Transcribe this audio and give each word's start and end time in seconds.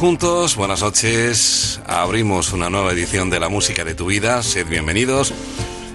Juntos, 0.00 0.56
buenas 0.56 0.80
noches. 0.80 1.78
Abrimos 1.86 2.54
una 2.54 2.70
nueva 2.70 2.92
edición 2.92 3.28
de 3.28 3.38
La 3.38 3.50
Música 3.50 3.84
de 3.84 3.94
tu 3.94 4.06
Vida. 4.06 4.42
Sed 4.42 4.66
bienvenidos. 4.66 5.34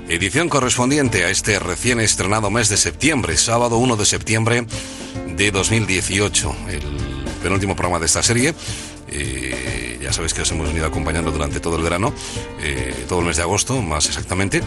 Edición 0.07 0.47
correspondiente 0.47 1.25
a 1.25 1.31
este 1.31 1.57
recién 1.57 1.99
estrenado 1.99 2.51
mes 2.51 2.69
de 2.69 2.77
septiembre, 2.77 3.35
sábado 3.35 3.79
1 3.79 3.95
de 3.95 4.05
septiembre 4.05 4.67
de 5.35 5.49
2018, 5.49 6.55
el 6.69 6.83
penúltimo 7.41 7.75
programa 7.75 7.99
de 7.99 8.05
esta 8.05 8.21
serie. 8.21 8.53
Eh, 9.07 9.97
ya 9.99 10.13
sabéis 10.13 10.35
que 10.35 10.43
os 10.43 10.51
hemos 10.51 10.67
venido 10.67 10.85
acompañando 10.85 11.31
durante 11.31 11.59
todo 11.59 11.75
el 11.77 11.81
verano, 11.81 12.13
eh, 12.61 13.05
todo 13.09 13.21
el 13.21 13.25
mes 13.25 13.37
de 13.37 13.41
agosto 13.41 13.81
más 13.81 14.05
exactamente. 14.05 14.61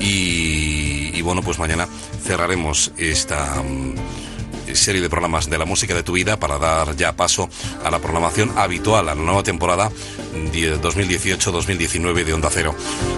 Y, 0.00 1.10
y 1.14 1.20
bueno, 1.20 1.42
pues 1.42 1.58
mañana 1.58 1.86
cerraremos 2.24 2.92
esta 2.96 3.62
serie 4.78 5.00
de 5.00 5.10
programas 5.10 5.50
de 5.50 5.58
la 5.58 5.64
música 5.64 5.94
de 5.94 6.02
tu 6.02 6.12
vida 6.12 6.38
para 6.38 6.58
dar 6.58 6.96
ya 6.96 7.12
paso 7.12 7.48
a 7.84 7.90
la 7.90 7.98
programación 7.98 8.52
habitual, 8.56 9.08
a 9.08 9.14
la 9.14 9.22
nueva 9.22 9.42
temporada 9.42 9.90
2018-2019 10.34 12.24
de 12.24 12.32
Onda 12.32 12.48
Cero. 12.52 12.74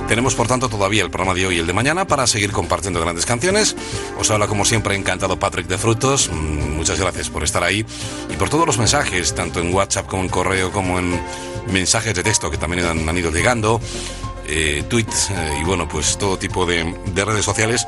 Tenemos 0.08 0.34
por 0.34 0.48
tanto 0.48 0.69
todavía 0.69 1.03
el 1.03 1.11
programa 1.11 1.34
de 1.34 1.47
hoy 1.47 1.56
y 1.56 1.58
el 1.58 1.66
de 1.66 1.72
mañana 1.72 2.06
para 2.06 2.27
seguir 2.27 2.53
compartiendo 2.53 3.00
grandes 3.00 3.27
canciones. 3.27 3.77
Os 4.19 4.31
habla 4.31 4.47
como 4.47 4.64
siempre 4.64 4.94
encantado 4.97 5.38
Patrick 5.38 5.66
de 5.66 5.78
Frutos. 5.78 6.31
Mm, 6.33 6.77
muchas 6.77 6.98
gracias 7.00 7.31
por 7.31 7.44
estar 7.44 7.62
ahí 7.62 7.84
y 8.28 8.36
por 8.36 8.48
todos 8.48 8.66
los 8.66 8.78
mensajes, 8.78 9.34
tanto 9.34 9.61
en 9.61 9.72
WhatsApp 9.72 10.06
como 10.06 10.22
en 10.22 10.28
correo 10.28 10.72
como 10.72 10.98
en 10.98 11.20
mensajes 11.72 12.14
de 12.14 12.22
texto 12.22 12.50
que 12.50 12.58
también 12.58 12.84
han, 12.86 13.16
ido 13.16 13.31
llegando. 13.31 13.81
Eh, 14.47 14.83
tweets 14.88 15.31
eh, 15.31 15.58
y 15.61 15.64
bueno, 15.64 15.88
pues 15.88 16.19
todo 16.19 16.36
tipo 16.36 16.66
de, 16.66 16.97
de 17.14 17.25
redes 17.25 17.44
sociales 17.44 17.86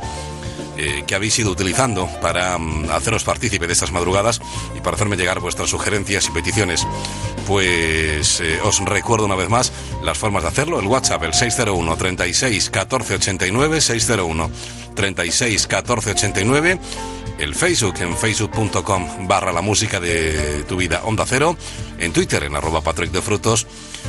eh, 0.77 1.05
que 1.07 1.15
habéis 1.15 1.39
ido 1.39 1.51
utilizando 1.51 2.09
para 2.21 2.57
mm, 2.59 2.91
haceros 2.91 3.25
partícipe 3.25 3.67
de 3.67 3.73
estas 3.73 3.93
madrugadas 3.93 4.41
y 4.77 4.81
para 4.81 4.97
hacerme 4.97 5.17
llegar 5.17 5.41
vuestras 5.41 5.71
sugerencias 5.71 6.27
y 6.29 6.31
peticiones. 6.31 6.87
Pues 7.47 8.41
eh, 8.41 8.59
os 8.65 8.81
recuerdo 8.81 9.27
una 9.27 9.35
vez 9.35 9.49
más 9.49 9.73
las 10.03 10.19
formas 10.19 10.43
de 10.43 10.49
hacerlo. 10.49 10.81
El 10.81 10.87
WhatsApp, 10.87 11.23
el 11.25 11.35
601 11.35 11.97
36 11.97 12.71
14 12.71 13.15
89, 13.15 13.81
601 13.81 14.51
36 14.95 15.67
14 15.67 16.11
89 16.11 16.79
el 17.39 17.55
Facebook 17.55 17.95
en 18.01 18.17
facebook.com 18.17 19.27
barra 19.27 19.53
la 19.53 19.63
música 19.63 19.99
de 19.99 20.65
tu 20.69 20.77
vida 20.77 21.03
Onda 21.05 21.25
Cero, 21.27 21.57
en 21.99 22.13
Twitter 22.13 22.45
en 22.45 22.55
arroba 22.55 22.83
Patrick 22.83 23.11
de 23.11 23.21
Frutos 23.21 23.67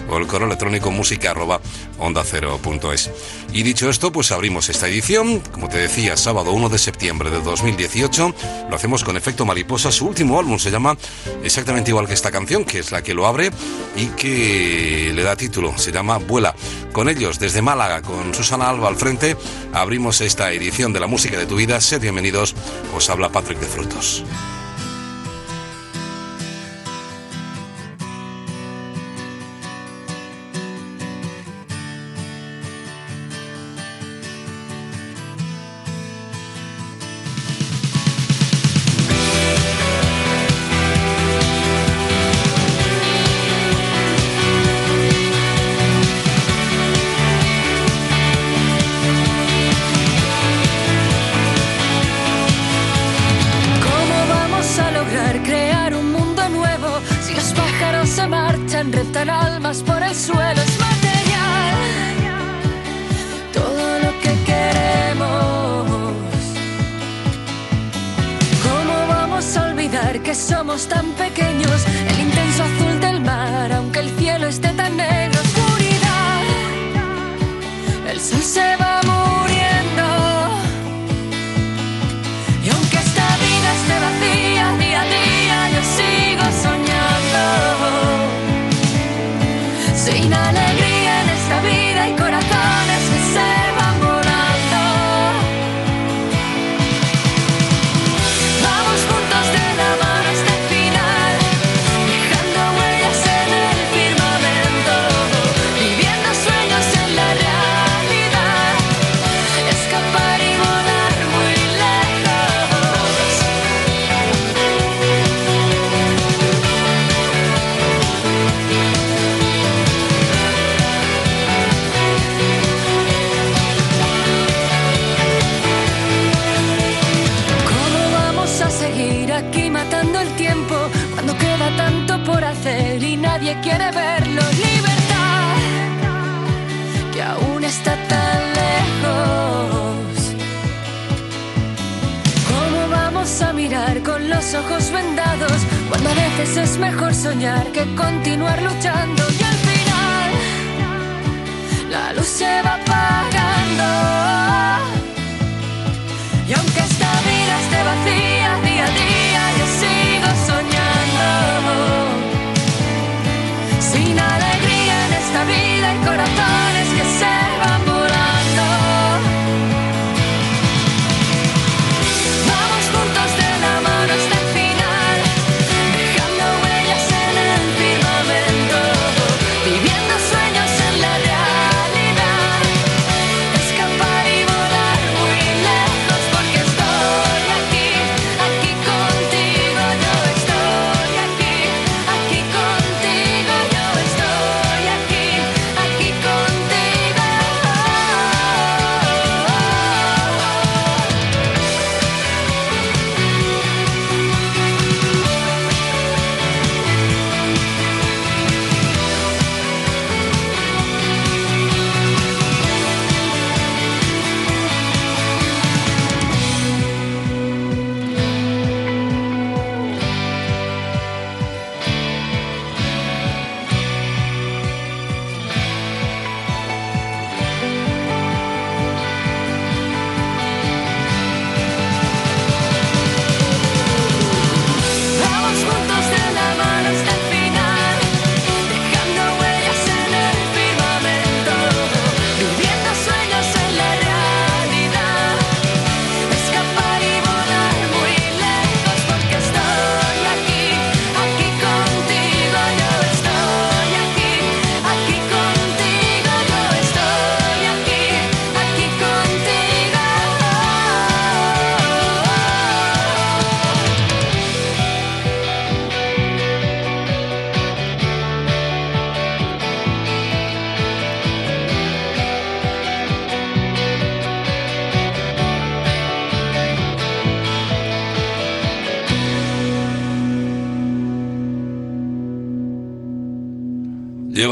o 0.09 0.17
el 0.17 0.27
correo 0.27 0.47
electrónico 0.47 0.91
música 0.91 1.31
arroba 1.31 1.59
onda 1.99 2.23
cero 2.23 2.59
punto 2.61 2.91
es. 2.91 3.09
Y 3.51 3.63
dicho 3.63 3.89
esto, 3.89 4.11
pues 4.11 4.31
abrimos 4.31 4.69
esta 4.69 4.87
edición, 4.87 5.39
como 5.51 5.69
te 5.69 5.77
decía, 5.77 6.17
sábado 6.17 6.51
1 6.51 6.69
de 6.69 6.77
septiembre 6.77 7.29
de 7.29 7.41
2018, 7.41 8.35
lo 8.69 8.75
hacemos 8.75 9.03
con 9.03 9.17
Efecto 9.17 9.45
Mariposa, 9.45 9.91
su 9.91 10.07
último 10.07 10.39
álbum 10.39 10.57
se 10.57 10.71
llama 10.71 10.97
exactamente 11.43 11.91
igual 11.91 12.07
que 12.07 12.13
esta 12.13 12.31
canción, 12.31 12.65
que 12.65 12.79
es 12.79 12.91
la 12.91 13.01
que 13.01 13.13
lo 13.13 13.27
abre 13.27 13.51
y 13.95 14.07
que 14.07 15.11
le 15.13 15.23
da 15.23 15.35
título, 15.35 15.77
se 15.77 15.91
llama 15.91 16.17
Vuela. 16.17 16.55
Con 16.91 17.09
ellos, 17.09 17.39
desde 17.39 17.61
Málaga, 17.61 18.01
con 18.01 18.33
Susana 18.33 18.69
Alba 18.69 18.87
al 18.87 18.95
frente, 18.95 19.35
abrimos 19.73 20.21
esta 20.21 20.51
edición 20.51 20.93
de 20.93 20.99
la 20.99 21.07
música 21.07 21.37
de 21.37 21.45
tu 21.45 21.55
vida, 21.55 21.81
sed 21.81 22.01
bienvenidos, 22.01 22.55
os 22.95 23.09
habla 23.09 23.29
Patrick 23.29 23.59
de 23.59 23.67
Frutos. 23.67 24.23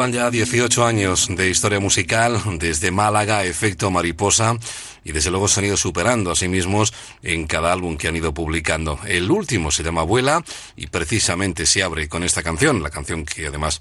Llevan 0.01 0.13
ya 0.13 0.31
18 0.31 0.83
años 0.83 1.27
de 1.29 1.51
historia 1.51 1.79
musical, 1.79 2.41
desde 2.57 2.89
Málaga, 2.89 3.45
Efecto 3.45 3.91
Mariposa, 3.91 4.57
y 5.03 5.11
desde 5.11 5.29
luego 5.29 5.47
se 5.47 5.59
han 5.59 5.67
ido 5.67 5.77
superando 5.77 6.31
a 6.31 6.35
sí 6.35 6.47
mismos 6.47 6.91
en 7.21 7.45
cada 7.45 7.71
álbum 7.71 7.97
que 7.97 8.07
han 8.07 8.15
ido 8.15 8.33
publicando. 8.33 8.97
El 9.05 9.29
último 9.29 9.69
se 9.69 9.83
llama 9.83 10.01
Abuela 10.01 10.43
y 10.75 10.87
precisamente 10.87 11.67
se 11.67 11.83
abre 11.83 12.09
con 12.09 12.23
esta 12.23 12.41
canción, 12.41 12.81
la 12.81 12.89
canción 12.89 13.25
que 13.25 13.45
además 13.45 13.79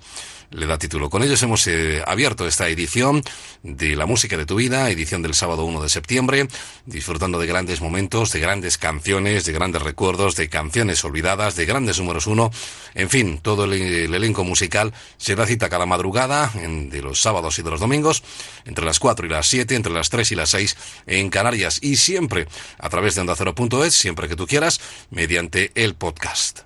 le 0.51 0.67
da 0.67 0.79
título. 0.79 1.11
Con 1.11 1.23
ellos 1.23 1.43
hemos 1.43 1.67
eh, 1.67 2.03
abierto 2.07 2.47
esta 2.47 2.69
edición 2.69 3.23
de 3.63 3.97
La 3.97 4.07
Música 4.07 4.37
de 4.37 4.47
tu 4.47 4.57
Vida, 4.57 4.91
edición 4.91 5.23
del 5.23 5.35
sábado 5.35 5.65
1 5.65 5.83
de 5.83 5.89
septiembre, 5.89 6.49
disfrutando 6.87 7.39
de 7.39 7.47
grandes 7.47 7.81
momentos, 7.81 8.33
de 8.33 8.41
grandes 8.41 8.79
canciones, 8.79 9.45
de 9.45 9.53
grandes 9.53 9.83
recuerdos, 9.83 10.37
de 10.37 10.49
canciones 10.49 11.05
olvidadas, 11.05 11.57
de 11.57 11.67
grandes 11.67 11.99
números 11.99 12.27
uno. 12.27 12.51
En 12.95 13.09
fin, 13.09 13.39
todo 13.39 13.65
el, 13.65 13.73
elenco 13.73 14.45
musical 14.45 14.93
se 15.17 15.37
da 15.37 15.47
cita 15.47 15.69
cada 15.69 15.87
madrugada, 15.87 16.51
de 16.55 17.03
los 17.03 17.21
sábados 17.21 17.59
y 17.59 17.63
de 17.63 17.71
los 17.71 17.81
domingos, 17.81 18.23
entre 18.65 18.85
las 18.85 18.99
4 18.99 19.27
y 19.27 19.29
las 19.29 19.47
7, 19.47 19.75
entre 19.75 19.93
las 19.93 20.11
3 20.11 20.33
y 20.33 20.35
las 20.35 20.51
6 20.51 20.77
en 21.07 21.31
Canarias 21.31 21.79
y 21.81 21.97
siempre 21.97 22.47
a 22.79 22.89
través 22.89 23.15
de 23.15 23.21
onda 23.23 23.35
ondacero.es, 23.35 23.95
siempre 23.95 24.29
que 24.29 24.37
tú 24.37 24.47
quieras, 24.47 24.81
mediante 25.11 25.71
el 25.75 25.95
podcast. 25.95 26.61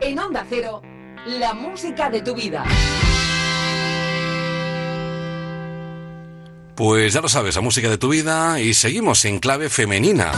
En 0.00 0.18
Onda 0.18 0.44
Cero 0.50 0.82
la 1.26 1.54
música 1.54 2.10
de 2.10 2.20
tu 2.20 2.34
vida. 2.34 2.64
Pues 6.74 7.12
ya 7.12 7.20
lo 7.20 7.28
sabes, 7.28 7.54
la 7.54 7.60
música 7.60 7.88
de 7.88 7.98
tu 7.98 8.08
vida 8.08 8.60
y 8.60 8.74
seguimos 8.74 9.24
en 9.24 9.38
clave 9.38 9.68
femenina. 9.68 10.32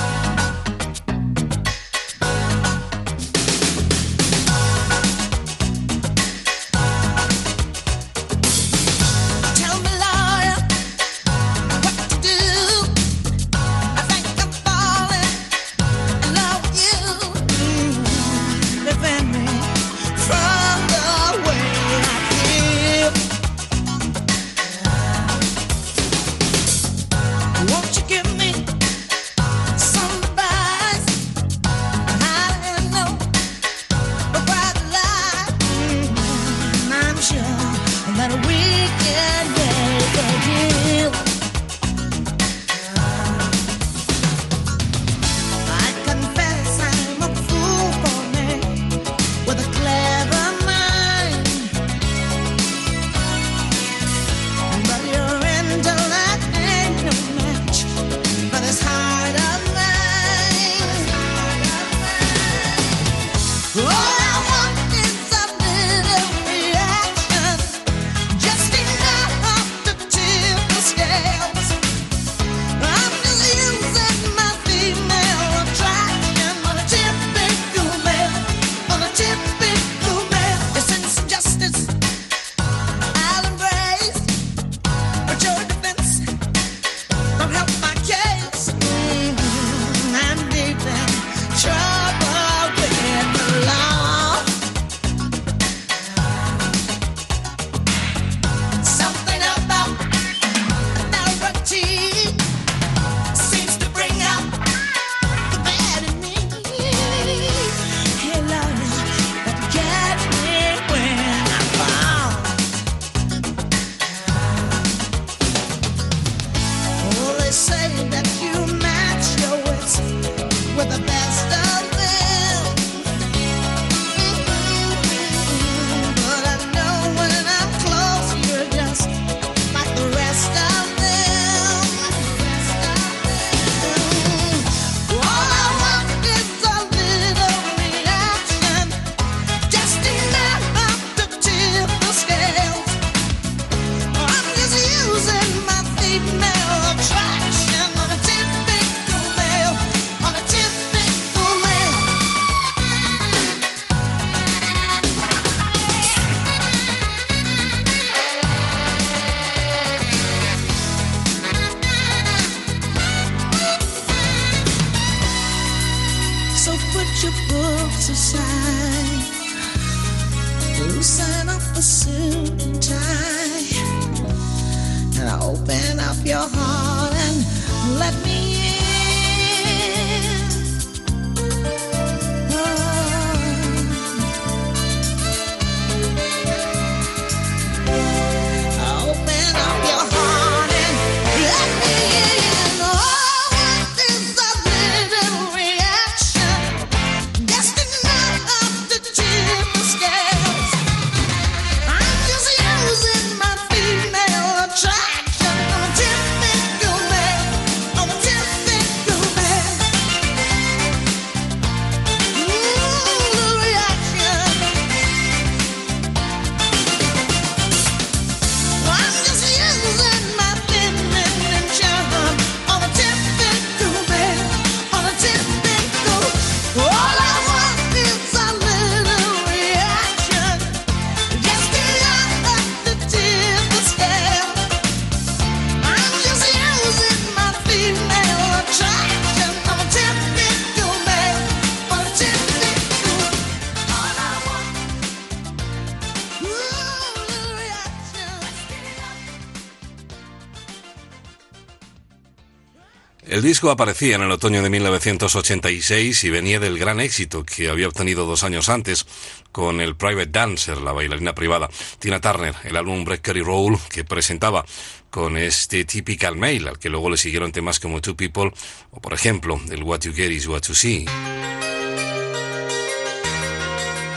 Disco 253.54 253.70
aparecía 253.70 254.16
en 254.16 254.22
el 254.22 254.32
otoño 254.32 254.64
de 254.64 254.68
1986 254.68 256.24
y 256.24 256.30
venía 256.30 256.58
del 256.58 256.76
gran 256.76 256.98
éxito 256.98 257.44
que 257.44 257.68
había 257.68 257.86
obtenido 257.86 258.26
dos 258.26 258.42
años 258.42 258.68
antes 258.68 259.06
con 259.52 259.80
el 259.80 259.94
Private 259.94 260.30
Dancer, 260.32 260.78
la 260.78 260.90
bailarina 260.90 261.36
privada, 261.36 261.70
Tina 262.00 262.20
Turner, 262.20 262.52
el 262.64 262.76
álbum 262.76 263.04
Breaker 263.04 263.44
Roll 263.44 263.78
que 263.90 264.02
presentaba 264.02 264.64
con 265.08 265.36
este 265.36 265.84
Typical 265.84 266.34
Male, 266.34 266.68
al 266.68 266.80
que 266.80 266.90
luego 266.90 267.08
le 267.08 267.16
siguieron 267.16 267.52
temas 267.52 267.78
como 267.78 268.00
Two 268.00 268.16
People 268.16 268.50
o, 268.90 269.00
por 269.00 269.12
ejemplo, 269.12 269.60
el 269.70 269.84
What 269.84 270.00
You 270.00 270.12
Get 270.12 270.32
Is 270.32 270.48
What 270.48 270.62
You 270.62 270.74
See. 270.74 271.06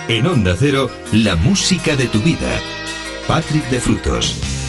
En 0.08 0.26
Onda 0.26 0.56
Cero, 0.58 0.90
la 1.12 1.36
música 1.36 1.96
de 1.96 2.08
tu 2.08 2.20
vida. 2.22 2.60
Patrick 3.28 3.70
de 3.70 3.80
Frutos. 3.82 4.67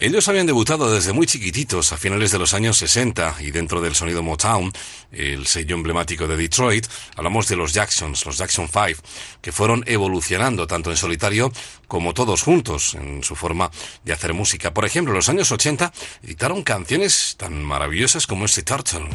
Ellos 0.00 0.28
habían 0.28 0.46
debutado 0.46 0.92
desde 0.92 1.12
muy 1.12 1.26
chiquititos, 1.26 1.92
a 1.92 1.96
finales 1.96 2.30
de 2.30 2.38
los 2.38 2.54
años 2.54 2.78
60, 2.78 3.38
y 3.40 3.50
dentro 3.50 3.80
del 3.80 3.96
sonido 3.96 4.22
Motown, 4.22 4.72
el 5.10 5.44
sello 5.48 5.74
emblemático 5.74 6.28
de 6.28 6.36
Detroit, 6.36 6.86
hablamos 7.16 7.48
de 7.48 7.56
los 7.56 7.74
Jacksons, 7.74 8.24
los 8.24 8.38
Jackson 8.38 8.68
5, 8.68 9.02
que 9.42 9.50
fueron 9.50 9.82
evolucionando 9.88 10.68
tanto 10.68 10.92
en 10.92 10.96
solitario 10.96 11.50
como 11.88 12.14
todos 12.14 12.42
juntos 12.42 12.94
en 12.94 13.24
su 13.24 13.34
forma 13.34 13.72
de 14.04 14.12
hacer 14.12 14.34
música. 14.34 14.72
Por 14.72 14.84
ejemplo, 14.84 15.12
en 15.12 15.16
los 15.16 15.28
años 15.30 15.50
80 15.50 15.92
editaron 16.22 16.62
canciones 16.62 17.34
tan 17.36 17.60
maravillosas 17.64 18.28
como 18.28 18.44
este 18.44 18.62
Turtle. 18.62 19.08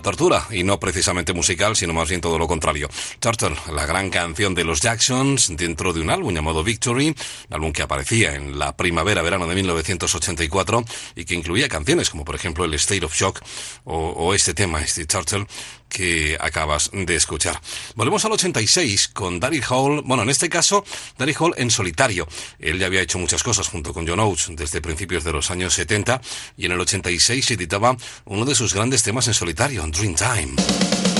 Tortura, 0.00 0.46
y 0.50 0.64
no 0.64 0.80
precisamente 0.80 1.32
musical, 1.32 1.76
sino 1.76 1.92
más 1.92 2.08
bien 2.08 2.20
todo 2.20 2.38
lo 2.38 2.46
contrario. 2.46 2.88
Turtle, 3.20 3.56
la 3.72 3.86
gran 3.86 4.10
canción 4.10 4.54
de 4.54 4.64
los 4.64 4.80
Jacksons, 4.80 5.56
dentro 5.56 5.92
de 5.92 6.00
un 6.00 6.10
álbum 6.10 6.34
llamado 6.34 6.64
Victory, 6.64 7.08
un 7.08 7.54
álbum 7.54 7.72
que 7.72 7.82
aparecía 7.82 8.34
en 8.34 8.58
la 8.58 8.76
primavera-verano 8.76 9.46
de 9.46 9.54
1984 9.54 10.84
y 11.16 11.24
que 11.24 11.34
incluía 11.34 11.68
canciones 11.68 12.10
como 12.10 12.24
por 12.24 12.34
ejemplo 12.34 12.64
el 12.64 12.74
State 12.74 13.04
of 13.04 13.14
Shock 13.14 13.40
o, 13.84 14.34
este 14.34 14.54
tema, 14.54 14.80
este 14.80 15.06
Turtle, 15.06 15.46
que 15.88 16.36
acabas 16.38 16.90
de 16.92 17.14
escuchar. 17.14 17.60
Volvemos 17.94 18.24
al 18.24 18.32
86 18.32 19.08
con 19.08 19.40
Daryl 19.40 19.64
Hall, 19.68 20.02
bueno, 20.04 20.22
en 20.22 20.30
este 20.30 20.48
caso, 20.48 20.84
Daryl 21.16 21.36
Hall 21.38 21.54
en 21.56 21.70
solitario. 21.70 22.28
Él 22.58 22.78
ya 22.78 22.86
había 22.86 23.00
hecho 23.00 23.18
muchas 23.18 23.42
cosas 23.42 23.68
junto 23.68 23.94
con 23.94 24.06
John 24.06 24.20
Oates 24.20 24.50
desde 24.50 24.82
principios 24.82 25.24
de 25.24 25.32
los 25.32 25.50
años 25.50 25.74
70 25.74 26.20
y 26.56 26.66
en 26.66 26.72
el 26.72 26.80
86 26.80 27.50
editaba 27.52 27.96
uno 28.26 28.44
de 28.44 28.54
sus 28.54 28.74
grandes 28.74 29.02
temas 29.02 29.28
en 29.28 29.34
solitario, 29.34 29.82
on 29.88 29.92
Dreamtime. 29.92 31.17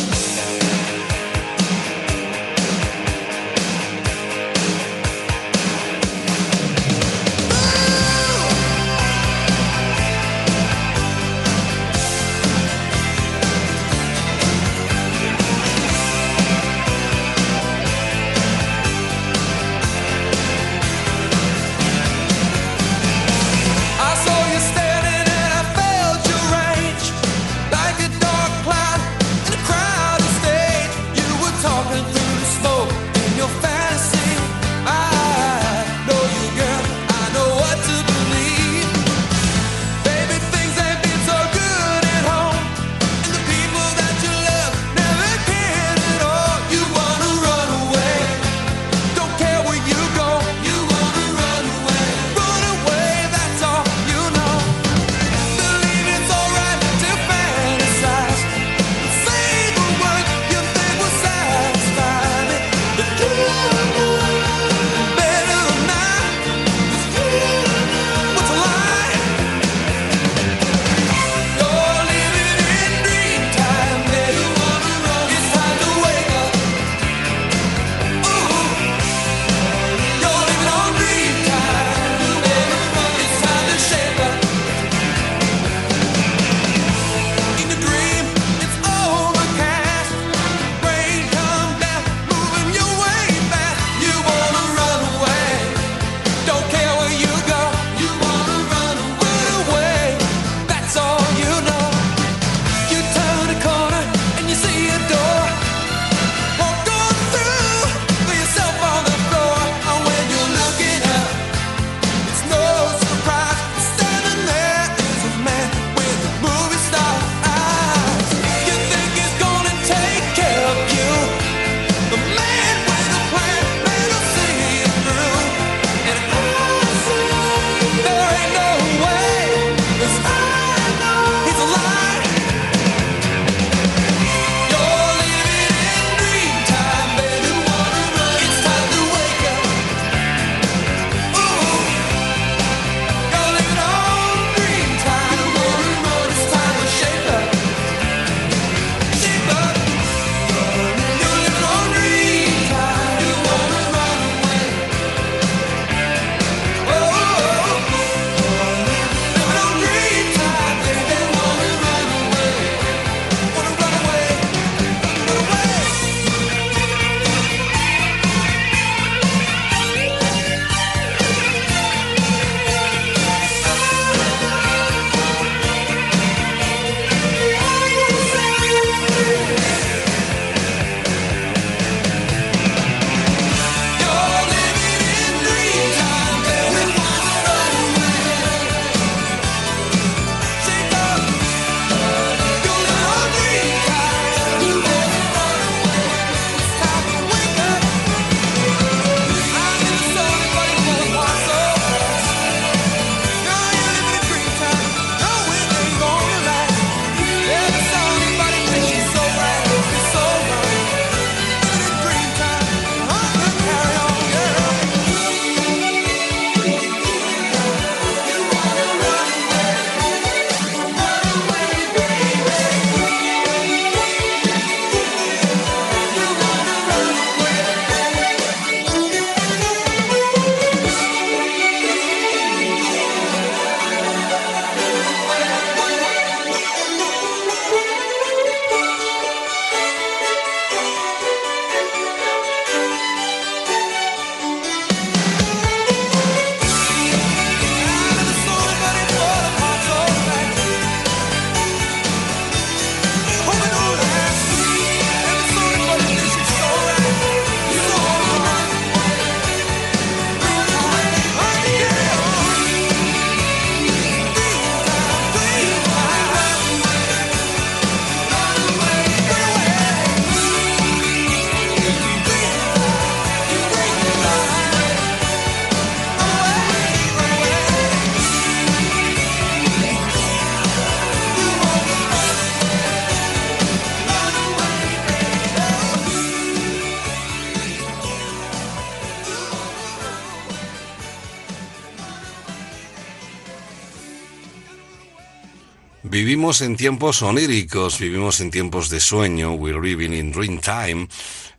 En 296.49 296.77
tiempos 296.77 297.21
oníricos, 297.21 297.99
vivimos 297.99 298.41
en 298.41 298.51
tiempos 298.51 298.89
de 298.89 299.01
sueño, 299.01 299.53
we're 299.53 299.79
living 299.79 300.15
in 300.15 300.33
dream 300.33 300.59
time. 300.59 301.07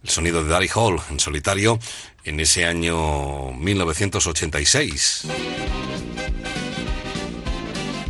El 0.02 0.10
sonido 0.10 0.44
de 0.44 0.50
Daddy 0.50 0.68
Hall 0.74 1.00
en 1.12 1.20
solitario 1.20 1.78
en 2.24 2.40
ese 2.40 2.66
año 2.66 3.52
1986. 3.52 5.26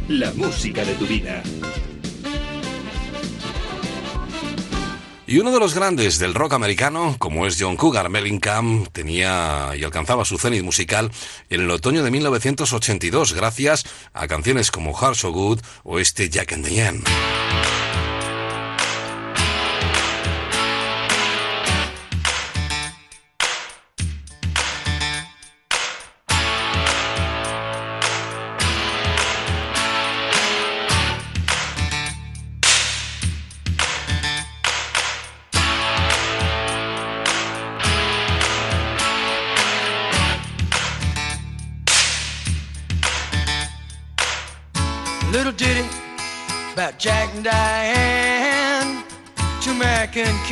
La 0.08 0.32
música 0.32 0.86
de 0.86 0.94
tu 0.94 1.06
vida. 1.06 1.44
Y 5.30 5.38
uno 5.38 5.52
de 5.52 5.60
los 5.60 5.76
grandes 5.76 6.18
del 6.18 6.34
rock 6.34 6.54
americano, 6.54 7.15
como 7.20 7.46
es 7.46 7.56
John 7.60 7.78
Cougar 7.78 8.10
Mellencamp, 8.10 8.88
tenía 8.92 9.74
y 9.78 9.84
alcanzaba 9.84 10.26
su 10.26 10.39
cenit 10.39 10.63
musical 10.63 11.12
en 11.52 11.62
el 11.62 11.70
otoño 11.70 12.04
de 12.04 12.10
1982 12.10 13.34
gracias 13.34 13.86
a 14.12 14.28
canciones 14.28 14.72
como 14.72 14.92
Heart 14.92 15.13
So 15.13 15.32
Good 15.32 15.60
o 15.84 16.00
este 16.00 16.32
Jack 16.32 16.54
and 16.54 16.65
Diane. 16.65 17.02
Little 17.02 17.79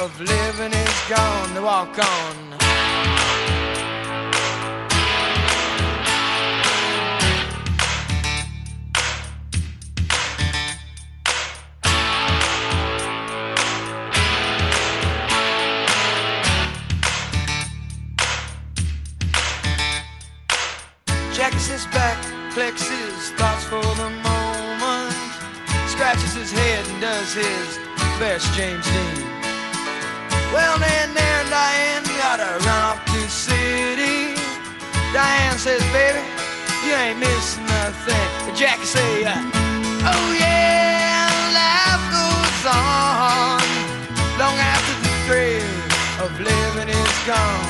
of 0.00 0.20
living 0.20 0.72
is 0.72 1.08
gone. 1.08 1.54
They 1.54 1.60
walk 1.60 1.98
on. 1.98 2.36
Jacks 21.32 21.68
his 21.68 21.86
back, 21.86 22.22
collects 22.52 22.88
his 22.88 23.30
thoughts 23.32 23.64
for 23.64 23.80
the 23.80 24.10
moment, 24.10 25.14
scratches 25.88 26.34
his 26.34 26.50
head 26.52 26.86
and 26.88 27.00
does 27.00 27.34
his 27.34 27.78
best 28.18 28.52
James 28.54 28.84
Dean. 28.86 29.35
Well, 30.52 30.78
then 30.78 31.14
there, 31.14 31.42
Diane, 31.50 32.04
you 32.04 32.16
gotta 32.18 32.50
run 32.64 32.82
off 32.90 33.04
to 33.06 33.20
city. 33.28 34.34
Diane 35.12 35.58
says, 35.58 35.82
baby, 35.92 36.22
you 36.84 36.92
ain't 36.94 37.18
missing 37.18 37.66
nothing. 37.66 38.26
But 38.44 38.54
Jackie 38.54 38.84
say, 38.84 39.24
uh, 39.24 39.34
oh 40.12 40.28
yeah, 40.38 41.28
life 41.60 42.04
goes 42.14 42.62
on 42.70 43.60
long 44.38 44.56
after 44.58 44.94
the 45.04 45.12
thrill 45.26 45.76
of 46.24 46.30
living 46.40 46.88
is 46.88 47.18
gone. 47.26 47.65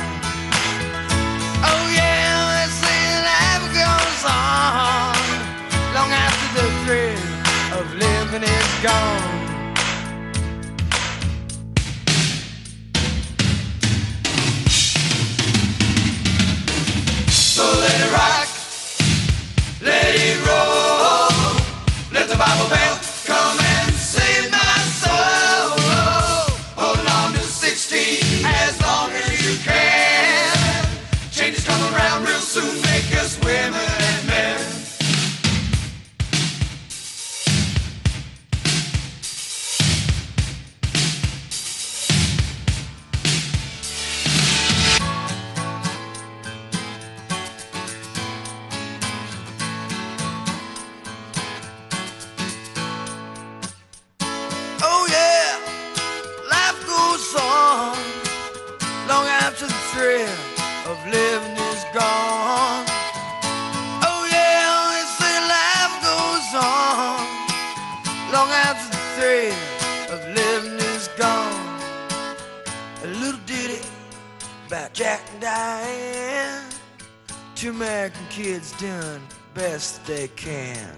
American 77.67 78.25
kids 78.29 78.71
doing 78.79 79.21
best 79.53 80.05
they 80.05 80.27
can. 80.29 80.95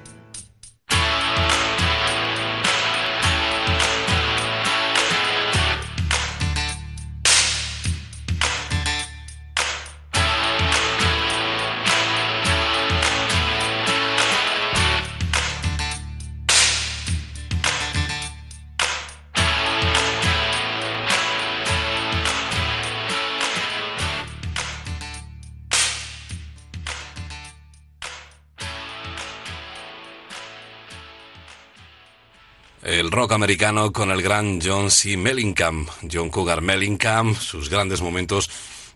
Rock 33.11 33.31
americano 33.31 33.91
con 33.91 34.11
el 34.11 34.21
gran 34.21 34.61
John 34.61 34.91
C. 34.91 35.17
Mellencamp, 35.17 35.89
John 36.11 36.29
Cougar 36.29 36.61
Mellencamp, 36.61 37.35
sus 37.35 37.69
grandes 37.69 38.01
momentos 38.01 38.49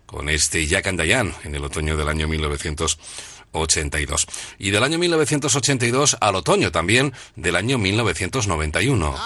con 0.06 0.28
este 0.28 0.66
Jack 0.66 0.86
and 0.86 1.02
Diane 1.02 1.34
en 1.42 1.54
el 1.54 1.64
otoño 1.64 1.96
del 1.96 2.08
año 2.08 2.28
1982. 2.28 4.26
Y 4.58 4.70
del 4.70 4.84
año 4.84 4.98
1982 4.98 6.16
al 6.20 6.36
otoño 6.36 6.70
también 6.70 7.12
del 7.34 7.56
año 7.56 7.76
1991. 7.78 9.16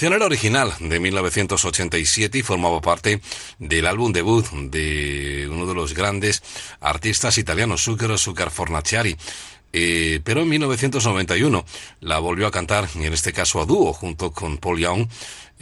Canción 0.00 0.14
era 0.14 0.24
original 0.24 0.72
de 0.80 0.98
1987 0.98 2.38
y 2.38 2.42
formaba 2.42 2.80
parte 2.80 3.20
del 3.58 3.86
álbum 3.86 4.14
debut 4.14 4.46
de 4.50 5.46
uno 5.52 5.66
de 5.66 5.74
los 5.74 5.92
grandes 5.92 6.42
artistas 6.80 7.36
italianos, 7.36 7.84
Zucchero 7.84 8.16
Zuccar 8.16 8.50
Fornaciari. 8.50 9.14
Eh, 9.74 10.20
pero 10.24 10.40
en 10.40 10.48
1991 10.48 11.66
la 12.00 12.18
volvió 12.18 12.46
a 12.46 12.50
cantar, 12.50 12.88
y 12.94 13.04
en 13.04 13.12
este 13.12 13.34
caso 13.34 13.60
a 13.60 13.66
dúo, 13.66 13.92
junto 13.92 14.32
con 14.32 14.56
Paul 14.56 14.78
Young, 14.78 15.06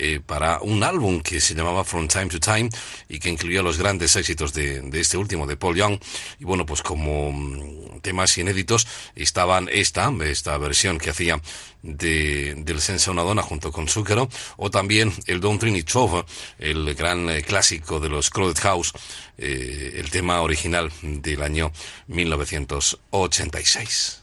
eh, 0.01 0.21
para 0.25 0.61
un 0.61 0.85
álbum 0.85 1.21
que 1.21 1.41
se 1.41 1.57
llamaba 1.57 1.83
From 1.83 2.07
Time 2.07 2.27
to 2.27 2.39
Time 2.39 2.71
y 3.09 3.19
que 3.19 3.31
incluía 3.31 3.63
los 3.63 3.79
grandes 3.79 4.15
éxitos 4.15 4.53
de, 4.55 4.81
de 4.83 5.01
este 5.01 5.17
último, 5.17 5.49
de 5.49 5.57
Paul 5.57 5.75
Young. 5.75 5.99
Y 6.39 6.45
bueno, 6.45 6.65
pues 6.65 6.83
como 6.83 7.33
mm, 7.33 8.01
temas 8.03 8.39
inéditos 8.39 8.87
estaban 9.17 9.69
esta, 9.73 10.13
esta 10.25 10.57
versión 10.59 10.99
que 10.99 11.11
hacía 11.11 11.41
de, 11.83 12.55
del 12.57 12.81
Senza 12.81 13.11
una 13.11 13.23
dona 13.23 13.43
junto 13.43 13.73
con 13.73 13.89
Zucchero, 13.89 14.29
o 14.57 14.71
también 14.71 15.13
el 15.27 15.41
Don 15.41 15.59
Trini 15.59 15.83
Chove, 15.83 16.25
el 16.59 16.95
gran 16.95 17.29
eh, 17.31 17.43
clásico 17.43 17.99
de 18.01 18.09
los 18.09 18.31
Crowded 18.31 18.63
House, 18.63 18.93
eh, 19.37 19.95
el 19.97 20.09
tema 20.11 20.41
original 20.43 20.93
del 21.03 21.43
año 21.43 21.73
1986. 22.07 24.23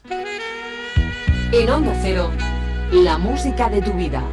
En 1.52 1.70
Onda 1.70 1.96
Cero, 2.02 2.32
la 2.92 3.18
música 3.18 3.68
de 3.68 3.82
tu 3.82 3.92
vida. 3.92 4.24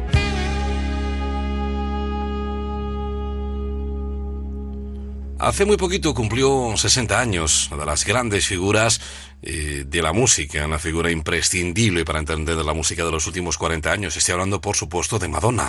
Hace 5.38 5.66
muy 5.66 5.76
poquito 5.76 6.14
cumplió 6.14 6.74
60 6.74 7.20
años, 7.20 7.68
una 7.70 7.80
de 7.80 7.86
las 7.86 8.06
grandes 8.06 8.46
figuras 8.46 8.98
de 9.94 10.02
la 10.02 10.12
música, 10.12 10.66
una 10.66 10.80
figura 10.80 11.10
imprescindible 11.10 12.04
para 12.04 12.18
entender 12.18 12.56
la 12.56 12.74
música 12.74 13.04
de 13.04 13.12
los 13.12 13.28
últimos 13.28 13.56
40 13.58 13.92
años. 13.92 14.16
Estoy 14.16 14.32
hablando, 14.32 14.60
por 14.60 14.74
supuesto, 14.74 15.20
de 15.20 15.28
Madonna. 15.28 15.68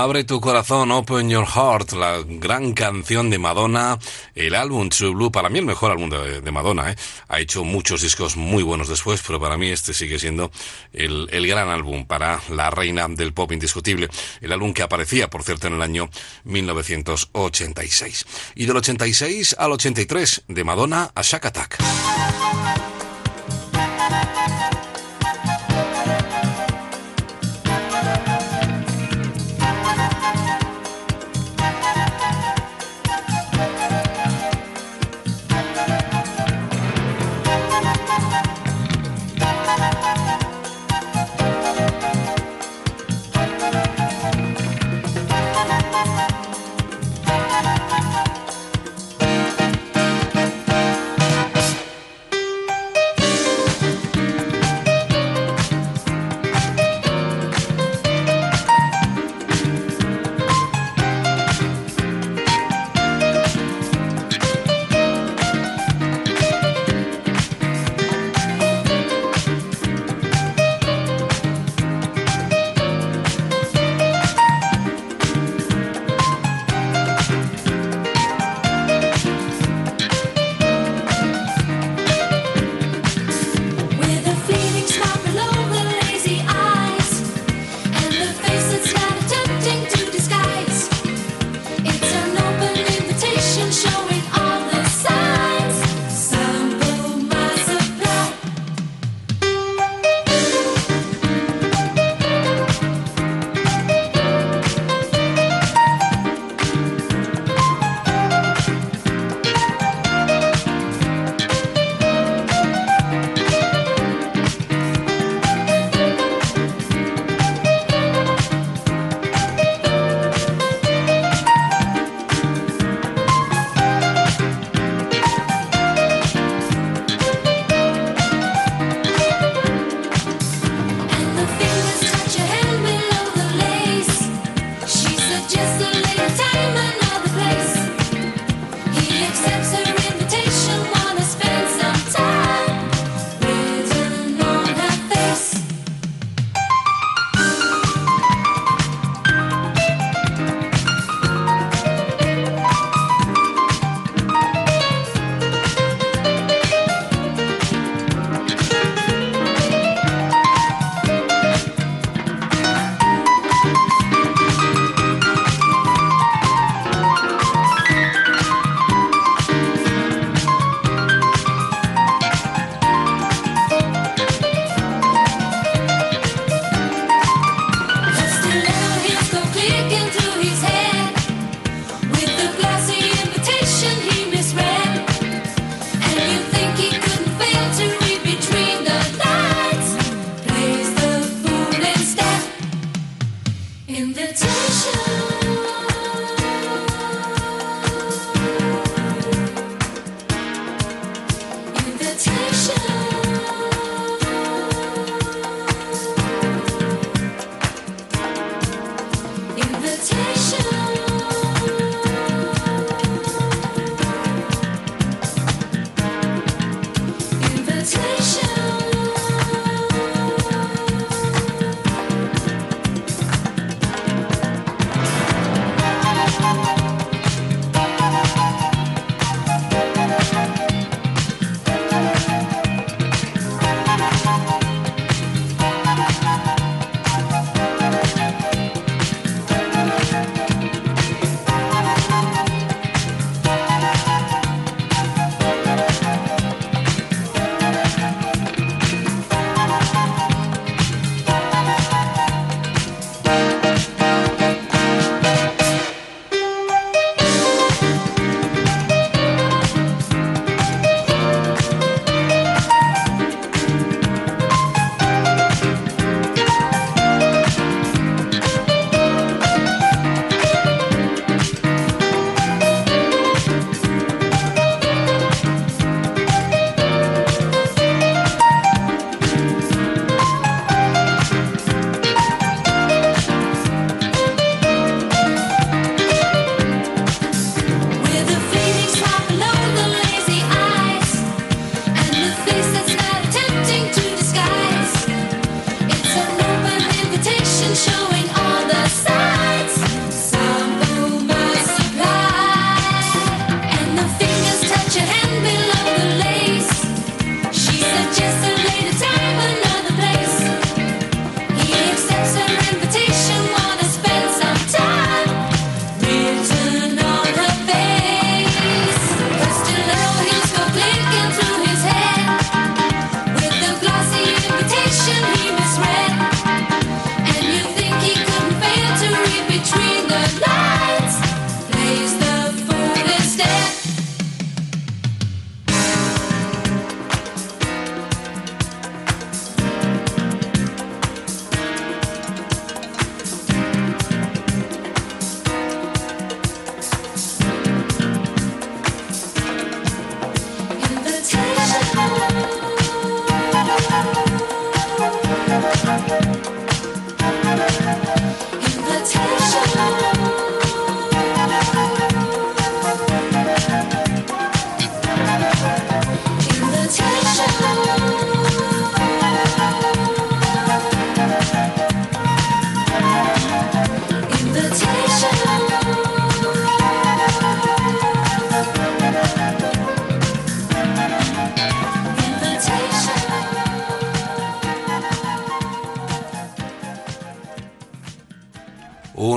Abre 0.00 0.22
tu 0.22 0.40
corazón, 0.40 0.92
Open 0.92 1.28
Your 1.28 1.44
Heart, 1.44 1.94
la 1.94 2.22
gran 2.24 2.72
canción 2.72 3.30
de 3.30 3.38
Madonna, 3.38 3.98
el 4.36 4.54
álbum 4.54 4.88
True 4.90 5.12
Blue, 5.12 5.32
para 5.32 5.48
mí 5.48 5.58
el 5.58 5.64
mejor 5.64 5.90
álbum 5.90 6.08
de, 6.08 6.52
Madonna, 6.52 6.92
¿eh? 6.92 6.96
ha 7.26 7.40
hecho 7.40 7.64
muchos 7.64 8.02
discos 8.02 8.36
muy 8.36 8.62
buenos 8.62 8.86
después, 8.86 9.20
pero 9.26 9.40
para 9.40 9.58
mí 9.58 9.70
este 9.70 9.92
sigue 9.92 10.20
siendo 10.20 10.52
el, 10.92 11.28
el 11.32 11.48
gran 11.48 11.68
álbum 11.68 12.06
para 12.06 12.40
la 12.48 12.70
reina 12.70 13.08
del 13.08 13.32
pop 13.32 13.50
indiscutible, 13.50 14.08
el 14.40 14.52
álbum 14.52 14.72
que 14.72 14.84
aparecía, 14.84 15.28
por 15.28 15.42
cierto, 15.42 15.66
en 15.66 15.72
el 15.74 15.82
año 15.82 16.08
1986. 16.44 18.26
Y 18.54 18.66
del 18.66 18.76
86 18.76 19.56
al 19.58 19.72
83, 19.72 20.44
de 20.46 20.62
Madonna 20.62 21.10
a 21.12 21.22
Shack. 21.22 21.44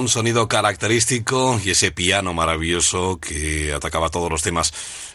Un 0.01 0.09
sonido 0.09 0.47
característico 0.47 1.61
y 1.63 1.69
ese 1.69 1.91
piano 1.91 2.33
maravilloso 2.33 3.19
que 3.19 3.71
atacaba 3.71 4.09
todos 4.09 4.31
los 4.31 4.41
temas 4.41 4.73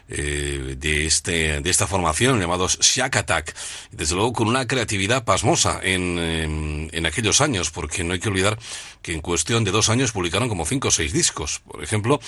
eh, 0.09 0.77
de, 0.79 1.07
este, 1.07 1.61
de 1.61 1.71
esta 1.71 1.89
formación 1.89 2.39
llamados 2.39 2.79
Shack 2.79 3.17
Attack. 3.17 3.57
Desde 3.91 4.15
luego 4.15 4.33
con 4.33 4.47
una 4.47 4.69
creatividad 4.69 5.25
pasmosa 5.25 5.81
en, 5.83 6.19
em, 6.21 6.89
en, 6.93 7.07
aquellos 7.07 7.41
años, 7.41 7.73
porque 7.73 8.05
no 8.05 8.13
hay 8.13 8.21
que 8.21 8.29
olvidar 8.29 8.57
que 9.03 9.13
en 9.13 9.21
cuestión 9.21 9.65
de 9.65 9.73
dos 9.73 9.89
años 9.89 10.13
publicaron 10.13 10.49
como 10.49 10.65
cinco 10.65 10.89
o 10.89 10.93
seis 10.93 11.13
discos. 11.13 11.61
Por 11.67 11.83
ejemplo, 11.83 12.21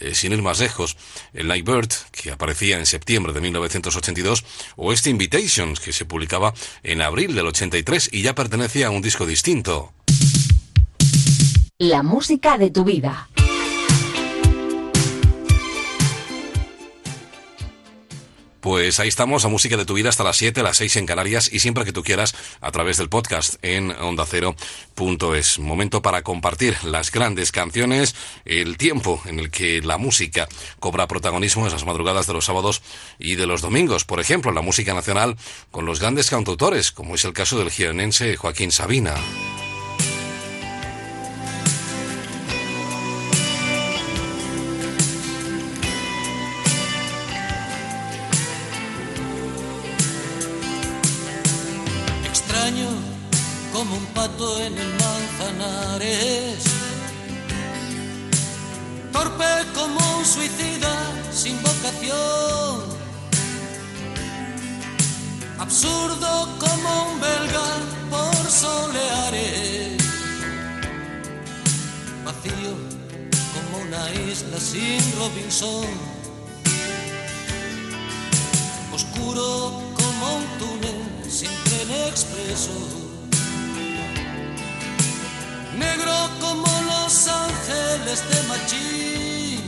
eh, 0.00 0.14
sin 0.14 0.32
ir 0.32 0.40
más 0.40 0.60
lejos, 0.60 0.96
el 1.34 1.48
Nightbird, 1.48 1.92
que 2.12 2.30
aparecía 2.30 2.78
en 2.78 2.86
septiembre 2.86 3.34
de 3.34 3.42
1982, 3.42 4.42
o 4.76 4.94
este 4.94 5.10
Invitations, 5.10 5.80
que 5.80 5.92
se 5.92 6.06
publicaba 6.06 6.54
en 6.82 7.02
abril 7.02 7.34
del 7.34 7.46
83 7.46 8.08
y 8.10 8.22
ya 8.22 8.34
pertenecía 8.34 8.86
a 8.86 8.90
un 8.90 9.02
disco 9.02 9.26
distinto. 9.26 9.92
La 11.88 12.02
música 12.02 12.58
de 12.58 12.72
tu 12.72 12.82
vida. 12.82 13.28
Pues 18.58 18.98
ahí 18.98 19.06
estamos, 19.06 19.44
a 19.44 19.48
música 19.48 19.76
de 19.76 19.84
tu 19.84 19.94
vida 19.94 20.08
hasta 20.08 20.24
las 20.24 20.36
7, 20.36 20.64
las 20.64 20.78
6 20.78 20.96
en 20.96 21.06
Canarias 21.06 21.48
y 21.52 21.60
siempre 21.60 21.84
que 21.84 21.92
tú 21.92 22.02
quieras 22.02 22.34
a 22.60 22.72
través 22.72 22.96
del 22.96 23.08
podcast 23.08 23.64
en 23.64 23.92
ondacero.es. 23.92 25.60
Momento 25.60 26.02
para 26.02 26.22
compartir 26.22 26.76
las 26.82 27.12
grandes 27.12 27.52
canciones, 27.52 28.16
el 28.44 28.78
tiempo 28.78 29.22
en 29.24 29.38
el 29.38 29.52
que 29.52 29.80
la 29.80 29.96
música 29.96 30.48
cobra 30.80 31.06
protagonismo 31.06 31.62
en 31.62 31.68
esas 31.68 31.84
madrugadas 31.84 32.26
de 32.26 32.32
los 32.32 32.46
sábados 32.46 32.82
y 33.20 33.36
de 33.36 33.46
los 33.46 33.62
domingos. 33.62 34.04
Por 34.04 34.18
ejemplo, 34.18 34.50
la 34.50 34.62
música 34.62 34.92
nacional 34.92 35.36
con 35.70 35.86
los 35.86 36.00
grandes 36.00 36.30
cantautores, 36.30 36.90
como 36.90 37.14
es 37.14 37.24
el 37.24 37.32
caso 37.32 37.56
del 37.60 37.70
gironense 37.70 38.34
Joaquín 38.34 38.72
Sabina. 38.72 39.14
En 53.88 54.76
el 54.78 54.92
Manzanares. 54.94 56.64
Torpe 59.12 59.44
como 59.74 60.18
un 60.18 60.24
suicida 60.24 60.94
sin 61.32 61.56
vocación. 61.62 62.84
Absurdo 65.58 66.48
como 66.58 67.12
un 67.12 67.20
belga 67.20 67.68
por 68.10 68.50
soleares. 68.50 70.02
Vacío 72.24 72.74
como 73.54 73.84
una 73.86 74.10
isla 74.30 74.58
sin 74.58 75.00
Robinson. 75.18 75.86
Oscuro 78.92 79.82
como 79.94 80.36
un 80.36 80.44
túnel 80.58 81.30
sin 81.30 81.50
tren 81.64 81.90
expreso 82.08 82.95
negro 85.76 86.12
como 86.40 86.66
los 86.82 87.28
ángeles 87.28 88.22
de 88.30 88.42
Machín, 88.48 89.62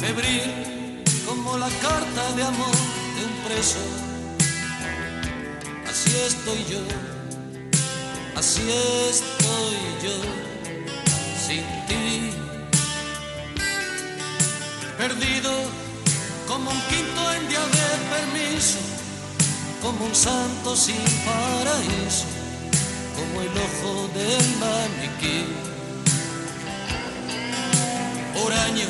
febril 0.00 1.02
como 1.26 1.58
la 1.58 1.68
carta 1.68 2.32
de 2.36 2.42
amor 2.42 2.76
de 3.16 3.24
un 3.24 3.34
preso. 3.46 3.78
Así 5.88 6.10
estoy 6.26 6.64
yo, 6.70 6.82
así 8.36 8.62
estoy 9.10 9.76
yo, 10.04 10.16
sin 11.44 11.64
ti, 11.88 12.32
perdido 14.96 15.50
como 16.46 16.70
un 16.70 16.80
quinto 16.88 17.32
en 17.32 17.48
día 17.48 17.64
de 17.78 17.88
permiso, 18.14 18.78
como 19.82 20.04
un 20.06 20.14
santo 20.14 20.76
sin 20.76 21.02
paraíso 21.24 22.39
como 23.40 23.50
el 23.50 23.58
ojo 23.58 24.08
del 24.14 24.56
maniquí. 24.58 25.46
año 28.66 28.86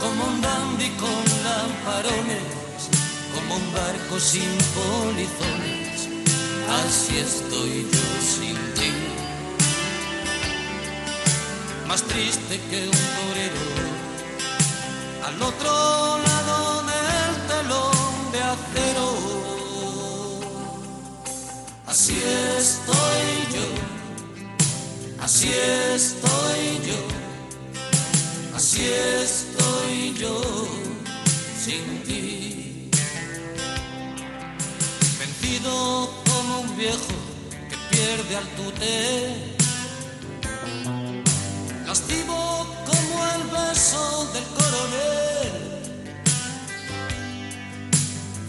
como 0.00 0.24
un 0.24 0.40
dandy 0.40 0.88
con 0.90 1.24
lamparones, 1.44 2.80
como 3.34 3.56
un 3.56 3.72
barco 3.72 4.18
sin 4.20 4.50
polizones, 4.74 6.08
así 6.84 7.18
estoy 7.18 7.86
yo 7.92 8.06
sin 8.20 8.56
ti. 8.74 8.92
Más 11.88 12.02
triste 12.02 12.60
que 12.70 12.84
un 12.84 12.98
torero, 13.16 13.66
al 15.26 15.42
otro 15.42 16.18
lado 16.18 16.69
Así 21.90 22.22
estoy 22.56 23.26
yo, 23.52 23.66
así 25.20 25.50
estoy 25.92 26.80
yo, 26.86 27.00
así 28.54 28.82
estoy 29.20 30.14
yo 30.14 30.40
sin 31.58 31.84
ti. 32.04 32.90
Vencido 35.18 36.10
como 36.26 36.60
un 36.60 36.76
viejo 36.76 37.16
que 37.68 37.76
pierde 37.90 38.36
al 38.36 38.46
tute. 38.50 39.56
Castigo 41.86 42.66
como 42.86 43.14
el 43.34 43.42
beso 43.50 44.30
del 44.32 44.44
coronel. 44.58 45.52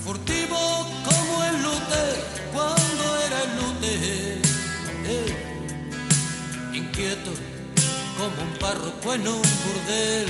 Furtivo 0.05 0.85
como 1.09 1.43
el 1.43 1.63
lute 1.63 2.31
inquieto 7.01 7.31
como 8.17 8.43
un 8.43 8.53
párroco 8.59 9.13
en 9.13 9.27
un 9.27 9.41
burdel, 9.41 10.27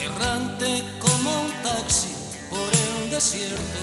errante 0.00 0.84
como 1.00 1.30
un 1.30 1.52
taxi 1.62 2.14
por 2.50 2.68
el 2.84 3.10
desierto, 3.10 3.80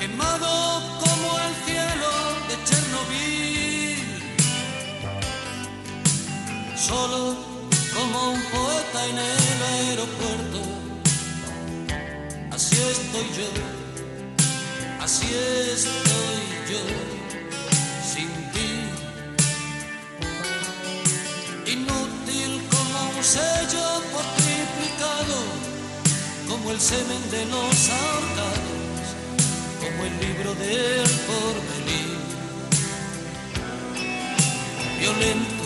quemado 0.00 0.98
como 1.00 1.38
el 1.46 1.54
cielo 1.66 2.10
de 2.48 2.54
Chernobyl, 2.64 3.98
solo 6.76 7.36
como 7.94 8.30
un 8.32 8.42
poeta 8.42 9.06
en 9.06 9.18
el 9.18 9.62
aeropuerto, 9.74 10.60
así 12.52 12.76
estoy 12.76 13.26
yo 13.36 13.75
así 15.06 15.26
estoy 15.72 16.42
yo 16.70 16.82
sin 18.10 18.30
ti. 18.52 18.70
Inútil 21.74 22.52
como 22.72 22.98
un 23.16 23.22
sello 23.22 23.86
por 24.12 24.26
triplicado, 24.40 25.38
como 26.48 26.72
el 26.72 26.80
semen 26.80 27.22
de 27.30 27.42
los 27.54 27.76
ahorcados, 28.00 29.06
como 29.80 29.98
el 30.08 30.14
libro 30.24 30.50
del 30.56 31.10
porvenir. 31.28 32.18
Violento 34.98 35.64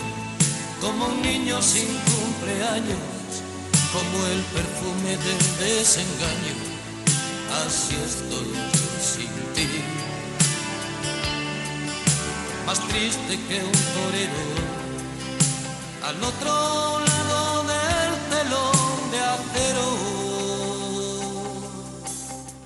como 0.81 1.07
un 1.07 1.21
niño 1.23 1.59
sin 1.63 1.89
cumpleaños, 2.11 3.09
como 3.91 4.17
el 4.33 4.41
perfume 4.55 5.11
del 5.25 5.43
desengaño, 5.65 6.55
así 7.65 7.95
estoy 8.05 8.51
yo 8.73 8.80
sin 9.01 9.29
ti. 9.55 9.67
Más 12.65 12.79
triste 12.87 13.39
que 13.47 13.63
un 13.63 13.79
torero 13.95 14.45
al 16.03 16.23
otro 16.23 16.99
lado 16.99 17.63
del 17.63 18.11
telón 18.29 19.11
de 19.11 19.19
acero. 19.19 19.89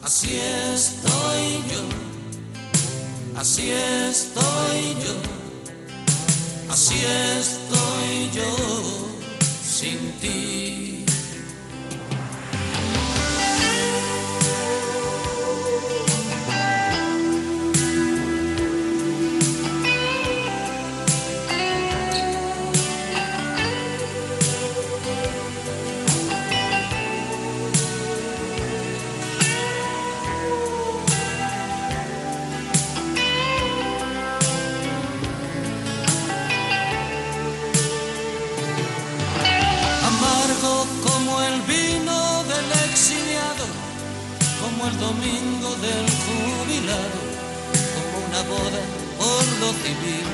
Así 0.03 0.37
estoy 0.37 1.63
yo, 1.71 1.83
así 3.39 3.71
estoy 3.71 4.95
yo, 5.03 5.15
así 6.69 6.95
estoy 7.39 8.31
yo 8.33 8.51
sin 9.63 10.11
ti. 10.19 11.05
domingo 45.07 45.69
del 45.85 46.05
jubilado, 46.23 47.19
como 47.93 48.15
una 48.27 48.41
boda 48.53 48.81
por 49.19 49.43
lo 49.61 49.69
civil. 49.83 50.27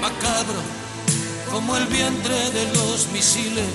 Macabro, 0.00 0.62
como 1.50 1.76
el 1.76 1.86
vientre 1.86 2.38
de 2.58 2.64
los 2.76 3.08
misiles, 3.12 3.72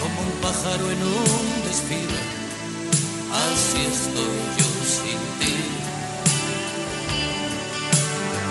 como 0.00 0.16
un 0.26 0.32
pájaro 0.46 0.84
en 0.94 1.00
un 1.02 1.46
desfile. 1.66 2.22
Así 3.44 3.80
estoy 3.96 4.38
yo 4.58 4.70
sin 4.96 5.20
ti. 5.38 5.56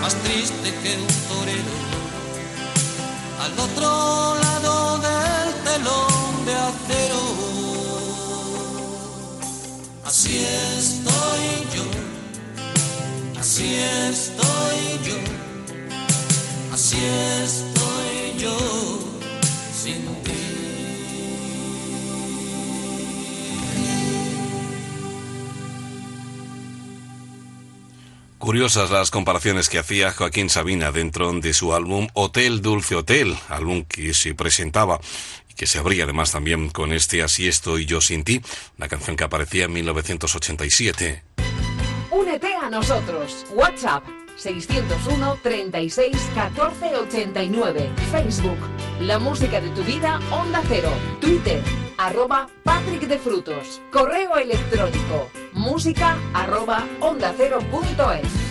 Más 0.00 0.14
triste 0.24 0.68
que 0.82 0.90
un 1.06 1.14
torero, 1.30 1.76
al 3.44 3.52
otro 3.66 3.88
lado 4.44 4.98
del 5.08 5.48
telón 5.68 6.46
de 6.46 6.54
acero 6.54 7.09
Así 10.10 10.44
estoy 10.76 11.46
yo, 11.72 11.84
así 13.38 13.76
estoy 14.08 14.98
yo, 15.06 15.14
así 16.74 16.96
estoy 17.44 18.42
yo. 18.42 18.58
Sin 19.72 20.04
ti. 20.24 20.32
Curiosas 28.38 28.90
las 28.90 29.12
comparaciones 29.12 29.68
que 29.68 29.78
hacía 29.78 30.10
Joaquín 30.10 30.50
Sabina 30.50 30.90
dentro 30.90 31.32
de 31.34 31.54
su 31.54 31.72
álbum 31.72 32.08
Hotel 32.14 32.62
Dulce 32.62 32.96
Hotel, 32.96 33.38
álbum 33.48 33.84
que 33.84 34.12
se 34.12 34.34
presentaba 34.34 34.98
que 35.60 35.66
se 35.66 35.78
abría 35.78 36.04
además 36.04 36.32
también 36.32 36.70
con 36.70 36.90
este 36.90 37.22
Así 37.22 37.46
estoy 37.46 37.84
yo 37.84 38.00
sin 38.00 38.24
ti, 38.24 38.40
la 38.78 38.88
canción 38.88 39.14
que 39.14 39.24
aparecía 39.24 39.66
en 39.66 39.74
1987. 39.74 41.22
Únete 42.10 42.54
a 42.54 42.70
nosotros. 42.70 43.44
WhatsApp 43.52 44.02
601 44.36 45.38
36 45.42 46.16
14 46.34 46.96
89. 46.96 47.90
Facebook 48.10 48.56
La 49.00 49.18
música 49.18 49.60
de 49.60 49.68
tu 49.68 49.84
vida 49.84 50.18
Onda 50.30 50.62
Cero. 50.66 50.90
Twitter 51.20 51.60
arroba 51.98 52.48
Patrick 52.64 53.02
de 53.02 53.18
Frutos. 53.18 53.82
Correo 53.92 54.38
electrónico 54.38 55.28
música 55.52 56.16
arroba 56.32 56.86
onda 57.00 57.34
cero 57.36 57.58
punto 57.70 58.12
es. 58.12 58.49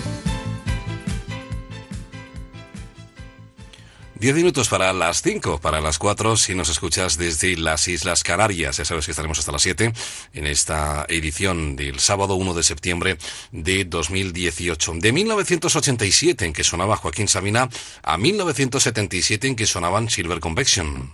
Diez 4.20 4.36
minutos 4.36 4.68
para 4.68 4.92
las 4.92 5.22
cinco, 5.22 5.62
para 5.62 5.80
las 5.80 5.98
cuatro, 5.98 6.36
si 6.36 6.54
nos 6.54 6.68
escuchas 6.68 7.18
desde 7.18 7.56
las 7.56 7.88
Islas 7.88 8.22
Canarias. 8.22 8.76
Ya 8.76 8.84
sabes 8.84 9.06
que 9.06 9.12
estaremos 9.12 9.40
hasta 9.40 9.54
las 9.54 9.62
siete 9.62 9.94
en 10.34 10.46
esta 10.46 11.06
edición 11.08 11.78
del 11.78 12.02
sábado 12.02 12.36
1 12.36 12.54
de 12.54 12.64
septiembre 12.64 13.18
de 13.54 13.86
2018. 13.86 14.96
De 14.96 15.14
1987, 15.14 16.46
en 16.48 16.52
que 16.52 16.66
sonaba 16.66 16.98
Joaquín 16.98 17.30
Sabina, 17.30 17.70
a 18.04 18.18
1977, 18.18 19.48
en 19.48 19.56
que 19.56 19.66
sonaban 19.66 20.10
Silver 20.10 20.42
Convection. 20.42 21.14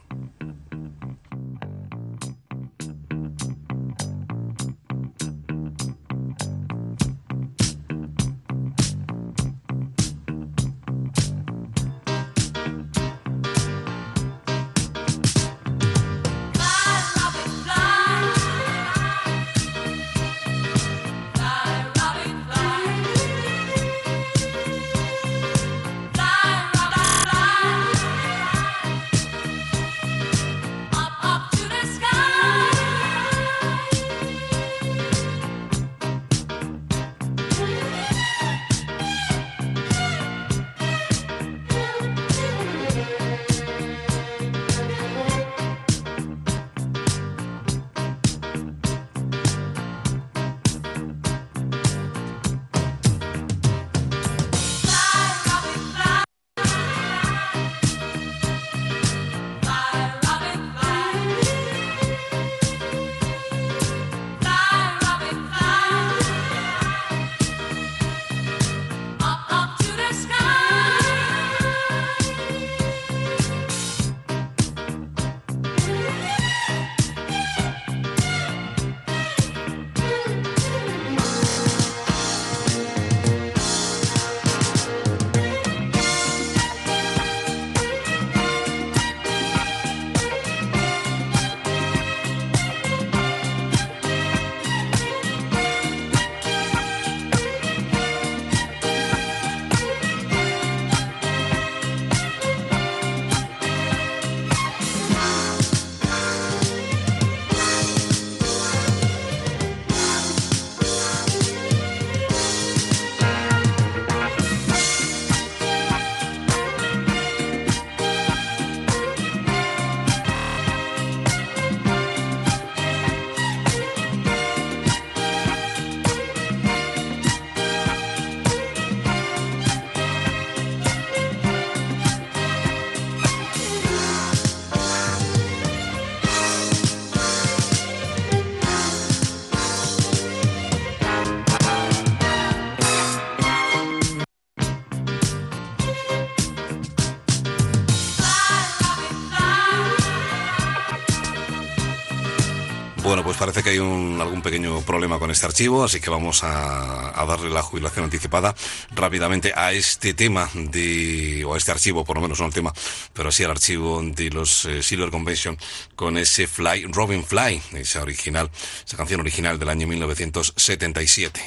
Parece 153.45 153.61
que 153.61 153.69
hay 153.69 153.77
un, 153.77 154.17
algún 154.19 154.41
pequeño 154.41 154.81
problema 154.81 155.19
con 155.19 155.29
este 155.29 155.45
archivo, 155.45 155.83
así 155.83 155.99
que 155.99 156.09
vamos 156.09 156.43
a, 156.43 157.13
darle 157.27 157.51
la 157.51 157.61
jubilación 157.61 158.05
anticipada 158.05 158.55
rápidamente 158.95 159.53
a 159.55 159.71
este 159.71 160.15
tema 160.15 160.49
de, 160.55 161.45
o 161.45 161.53
a 161.53 161.57
este 161.57 161.69
archivo, 161.69 162.03
por 162.03 162.15
lo 162.15 162.23
menos 162.23 162.39
no 162.39 162.47
el 162.47 162.53
tema, 162.53 162.73
pero 163.13 163.31
sí 163.31 163.43
al 163.43 163.51
archivo 163.51 164.01
de 164.01 164.31
los 164.31 164.65
eh, 164.65 164.81
Silver 164.81 165.11
Convention 165.11 165.59
con 165.95 166.17
ese 166.17 166.47
Fly, 166.47 166.85
Robin 166.85 167.23
Fly, 167.23 167.61
esa 167.73 168.01
original, 168.01 168.49
esa 168.83 168.97
canción 168.97 169.19
original 169.19 169.59
del 169.59 169.69
año 169.69 169.85
1977. 169.85 171.39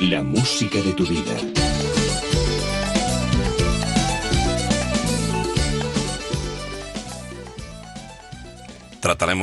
La 0.00 0.24
música 0.24 0.78
de 0.80 0.92
tu 0.92 1.06
vida. 1.06 1.67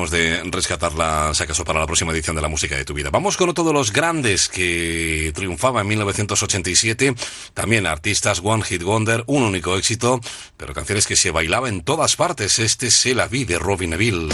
De 0.04 0.43
rescatarla, 0.52 1.34
si 1.34 1.43
acaso, 1.43 1.64
para 1.64 1.80
la 1.80 1.86
próxima 1.86 2.12
edición 2.12 2.36
de 2.36 2.41
la 2.41 2.50
música 2.50 2.76
de 2.76 2.84
tu 2.84 2.93
vida. 2.93 3.10
Vamos 3.12 3.38
con 3.38 3.50
otro 3.50 3.64
de 3.64 3.72
los 3.72 3.93
grandes 3.93 4.50
que 4.50 5.32
triunfaba 5.34 5.82
en 5.82 5.88
1987. 5.88 7.16
También 7.54 7.88
artistas 7.88 8.41
One 8.43 8.64
Hit 8.64 8.84
Wonder, 8.84 9.24
un 9.28 9.43
único 9.43 9.78
éxito, 9.78 10.20
pero 10.58 10.74
canciones 10.74 11.08
que 11.08 11.16
se 11.16 11.32
bailaba 11.32 11.70
en 11.70 11.82
todas 11.82 12.18
partes. 12.18 12.60
Este 12.60 12.91
se 12.91 13.16
la 13.16 13.28
vi 13.28 13.46
de 13.46 13.58
Robin 13.58 13.91
Neville. 13.91 14.28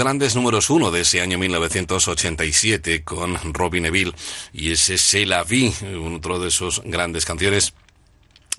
Grandes 0.00 0.34
números 0.34 0.70
uno 0.70 0.90
de 0.90 1.02
ese 1.02 1.20
año 1.20 1.36
1987 1.36 3.04
con 3.04 3.36
Robin 3.52 3.82
Neville 3.82 4.14
y 4.50 4.72
ese 4.72 4.96
C'est 4.96 5.26
la 5.26 5.44
vie, 5.44 5.74
otro 6.16 6.38
de 6.38 6.48
esos 6.48 6.80
grandes 6.86 7.26
canciones 7.26 7.74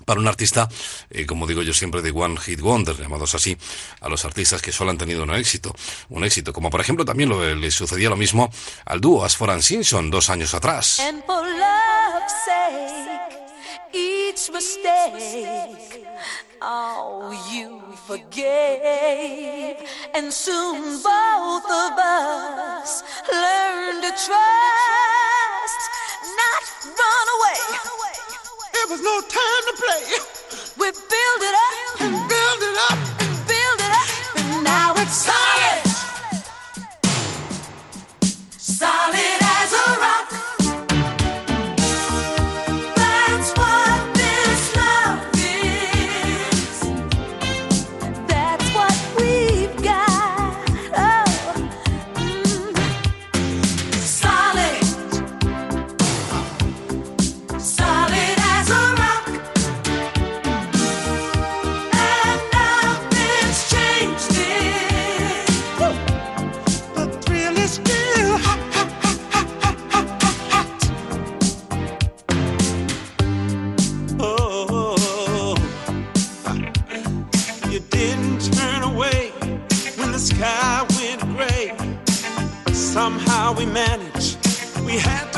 para 0.05 0.19
un 0.19 0.27
artista, 0.27 0.69
eh, 1.09 1.25
como 1.25 1.47
digo 1.47 1.63
yo 1.63 1.73
siempre, 1.73 2.03
de 2.03 2.11
One 2.11 2.37
Hit 2.37 2.61
Wonder, 2.61 2.95
llamados 2.95 3.33
así, 3.33 3.57
a 4.01 4.07
los 4.07 4.23
artistas 4.23 4.61
que 4.61 4.71
solo 4.71 4.91
han 4.91 4.99
tenido 4.99 5.23
un 5.23 5.33
éxito, 5.33 5.73
un 6.09 6.23
éxito, 6.23 6.53
como 6.53 6.69
por 6.69 6.79
ejemplo 6.79 7.05
también 7.05 7.29
lo, 7.29 7.55
le 7.55 7.71
sucedía 7.71 8.09
lo 8.09 8.17
mismo 8.17 8.51
al 8.85 9.01
dúo 9.01 9.25
Asfor 9.25 9.49
and 9.49 9.63
Simpson 9.63 10.11
dos 10.11 10.29
años 10.29 10.53
atrás. 10.53 11.01
Each 13.93 14.49
mistake. 14.51 16.05
Oh, 16.61 17.31
you 17.51 17.81
forgave, 18.07 19.77
and 20.13 20.31
soon 20.31 21.01
both 21.01 21.65
of 21.65 21.97
us 21.97 23.03
learned 23.31 24.03
to 24.03 24.11
trust, 24.11 25.81
not 26.41 26.63
run 26.85 27.27
away. 27.37 27.59
It 28.73 28.89
was 28.89 29.01
no 29.01 29.21
time 29.21 29.63
to 29.69 29.73
play. 29.81 30.03
We 30.77 30.91
build 30.91 31.41
it 31.49 31.55
up 31.67 32.01
and 32.01 32.13
build 32.29 32.61
it 32.61 32.77
up 32.89 32.99
and 33.21 33.47
build 33.47 33.79
it 33.79 33.91
up, 33.91 34.09
and 34.37 34.63
now 34.63 34.93
it's 34.97 35.13
solid. 35.13 35.50
We 83.57 83.65
managed. 83.65 84.37
We 84.85 84.97
had 84.97 85.30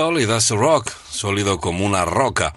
Solid 0.00 0.30
rock, 0.52 0.90
sólido 1.10 1.60
como 1.60 1.84
una 1.84 2.06
roca. 2.06 2.54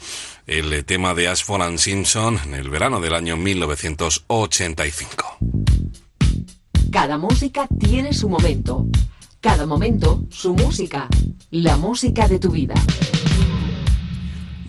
El 0.47 0.85
tema 0.85 1.13
de 1.13 1.27
Ashford 1.27 1.63
and 1.63 1.77
Simpson 1.77 2.39
en 2.45 2.53
el 2.53 2.69
verano 2.69 3.01
del 3.01 3.13
año 3.13 3.35
1985. 3.35 5.39
Cada 6.89 7.17
música 7.17 7.67
tiene 7.77 8.13
su 8.13 8.29
momento. 8.29 8.85
Cada 9.41 9.65
momento, 9.65 10.23
su 10.29 10.53
música. 10.53 11.09
La 11.51 11.75
música 11.75 12.29
de 12.29 12.39
tu 12.39 12.49
vida. 12.49 12.75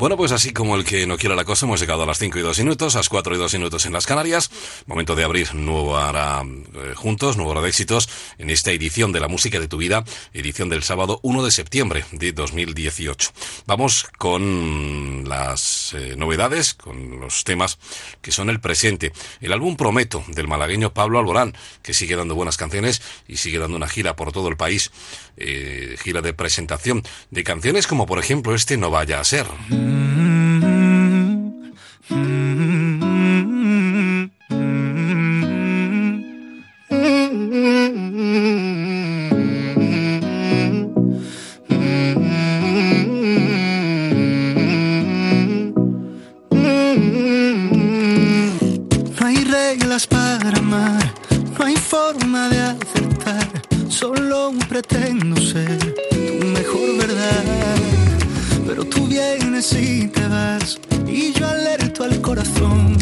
Bueno, 0.04 0.18
pues 0.18 0.32
así 0.32 0.52
como 0.52 0.76
el 0.76 0.84
que 0.84 1.06
no 1.06 1.16
quiera 1.16 1.34
la 1.34 1.46
cosa, 1.46 1.64
hemos 1.64 1.80
llegado 1.80 2.02
a 2.02 2.06
las 2.06 2.18
5 2.18 2.38
y 2.38 2.42
2 2.42 2.58
minutos, 2.58 2.94
a 2.94 2.98
las 2.98 3.08
4 3.08 3.36
y 3.36 3.38
2 3.38 3.54
minutos 3.54 3.86
en 3.86 3.94
las 3.94 4.06
Canarias. 4.06 4.50
Momento 4.84 5.16
de 5.16 5.24
abrir 5.24 5.54
nuevo 5.54 5.92
hora 5.92 6.42
eh, 6.42 6.92
juntos, 6.94 7.38
nuevo 7.38 7.52
hora 7.52 7.62
de 7.62 7.70
éxitos 7.70 8.10
en 8.36 8.50
esta 8.50 8.70
edición 8.70 9.12
de 9.12 9.20
la 9.20 9.28
música 9.28 9.58
de 9.58 9.66
tu 9.66 9.78
vida, 9.78 10.04
edición 10.34 10.68
del 10.68 10.82
sábado 10.82 11.20
1 11.22 11.42
de 11.42 11.50
septiembre 11.50 12.04
de 12.12 12.32
2018. 12.32 13.30
Vamos 13.64 14.04
con 14.18 15.26
las 15.26 15.94
eh, 15.94 16.16
novedades, 16.18 16.74
con 16.74 17.20
los 17.20 17.42
temas 17.44 17.78
que 18.20 18.30
son 18.30 18.50
el 18.50 18.60
presente. 18.60 19.10
El 19.40 19.54
álbum 19.54 19.74
Prometo 19.74 20.22
del 20.28 20.48
malagueño 20.48 20.92
Pablo 20.92 21.18
Alborán, 21.18 21.56
que 21.82 21.94
sigue 21.94 22.14
dando 22.14 22.34
buenas 22.34 22.58
canciones 22.58 23.00
y 23.26 23.38
sigue 23.38 23.58
dando 23.58 23.78
una 23.78 23.88
gira 23.88 24.16
por 24.16 24.32
todo 24.32 24.48
el 24.48 24.58
país, 24.58 24.90
eh, 25.36 25.96
gira 26.02 26.22
de 26.22 26.34
presentación 26.34 27.02
de 27.30 27.44
canciones 27.44 27.86
como 27.86 28.06
por 28.06 28.18
ejemplo 28.18 28.54
este 28.54 28.76
No 28.76 28.90
vaya 28.90 29.20
a 29.20 29.24
ser. 29.24 29.46
Reglas 49.54 50.06
para 50.06 50.58
amar, 50.58 51.14
no 51.58 51.64
hay 51.64 51.76
forma 51.76 52.48
de 52.48 52.53
solo 54.04 54.52
pretendo 54.68 55.34
ser 55.40 55.78
tu 56.10 56.46
mejor 56.58 56.88
verdad. 56.98 57.44
Pero 58.66 58.84
tú 58.84 59.06
vienes 59.06 59.72
y 59.72 60.08
te 60.08 60.28
vas, 60.28 60.78
y 61.06 61.32
yo 61.32 61.48
alerto 61.48 62.04
al 62.04 62.20
corazón, 62.20 62.98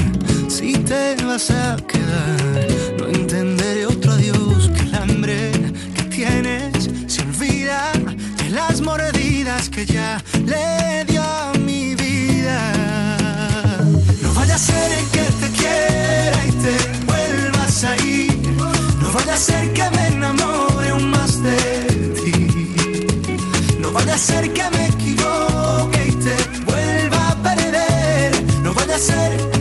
si 0.49 0.75
te 0.75 1.17
vas 1.25 1.51
a 1.51 1.77
quedar, 1.91 2.69
no 2.99 3.09
entenderé 3.09 3.85
otro 3.87 4.13
adiós 4.13 4.71
que 4.75 4.83
el 4.83 4.95
hambre 4.95 5.51
que 5.97 6.03
tienes 6.05 6.89
se 7.09 7.23
olvida 7.23 7.91
de 8.41 8.51
las 8.51 8.81
mordidas 8.81 9.69
que 9.69 9.85
ya 9.85 10.23
le 10.47 11.05
dio 11.11 11.21
a 11.21 11.53
mi 11.67 11.97
vida. 11.97 12.61
No 14.23 14.33
vaya 14.35 14.55
a 14.55 14.59
ser 14.59 15.12
Ser 24.23 24.53
que 24.53 24.63
me 24.71 24.87
equivoque 24.87 26.07
y 26.07 26.13
te 26.13 26.61
vuelva 26.65 27.31
a 27.31 27.35
perder. 27.43 28.33
No 28.63 28.73
vaya 28.73 28.95
a 28.95 28.99
ser 28.99 29.52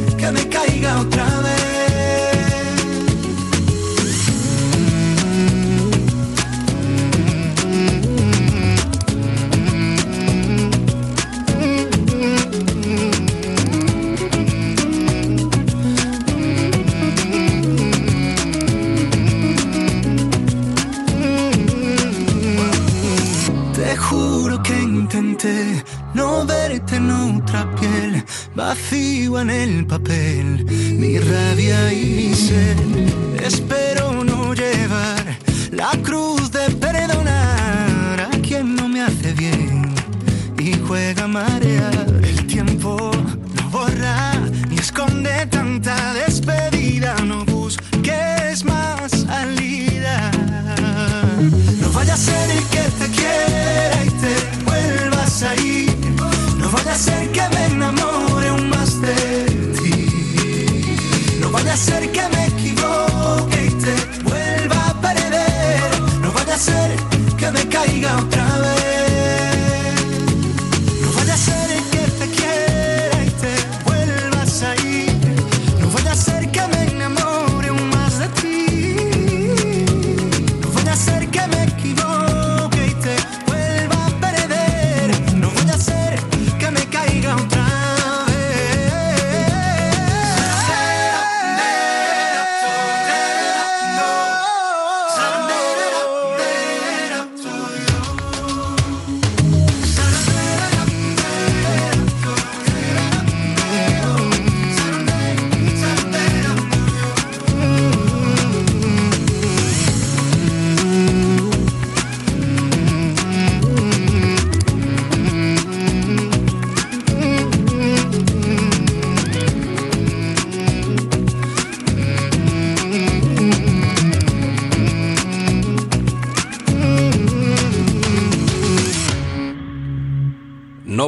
vacío 28.56 29.40
en 29.40 29.50
el 29.50 29.86
papel, 29.86 30.66
mi 30.66 31.18
rabia 31.18 31.94
y 31.94 32.06
mi 32.06 32.34
sed. 32.34 32.78
Espero 33.44 34.24
no 34.24 34.54
llevar 34.54 35.38
la 35.72 35.92
cruz 36.04 36.52
de 36.52 36.70
perdonar 36.72 38.30
a 38.32 38.38
quien 38.42 38.76
no 38.76 38.88
me 38.88 39.02
hace 39.02 39.34
bien 39.34 39.94
y 40.58 40.74
juega 40.88 41.24
a 41.24 41.28
marear. 41.28 42.08
El 42.24 42.46
tiempo 42.48 43.12
no 43.56 43.70
borra 43.70 44.34
ni 44.70 44.78
esconde 44.78 45.46
tanta 45.48 46.14
despedida, 46.14 47.16
no 47.26 47.46
busques 47.46 48.66
más 48.66 49.12
salida. 49.12 50.32
No 51.82 51.90
vaya 51.92 52.14
a 52.14 52.18
ser 52.18 52.50
que 52.74 52.84
te 53.00 53.08
quiera 53.18 54.06
y 54.06 54.10
te 54.22 54.64
vuelvas 54.66 55.44
a 55.44 55.56
ir. 55.56 55.96
No 56.58 56.70
vaya 56.70 56.94
a 56.94 56.98
ser 56.98 57.32
que 57.32 57.42
me 57.56 57.61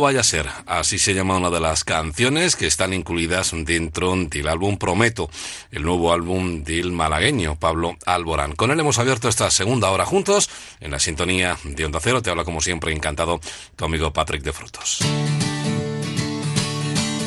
vaya 0.03 0.19
a 0.19 0.23
ser, 0.23 0.49
así 0.65 0.99
se 0.99 1.13
llama 1.13 1.37
una 1.37 1.49
de 1.49 1.61
las 1.61 1.85
canciones 1.85 2.57
que 2.57 2.67
están 2.67 2.93
incluidas 2.93 3.53
dentro 3.55 4.13
del 4.15 4.49
álbum 4.49 4.77
Prometo, 4.77 5.29
el 5.71 5.83
nuevo 5.83 6.11
álbum 6.11 6.63
del 6.63 6.91
malagueño 6.91 7.55
Pablo 7.57 7.95
Alborán. 8.05 8.53
Con 8.53 8.71
él 8.71 8.79
hemos 8.81 8.99
abierto 8.99 9.29
esta 9.29 9.49
segunda 9.49 9.89
hora 9.91 10.05
juntos 10.05 10.49
en 10.81 10.91
la 10.91 10.99
sintonía 10.99 11.57
de 11.63 11.85
Onda 11.85 12.01
Cero. 12.01 12.21
Te 12.21 12.29
habla 12.29 12.43
como 12.43 12.59
siempre 12.59 12.91
encantado 12.91 13.39
tu 13.77 13.85
amigo 13.85 14.11
Patrick 14.11 14.43
de 14.43 14.51
Frutos. 14.51 14.99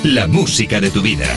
La 0.03 0.27
música 0.27 0.79
de 0.79 0.91
tu 0.91 1.01
vida. 1.01 1.35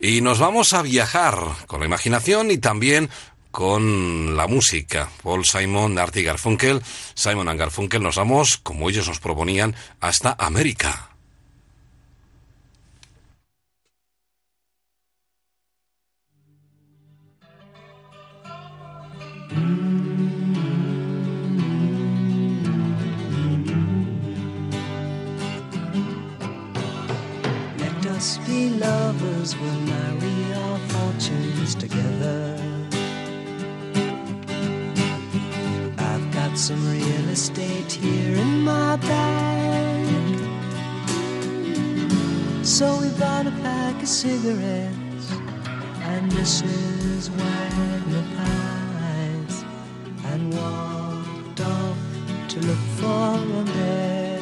Y 0.00 0.22
nos 0.22 0.38
vamos 0.38 0.72
a 0.72 0.80
viajar 0.82 1.36
con 1.66 1.80
la 1.80 1.86
imaginación 1.86 2.50
y 2.50 2.56
también 2.56 3.10
con 3.52 4.36
la 4.36 4.48
música. 4.48 5.08
Paul 5.22 5.44
Simon, 5.44 5.98
Artie 5.98 6.24
Garfunkel, 6.24 6.82
Simon 7.14 7.48
and 7.48 7.60
Garfunkel, 7.60 8.02
nos 8.02 8.16
vamos, 8.16 8.56
como 8.56 8.90
ellos 8.90 9.06
nos 9.06 9.20
proponían, 9.20 9.76
hasta 10.00 10.34
América. 10.38 11.10
Let 27.78 28.06
us 28.06 28.38
be 28.46 28.70
lovers, 28.70 29.54
we'll 29.56 29.80
marry 29.80 30.54
our 30.54 30.78
fortunes 30.88 31.74
together. 31.74 32.51
Some 36.62 36.88
real 36.88 37.28
estate 37.28 37.90
here 37.90 38.36
in 38.36 38.60
my 38.60 38.94
bag. 38.94 40.06
So 42.64 43.00
we 43.00 43.08
bought 43.18 43.48
a 43.48 43.50
pack 43.62 44.00
of 44.00 44.06
cigarettes 44.06 45.32
and 46.12 46.30
Mrs. 46.30 47.30
Wagner 47.30 48.24
pies 48.36 49.64
and 50.26 50.54
walked 50.54 51.60
off 51.62 51.98
to 52.50 52.60
look 52.60 52.78
for 53.00 53.38
America. 53.66 54.32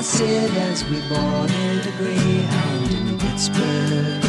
I 0.00 0.02
said 0.02 0.50
as 0.56 0.82
we 0.86 0.98
boarded 1.08 1.86
a 1.86 1.92
Greyhound 1.98 2.89
Pittsburgh. 3.20 4.24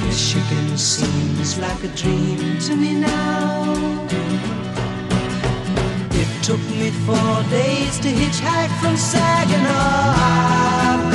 Michigan 0.00 0.76
seems 0.76 1.56
like 1.58 1.84
a 1.84 1.88
dream 1.88 2.58
to 2.66 2.74
me 2.74 2.94
now. 2.94 3.62
It 6.10 6.28
took 6.42 6.58
me 6.80 6.90
four 7.06 7.42
days 7.48 8.00
to 8.00 8.08
hitchhike 8.08 8.74
from 8.80 8.96
Saginaw. 8.96 11.13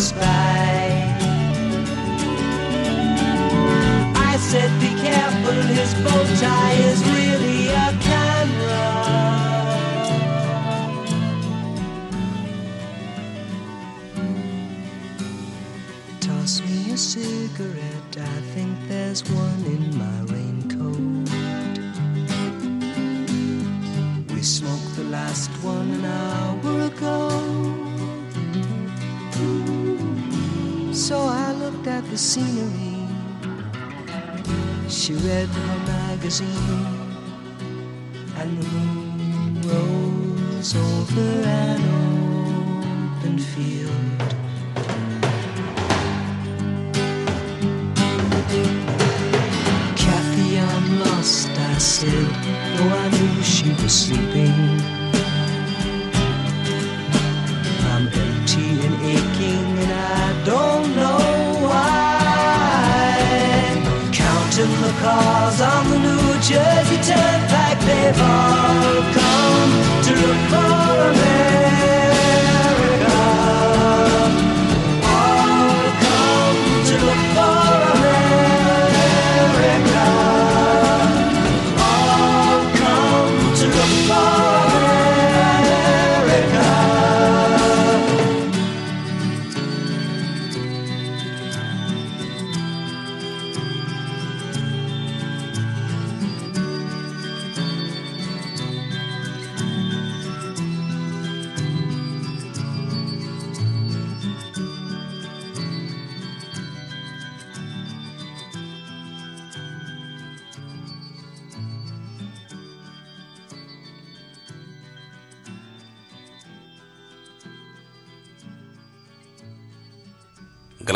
Was 0.00 0.12
a 0.12 0.39
magazine, 36.30 36.46
and 38.36 38.58
the 38.58 38.68
moon 38.68 39.62
rose 39.62 40.76
over 40.76 41.39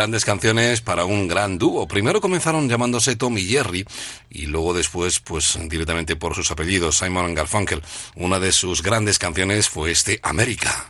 Grandes 0.04 0.26
canciones 0.26 0.82
para 0.82 1.06
un 1.06 1.28
gran 1.28 1.56
dúo. 1.56 1.88
Primero 1.88 2.20
comenzaron 2.20 2.68
llamándose 2.68 3.16
Tom 3.16 3.38
y 3.38 3.46
Jerry 3.46 3.86
y 4.28 4.44
luego 4.44 4.74
después, 4.74 5.18
pues 5.20 5.58
directamente 5.66 6.14
por 6.14 6.34
sus 6.34 6.50
apellidos, 6.50 6.98
Simon 6.98 7.34
Garfunkel. 7.34 7.80
Una 8.14 8.38
de 8.38 8.52
sus 8.52 8.82
grandes 8.82 9.18
canciones 9.18 9.70
fue 9.70 9.92
este 9.92 10.20
América. 10.22 10.88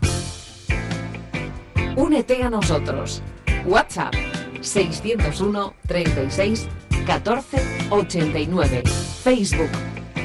Únete 1.94 2.42
a 2.42 2.50
nosotros. 2.50 3.22
WhatsApp 3.64 4.14
601 4.60 5.74
36 5.86 6.66
14 7.06 7.62
89. 7.90 8.82
Facebook 9.22 9.70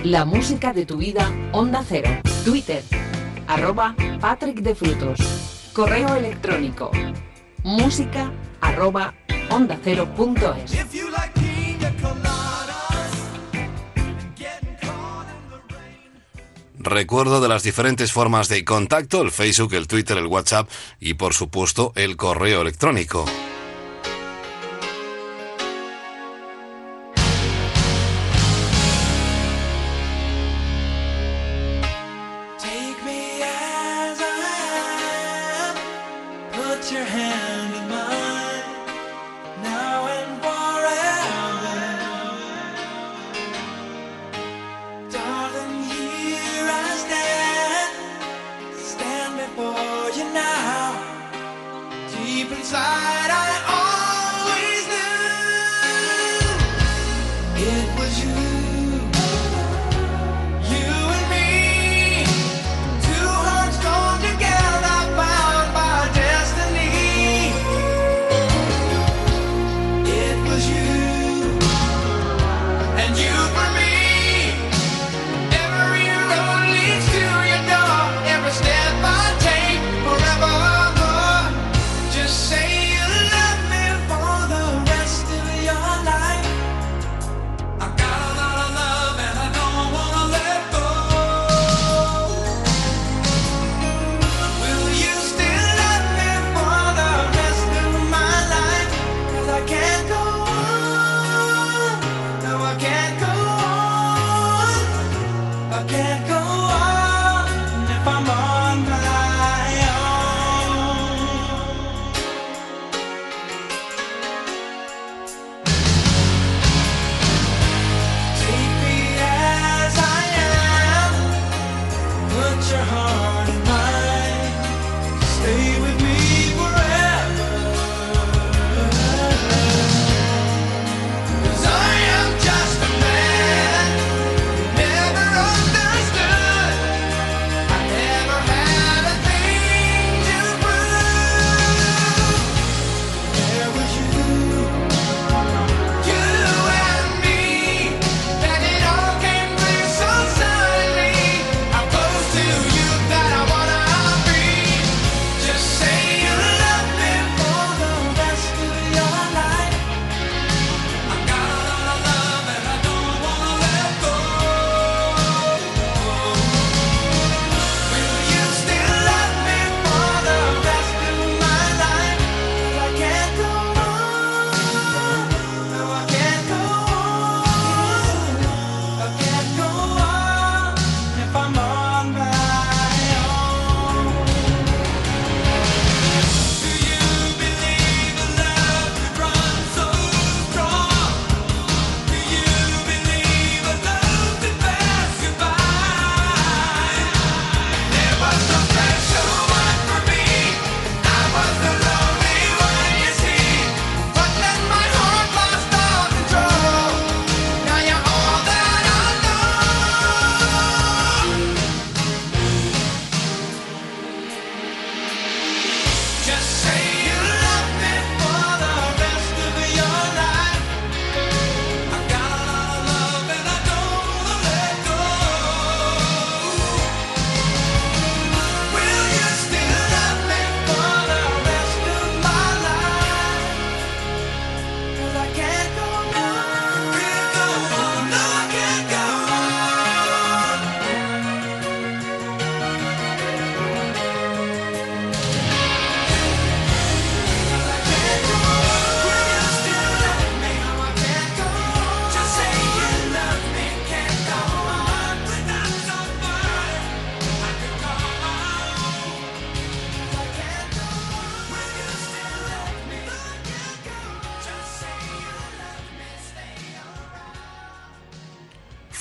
La 0.04 0.26
música 0.26 0.74
de 0.74 0.88
tu 0.88 0.98
vida 0.98 1.32
Onda 1.52 1.86
Cero. 1.88 2.10
Twitter 2.44 2.84
arroba 3.46 3.96
Patrick 4.20 4.62
de 4.62 4.74
Frutos. 4.74 5.20
Correo 5.74 6.16
electrónico 6.16 6.90
música 7.64 8.32
arroba 8.62 9.14
onda 9.50 9.80
cero 9.84 10.08
punto 10.16 10.54
es. 10.56 10.72
Recuerdo 16.82 17.42
de 17.42 17.50
las 17.50 17.64
diferentes 17.64 18.14
formas 18.14 18.48
de 18.48 18.64
contacto, 18.64 19.22
el 19.22 19.32
Facebook, 19.32 19.74
el 19.74 19.88
Twitter, 19.88 20.18
el 20.18 20.28
WhatsApp 20.28 20.70
y 21.00 21.16
por 21.16 21.34
supuesto 21.34 21.92
el 21.96 22.16
correo 22.16 22.62
electrónico. 22.62 23.26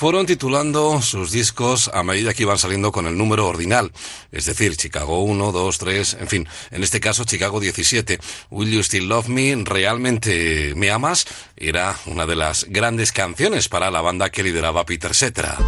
Fueron 0.08 0.24
titulando 0.24 1.02
sus 1.02 1.32
discos 1.32 1.90
a 1.92 2.02
medida 2.02 2.32
que 2.32 2.44
iban 2.44 2.56
saliendo 2.56 2.92
con 2.92 3.06
el 3.06 3.18
número 3.18 3.46
ordinal, 3.46 3.92
es 4.32 4.46
decir, 4.46 4.74
Chicago 4.74 5.22
1, 5.22 5.52
2, 5.52 5.78
3, 5.78 6.16
en 6.20 6.28
fin, 6.28 6.48
en 6.70 6.82
este 6.82 6.98
caso 6.98 7.24
Chicago 7.24 7.60
17. 7.60 8.18
Will 8.48 8.70
You 8.70 8.82
Still 8.82 9.06
Love 9.06 9.28
Me, 9.28 9.54
Realmente 9.66 10.72
Me 10.76 10.90
Amas, 10.90 11.26
era 11.58 11.94
una 12.06 12.24
de 12.24 12.36
las 12.36 12.64
grandes 12.70 13.12
canciones 13.12 13.68
para 13.68 13.90
la 13.90 14.00
banda 14.00 14.30
que 14.30 14.42
lideraba 14.42 14.86
Peter 14.86 15.14
Cetera. 15.14 15.58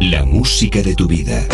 La 0.00 0.24
música 0.24 0.80
de 0.80 0.94
tu 0.94 1.06
vida. 1.06 1.46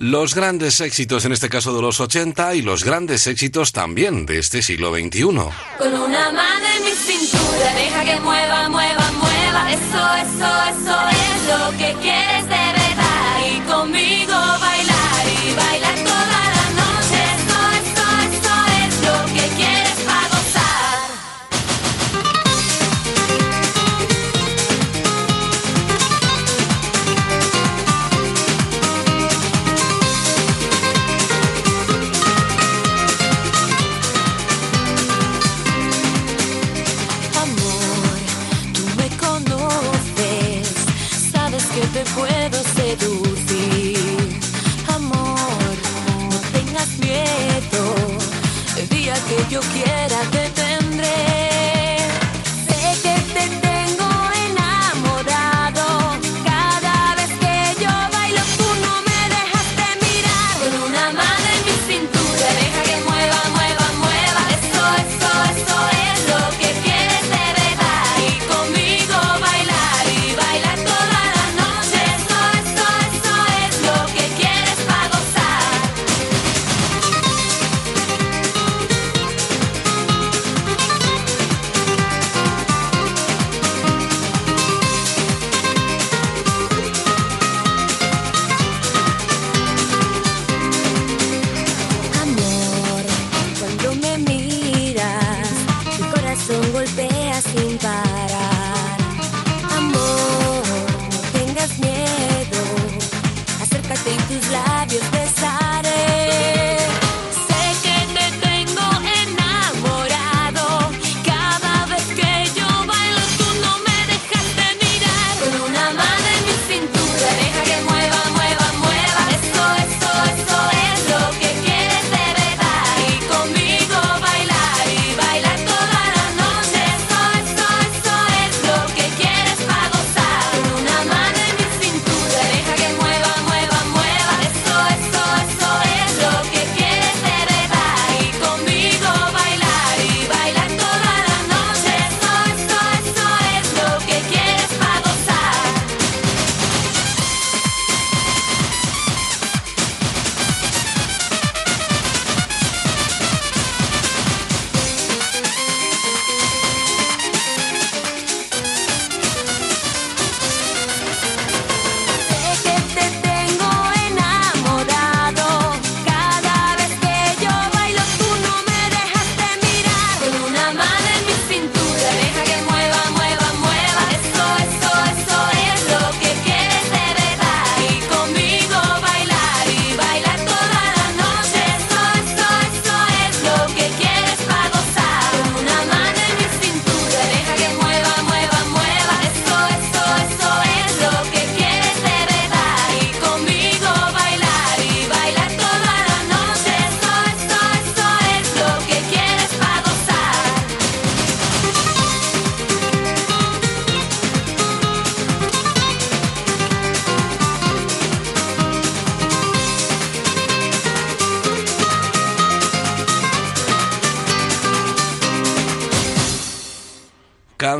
Los 0.00 0.36
grandes 0.36 0.80
éxitos 0.80 1.24
en 1.24 1.32
este 1.32 1.48
caso 1.48 1.74
de 1.74 1.82
los 1.82 1.98
80 1.98 2.54
y 2.54 2.62
los 2.62 2.84
grandes 2.84 3.26
éxitos 3.26 3.72
también 3.72 4.26
de 4.26 4.38
este 4.38 4.62
siglo 4.62 4.94
XXI. 4.94 5.18
Con 5.18 5.92
una 5.92 6.30
mano 6.30 6.66
en 6.76 6.84
mi 6.84 6.92
cintura, 6.92 7.74
deja 7.74 8.04
que 8.04 8.20
mueva, 8.20 8.68
mueva, 8.68 9.10
mueva. 9.12 9.72
Eso, 9.72 10.14
eso, 10.14 10.46
eso 10.70 10.96
es 11.10 11.48
lo 11.48 11.70
que 11.78 11.92
quieres 12.00 12.48
de 12.48 12.67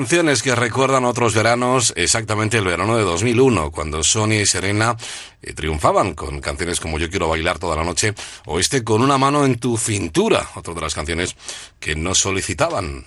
Canciones 0.09 0.43
que 0.43 0.55
recuerdan 0.55 1.05
otros 1.05 1.35
veranos, 1.35 1.93
exactamente 1.95 2.57
el 2.57 2.65
verano 2.65 2.97
de 2.97 3.03
2001, 3.03 3.71
cuando 3.71 4.03
Sonia 4.03 4.41
y 4.41 4.47
Serena 4.47 4.97
eh, 5.43 5.53
triunfaban 5.53 6.15
con 6.15 6.41
canciones 6.41 6.81
como 6.81 6.99
Yo 6.99 7.11
quiero 7.11 7.29
bailar 7.29 7.59
toda 7.59 7.77
la 7.77 7.85
noche 7.85 8.15
o 8.47 8.59
este 8.59 8.83
Con 8.83 9.03
una 9.03 9.19
mano 9.19 9.45
en 9.45 9.59
tu 9.59 9.77
cintura, 9.77 10.49
otra 10.55 10.73
de 10.73 10.81
las 10.81 10.95
canciones 10.95 11.37
que 11.79 11.95
nos 11.95 12.17
solicitaban. 12.17 13.05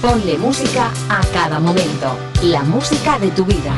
Ponle 0.00 0.38
música 0.38 0.90
a 1.10 1.20
cada 1.26 1.60
momento. 1.60 2.18
La 2.40 2.62
música 2.62 3.18
de 3.18 3.30
tu 3.30 3.44
vida. 3.44 3.76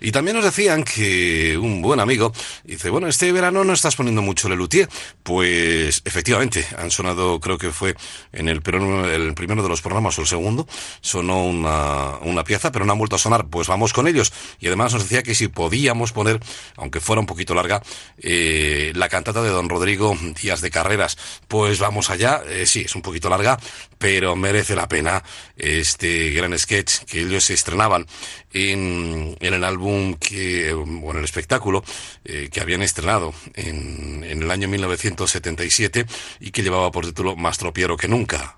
Y 0.00 0.12
también 0.12 0.36
nos 0.36 0.44
decían 0.44 0.84
que 0.84 1.58
un 1.58 1.82
buen 1.82 2.00
amigo 2.00 2.32
dice, 2.64 2.90
bueno, 2.90 3.06
este 3.06 3.30
verano 3.32 3.64
no 3.64 3.72
estás 3.72 3.96
poniendo 3.96 4.22
mucho 4.22 4.48
Lelutier. 4.48 4.88
Pues 5.22 6.02
efectivamente, 6.04 6.66
han 6.76 6.90
sonado, 6.90 7.40
creo 7.40 7.58
que 7.58 7.70
fue 7.70 7.94
en 8.32 8.48
el, 8.48 8.56
el 8.56 9.34
primero 9.34 9.62
de 9.62 9.68
los 9.68 9.82
programas 9.82 10.18
o 10.18 10.22
el 10.22 10.26
segundo, 10.26 10.66
sonó 11.00 11.44
una, 11.44 12.18
una 12.22 12.44
pieza, 12.44 12.72
pero 12.72 12.84
no 12.84 12.92
han 12.92 12.98
vuelto 12.98 13.16
a 13.16 13.18
sonar. 13.18 13.46
Pues 13.48 13.68
vamos 13.68 13.92
con 13.92 14.06
ellos. 14.06 14.32
Y 14.58 14.66
además 14.66 14.92
nos 14.92 15.02
decía 15.02 15.22
que 15.22 15.34
si 15.34 15.48
podíamos 15.48 16.12
poner, 16.12 16.40
aunque 16.76 17.00
fuera 17.00 17.20
un 17.20 17.26
poquito 17.26 17.54
larga, 17.54 17.82
eh, 18.18 18.92
la 18.94 19.08
cantata 19.08 19.42
de 19.42 19.50
don 19.50 19.68
Rodrigo 19.68 20.16
Díaz 20.40 20.60
de 20.60 20.70
Carreras. 20.70 21.18
Pues 21.48 21.78
vamos 21.78 22.10
allá. 22.10 22.42
Eh, 22.48 22.66
sí, 22.66 22.82
es 22.82 22.94
un 22.94 23.02
poquito 23.02 23.28
larga, 23.28 23.58
pero 24.00 24.34
merece 24.34 24.74
la 24.74 24.88
pena 24.88 25.22
este 25.58 26.30
gran 26.30 26.58
sketch 26.58 27.04
que 27.04 27.20
ellos 27.20 27.50
estrenaban 27.50 28.06
en, 28.50 29.36
en 29.38 29.54
el 29.54 29.62
álbum 29.62 30.14
que, 30.14 30.72
bueno, 30.72 31.18
el 31.18 31.24
espectáculo 31.26 31.84
eh, 32.24 32.48
que 32.50 32.62
habían 32.62 32.80
estrenado 32.80 33.34
en, 33.54 34.24
en 34.24 34.42
el 34.42 34.50
año 34.50 34.68
1977 34.68 36.06
y 36.40 36.50
que 36.50 36.62
llevaba 36.62 36.90
por 36.90 37.04
título 37.04 37.36
Más 37.36 37.58
tropiero 37.58 37.98
que 37.98 38.08
nunca. 38.08 38.56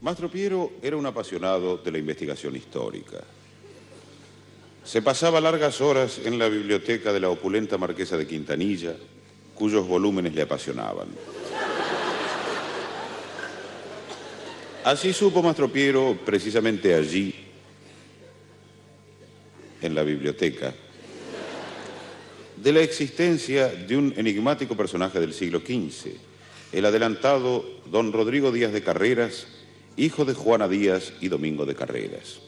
Mastro 0.00 0.30
Piero 0.30 0.72
era 0.80 0.96
un 0.96 1.04
apasionado 1.04 1.76
de 1.76 1.92
la 1.92 1.98
investigación 1.98 2.56
histórica. 2.56 3.18
Se 4.84 5.02
pasaba 5.02 5.38
largas 5.38 5.82
horas 5.82 6.18
en 6.24 6.38
la 6.38 6.48
biblioteca 6.48 7.12
de 7.12 7.20
la 7.20 7.28
opulenta 7.28 7.76
marquesa 7.76 8.16
de 8.16 8.26
Quintanilla, 8.26 8.96
cuyos 9.54 9.86
volúmenes 9.86 10.34
le 10.34 10.40
apasionaban. 10.40 11.08
Así 14.88 15.12
supo 15.12 15.42
Mastro 15.42 15.70
Piero, 15.70 16.18
precisamente 16.24 16.94
allí, 16.94 17.34
en 19.82 19.94
la 19.94 20.02
biblioteca, 20.02 20.72
de 22.56 22.72
la 22.72 22.80
existencia 22.80 23.68
de 23.68 23.98
un 23.98 24.14
enigmático 24.16 24.78
personaje 24.78 25.20
del 25.20 25.34
siglo 25.34 25.60
XV, 25.60 26.12
el 26.72 26.86
adelantado 26.86 27.66
don 27.90 28.14
Rodrigo 28.14 28.50
Díaz 28.50 28.72
de 28.72 28.82
Carreras, 28.82 29.46
hijo 29.98 30.24
de 30.24 30.32
Juana 30.32 30.68
Díaz 30.68 31.12
y 31.20 31.28
Domingo 31.28 31.66
de 31.66 31.74
Carreras. 31.74 32.40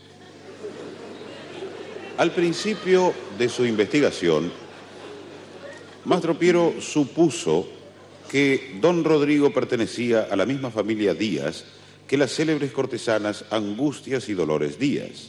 Al 2.17 2.33
principio 2.33 3.13
de 3.37 3.51
su 3.51 3.67
investigación, 3.67 4.51
Mastro 6.07 6.39
Piero 6.39 6.73
supuso 6.81 7.69
que 8.31 8.79
don 8.81 9.05
Rodrigo 9.05 9.53
pertenecía 9.53 10.27
a 10.31 10.37
la 10.37 10.47
misma 10.47 10.71
familia 10.71 11.13
Díaz 11.13 11.67
que 12.11 12.17
las 12.17 12.35
célebres 12.35 12.73
cortesanas 12.73 13.45
Angustias 13.51 14.29
y 14.29 14.35
Dolores 14.35 14.81
Díaz. 14.81 15.29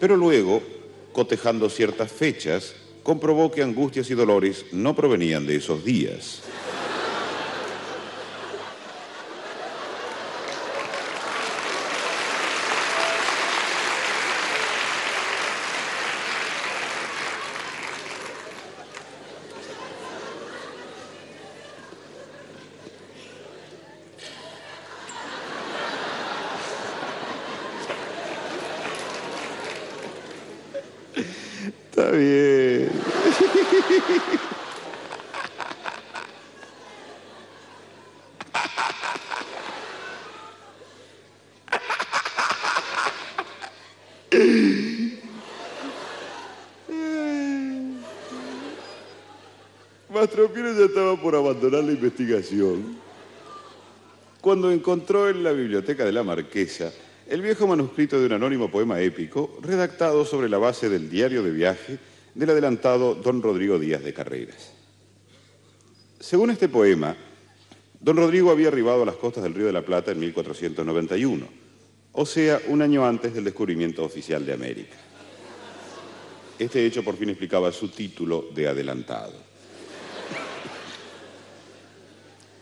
Pero 0.00 0.16
luego, 0.16 0.62
cotejando 1.12 1.68
ciertas 1.68 2.10
fechas, 2.10 2.74
comprobó 3.02 3.50
que 3.50 3.62
Angustias 3.62 4.08
y 4.08 4.14
Dolores 4.14 4.64
no 4.72 4.96
provenían 4.96 5.46
de 5.46 5.56
esos 5.56 5.84
días. 5.84 6.40
Está 31.94 32.10
bien. 32.12 32.90
Mastro 50.08 50.50
Piero 50.50 50.72
ya 50.72 50.86
estaba 50.86 51.14
abandonar 51.38 51.84
la 51.84 51.92
investigación 51.92 52.96
cuando 54.40 54.72
encontró 54.72 55.28
en 55.28 55.44
la 55.44 55.52
biblioteca 55.52 56.04
de 56.04 56.12
la 56.12 56.22
Marquesa 56.22 56.92
el 57.28 57.40
viejo 57.40 57.66
manuscrito 57.66 58.18
de 58.18 58.26
un 58.26 58.32
anónimo 58.32 58.70
poema 58.70 59.00
épico 59.00 59.56
redactado 59.62 60.24
sobre 60.24 60.48
la 60.48 60.58
base 60.58 60.88
del 60.88 61.08
diario 61.08 61.42
de 61.42 61.52
viaje 61.52 61.98
del 62.34 62.50
adelantado 62.50 63.14
don 63.14 63.40
Rodrigo 63.40 63.78
Díaz 63.78 64.02
de 64.02 64.12
Carreras. 64.12 64.72
Según 66.18 66.50
este 66.50 66.68
poema, 66.68 67.16
don 68.00 68.16
Rodrigo 68.16 68.50
había 68.50 68.68
arribado 68.68 69.02
a 69.02 69.06
las 69.06 69.16
costas 69.16 69.44
del 69.44 69.54
Río 69.54 69.66
de 69.66 69.72
la 69.72 69.84
Plata 69.84 70.12
en 70.12 70.18
1491, 70.18 71.46
o 72.12 72.26
sea, 72.26 72.60
un 72.68 72.82
año 72.82 73.06
antes 73.06 73.32
del 73.34 73.44
descubrimiento 73.44 74.04
oficial 74.04 74.44
de 74.44 74.52
América. 74.52 74.96
Este 76.58 76.84
hecho 76.84 77.02
por 77.02 77.16
fin 77.16 77.30
explicaba 77.30 77.72
su 77.72 77.88
título 77.88 78.46
de 78.54 78.68
adelantado. 78.68 79.51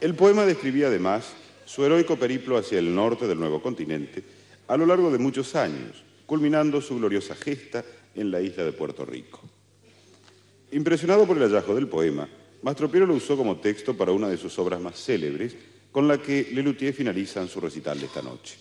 El 0.01 0.15
poema 0.15 0.47
describía 0.47 0.87
además 0.87 1.33
su 1.67 1.85
heroico 1.85 2.17
periplo 2.17 2.57
hacia 2.57 2.79
el 2.79 2.95
norte 2.95 3.27
del 3.27 3.39
nuevo 3.39 3.61
continente 3.61 4.25
a 4.67 4.77
lo 4.79 4.87
largo 4.87 5.11
de 5.11 5.19
muchos 5.19 5.55
años, 5.55 6.05
culminando 6.25 6.81
su 6.81 6.97
gloriosa 6.97 7.35
gesta 7.35 7.85
en 8.15 8.31
la 8.31 8.41
isla 8.41 8.65
de 8.65 8.73
Puerto 8.73 9.05
Rico. 9.05 9.41
Impresionado 10.73 11.27
por 11.27 11.37
el 11.37 11.43
hallazgo 11.43 11.75
del 11.75 11.89
poema, 11.89 12.29
Mastro 12.63 12.91
Piero 12.91 13.05
lo 13.05 13.15
usó 13.15 13.37
como 13.37 13.59
texto 13.59 13.97
para 13.97 14.13
una 14.13 14.29
de 14.29 14.39
sus 14.39 14.59
obras 14.59 14.81
más 14.81 14.97
célebres, 14.97 15.55
con 15.93 16.09
la 16.09 16.19
que 16.19 16.49
Lelutier 16.53 16.95
finaliza 16.95 17.43
en 17.43 17.49
su 17.49 17.61
recital 17.61 17.99
de 17.99 18.07
esta 18.07 18.23
noche. 18.23 18.57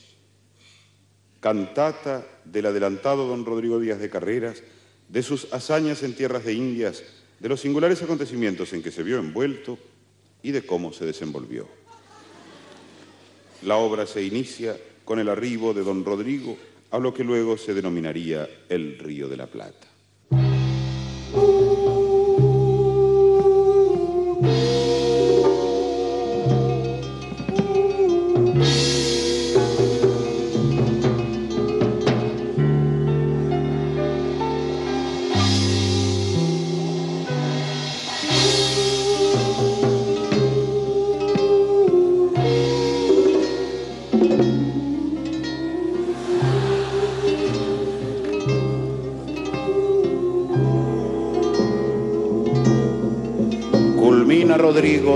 Cantata 1.40 2.28
del 2.44 2.66
adelantado 2.66 3.28
don 3.28 3.46
Rodrigo 3.46 3.80
Díaz 3.80 4.00
de 4.00 4.10
Carreras, 4.10 4.62
de 5.08 5.24
sus 5.24 5.54
hazañas 5.54 6.04
en 6.04 6.16
tierras 6.16 6.44
de 6.44 6.54
Indias, 6.54 7.04
de 7.40 7.50
los 7.50 7.62
singulares 7.62 8.02
acontecimientos 8.02 8.74
en 8.74 8.84
que 8.84 8.92
se 8.92 9.04
vio 9.04 9.20
envuelto 9.20 9.78
y 10.42 10.52
de 10.52 10.66
cómo 10.66 10.94
se 10.94 11.06
desenvolvió. 11.06 11.68
La 13.64 13.76
obra 13.78 14.08
se 14.08 14.24
inicia 14.24 14.78
con 15.04 15.20
el 15.20 15.28
arribo 15.28 15.74
de 15.74 15.84
don 15.84 16.06
Rodrigo 16.06 16.58
a 16.92 17.00
lo 17.00 17.14
que 17.14 17.24
luego 17.24 17.58
se 17.58 17.74
denominaría 17.74 18.50
el 18.70 18.98
Río 18.98 19.28
de 19.28 19.38
la 19.38 19.48
Plata. 19.48 19.89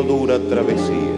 Dura 0.01 0.39
travesía. 0.39 1.13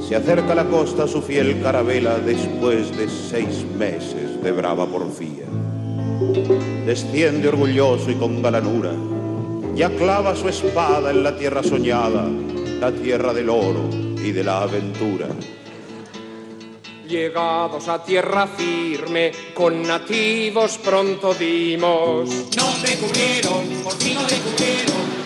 Se 0.00 0.16
acerca 0.16 0.52
a 0.52 0.54
la 0.54 0.64
costa 0.64 1.06
su 1.06 1.20
fiel 1.20 1.60
carabela 1.62 2.18
después 2.18 2.96
de 2.96 3.08
seis 3.08 3.64
meses 3.78 4.42
de 4.42 4.52
brava 4.52 4.86
porfía. 4.86 5.44
Desciende 6.86 7.48
orgulloso 7.48 8.10
y 8.10 8.14
con 8.14 8.42
galanura, 8.42 8.92
ya 9.74 9.90
clava 9.90 10.34
su 10.34 10.48
espada 10.48 11.10
en 11.10 11.22
la 11.22 11.36
tierra 11.36 11.62
soñada, 11.62 12.26
la 12.80 12.90
tierra 12.90 13.34
del 13.34 13.50
oro 13.50 13.88
y 13.92 14.32
de 14.32 14.44
la 14.44 14.62
aventura. 14.62 15.28
Llegados 17.06 17.88
a 17.88 18.02
tierra 18.02 18.46
firme, 18.46 19.32
con 19.54 19.82
nativos 19.82 20.78
pronto 20.78 21.34
dimos. 21.34 22.28
Nos 22.56 22.82
descubrieron, 22.82 23.66
por 23.84 23.92
fin 23.94 24.14
nos 24.14 24.28
descubrieron. 24.28 25.21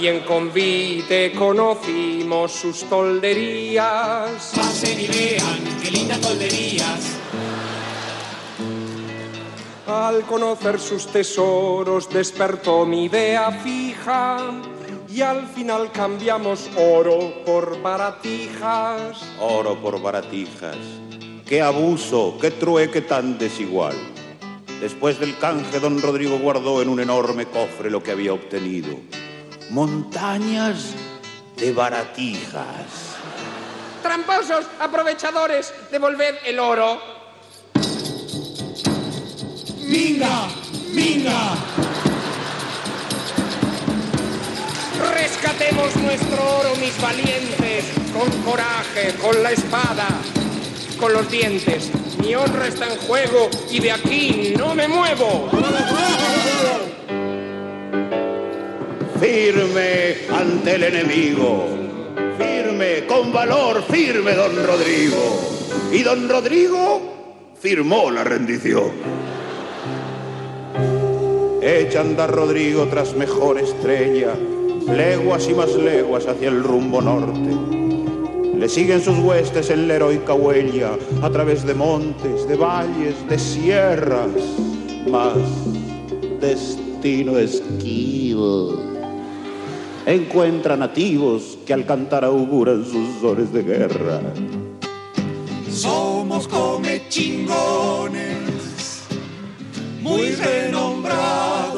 Y 0.00 0.06
en 0.06 0.20
convite 0.20 1.32
conocimos 1.32 2.52
sus 2.52 2.84
tolderías. 2.84 4.52
Pasen 4.54 5.00
y 5.00 5.08
vean 5.08 5.78
qué 5.82 5.90
lindas 5.90 6.20
tolderías. 6.20 7.16
Al 9.88 10.22
conocer 10.22 10.78
sus 10.78 11.06
tesoros 11.06 12.08
despertó 12.10 12.86
mi 12.86 13.06
idea 13.06 13.50
fija 13.50 14.36
y 15.08 15.20
al 15.20 15.48
final 15.48 15.90
cambiamos 15.90 16.70
oro 16.76 17.42
por 17.44 17.82
baratijas. 17.82 19.20
Oro 19.40 19.80
por 19.80 20.00
baratijas. 20.00 20.76
Qué 21.44 21.60
abuso, 21.60 22.36
qué 22.40 22.52
trueque 22.52 23.00
tan 23.00 23.36
desigual. 23.36 23.96
Después 24.80 25.18
del 25.18 25.36
canje, 25.38 25.80
don 25.80 26.00
Rodrigo 26.00 26.38
guardó 26.38 26.82
en 26.82 26.88
un 26.88 27.00
enorme 27.00 27.46
cofre 27.46 27.90
lo 27.90 28.00
que 28.00 28.12
había 28.12 28.32
obtenido. 28.32 28.90
Montañas 29.70 30.94
de 31.56 31.72
baratijas. 31.72 32.86
Tramposos, 34.02 34.64
aprovechadores, 34.80 35.74
devolved 35.90 36.36
el 36.46 36.58
oro. 36.58 37.00
¡Minga! 39.86 40.48
¡Minga! 40.92 41.56
Rescatemos 45.14 45.96
nuestro 45.96 46.58
oro, 46.60 46.76
mis 46.76 47.00
valientes, 47.00 47.84
con 48.12 48.30
coraje, 48.42 49.14
con 49.20 49.42
la 49.42 49.50
espada. 49.50 50.06
con 50.98 51.12
los 51.12 51.30
dientes. 51.30 51.90
Mi 52.22 52.34
honra 52.34 52.66
está 52.66 52.86
en 52.86 52.96
juego 52.98 53.48
y 53.70 53.78
de 53.78 53.92
aquí 53.92 54.54
no 54.58 54.74
me 54.74 54.88
muevo. 54.88 55.48
Firme 59.20 60.28
ante 60.30 60.76
el 60.76 60.84
enemigo. 60.84 61.66
Firme, 62.38 63.04
con 63.06 63.32
valor, 63.32 63.82
firme, 63.82 64.32
don 64.34 64.54
Rodrigo. 64.64 65.58
Y 65.92 66.02
don 66.02 66.28
Rodrigo 66.28 67.00
firmó 67.60 68.10
la 68.10 68.22
rendición. 68.22 68.92
Echa 71.60 72.00
andar 72.00 72.30
Rodrigo 72.30 72.86
tras 72.86 73.16
mejor 73.16 73.58
estrella, 73.58 74.34
leguas 74.86 75.48
y 75.48 75.54
más 75.54 75.74
leguas 75.74 76.26
hacia 76.26 76.48
el 76.48 76.62
rumbo 76.62 77.02
norte. 77.02 78.56
Le 78.56 78.68
siguen 78.68 79.02
sus 79.02 79.18
huestes 79.18 79.70
en 79.70 79.88
la 79.88 79.94
heroica 79.94 80.34
huella, 80.34 80.92
a 81.22 81.30
través 81.30 81.66
de 81.66 81.74
montes, 81.74 82.46
de 82.46 82.56
valles, 82.56 83.14
de 83.28 83.38
sierras, 83.38 84.30
mas 85.10 85.36
destino 86.40 87.38
esquivo. 87.38 88.87
Encuentra 90.08 90.74
nativos 90.74 91.58
que 91.66 91.74
al 91.74 91.84
cantar 91.84 92.24
auguran 92.24 92.82
sus 92.82 93.22
horas 93.22 93.52
de 93.52 93.62
guerra. 93.62 94.22
Somos 95.70 96.48
come 96.48 97.02
chingones, 97.10 99.02
muy 100.00 100.30
renombrados. 100.30 101.74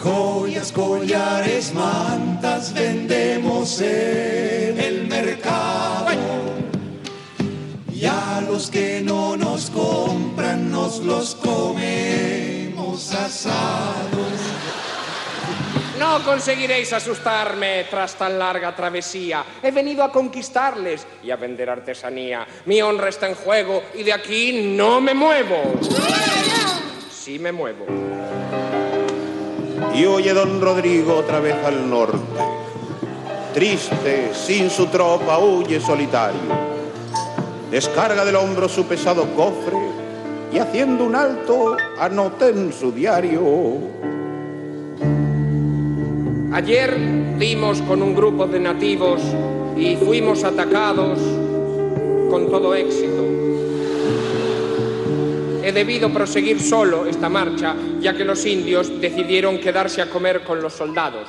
Joyas, 0.00 0.70
collares, 0.70 1.74
mantas 1.74 2.72
vendemos 2.72 3.80
en 3.80 4.78
el 4.78 5.08
mercado. 5.08 6.12
Y 7.92 8.04
a 8.04 8.40
los 8.48 8.70
que 8.70 9.02
no 9.04 9.36
nos 9.36 9.68
compran, 9.70 10.70
nos 10.70 11.00
los 11.00 11.34
comemos 11.34 13.12
asados. 13.12 14.55
No 15.98 16.22
conseguiréis 16.22 16.92
asustarme 16.92 17.84
tras 17.90 18.14
tan 18.14 18.38
larga 18.38 18.74
travesía. 18.76 19.44
He 19.62 19.70
venido 19.70 20.04
a 20.04 20.12
conquistarles 20.12 21.06
y 21.22 21.30
a 21.30 21.36
vender 21.36 21.70
artesanía. 21.70 22.46
Mi 22.66 22.82
honra 22.82 23.08
está 23.08 23.28
en 23.28 23.34
juego 23.34 23.82
y 23.94 24.02
de 24.02 24.12
aquí 24.12 24.74
no 24.76 25.00
me 25.00 25.14
muevo. 25.14 25.80
Sí 27.10 27.38
me 27.38 27.50
muevo. 27.50 27.86
Y 29.94 30.04
oye 30.04 30.34
don 30.34 30.60
Rodrigo 30.60 31.16
otra 31.16 31.40
vez 31.40 31.56
al 31.64 31.88
norte. 31.88 32.18
Triste, 33.54 34.34
sin 34.34 34.68
su 34.68 34.88
tropa, 34.88 35.38
huye 35.38 35.80
solitario. 35.80 36.40
Descarga 37.70 38.24
del 38.24 38.36
hombro 38.36 38.68
su 38.68 38.84
pesado 38.84 39.26
cofre 39.34 39.78
y 40.52 40.58
haciendo 40.58 41.04
un 41.04 41.16
alto 41.16 41.76
anota 41.98 42.48
en 42.48 42.70
su 42.72 42.92
diario. 42.92 44.15
Ayer 46.56 46.96
dimos 47.38 47.82
con 47.82 48.00
un 48.00 48.14
grupo 48.14 48.46
de 48.46 48.58
nativos 48.58 49.20
y 49.76 49.94
fuimos 49.96 50.42
atacados 50.42 51.18
con 52.30 52.48
todo 52.50 52.74
éxito. 52.74 53.22
He 55.62 55.70
debido 55.70 56.10
proseguir 56.10 56.58
solo 56.58 57.04
esta 57.04 57.28
marcha, 57.28 57.76
ya 58.00 58.16
que 58.16 58.24
los 58.24 58.46
indios 58.46 58.90
decidieron 59.02 59.58
quedarse 59.58 60.00
a 60.00 60.08
comer 60.08 60.44
con 60.44 60.62
los 60.62 60.72
soldados. 60.72 61.28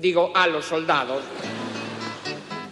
Digo, 0.00 0.30
a 0.36 0.46
los 0.46 0.66
soldados. 0.66 1.24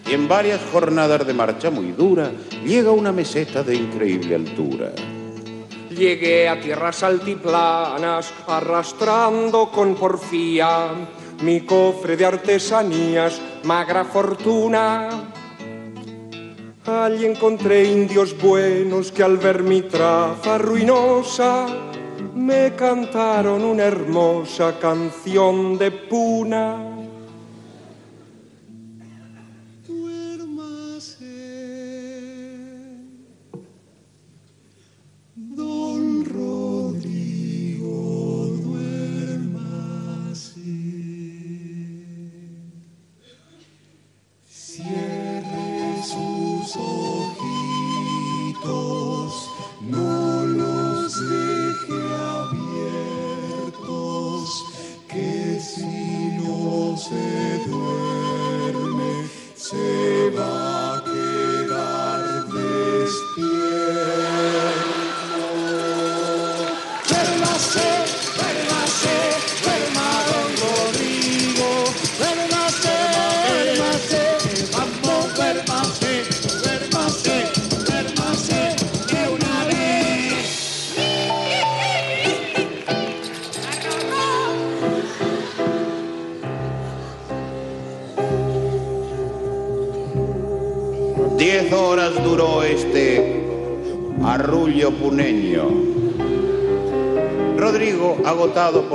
Y 0.09 0.15
en 0.15 0.29
varias 0.29 0.61
jornadas 0.71 1.27
de 1.27 1.35
marcha 1.35 1.69
muy 1.69 1.91
dura 1.91 2.31
llega 2.65 2.93
una 2.93 3.11
meseta 3.11 3.65
de 3.65 3.75
increíble 3.75 4.37
altura. 4.37 4.93
Llegué 5.99 6.49
a 6.49 6.61
tierras 6.61 7.03
altiplanas 7.03 8.33
arrastrando 8.47 9.69
con 9.69 9.97
porfía 9.97 10.91
mi 11.43 11.63
cofre 11.63 12.17
de 12.17 12.25
artesanías, 12.25 13.41
magra 13.65 14.05
fortuna. 14.05 15.09
Allí 16.87 17.27
encontré 17.27 17.83
indios 17.91 18.41
buenos 18.41 19.11
que 19.11 19.25
al 19.25 19.39
ver 19.39 19.65
mi 19.65 19.83
traza 19.83 20.57
ruinosa 20.57 21.67
me 22.33 22.77
cantaron 22.77 23.65
una 23.65 23.83
hermosa 23.83 24.79
canción 24.79 25.77
de 25.79 25.91
puna. 25.91 26.88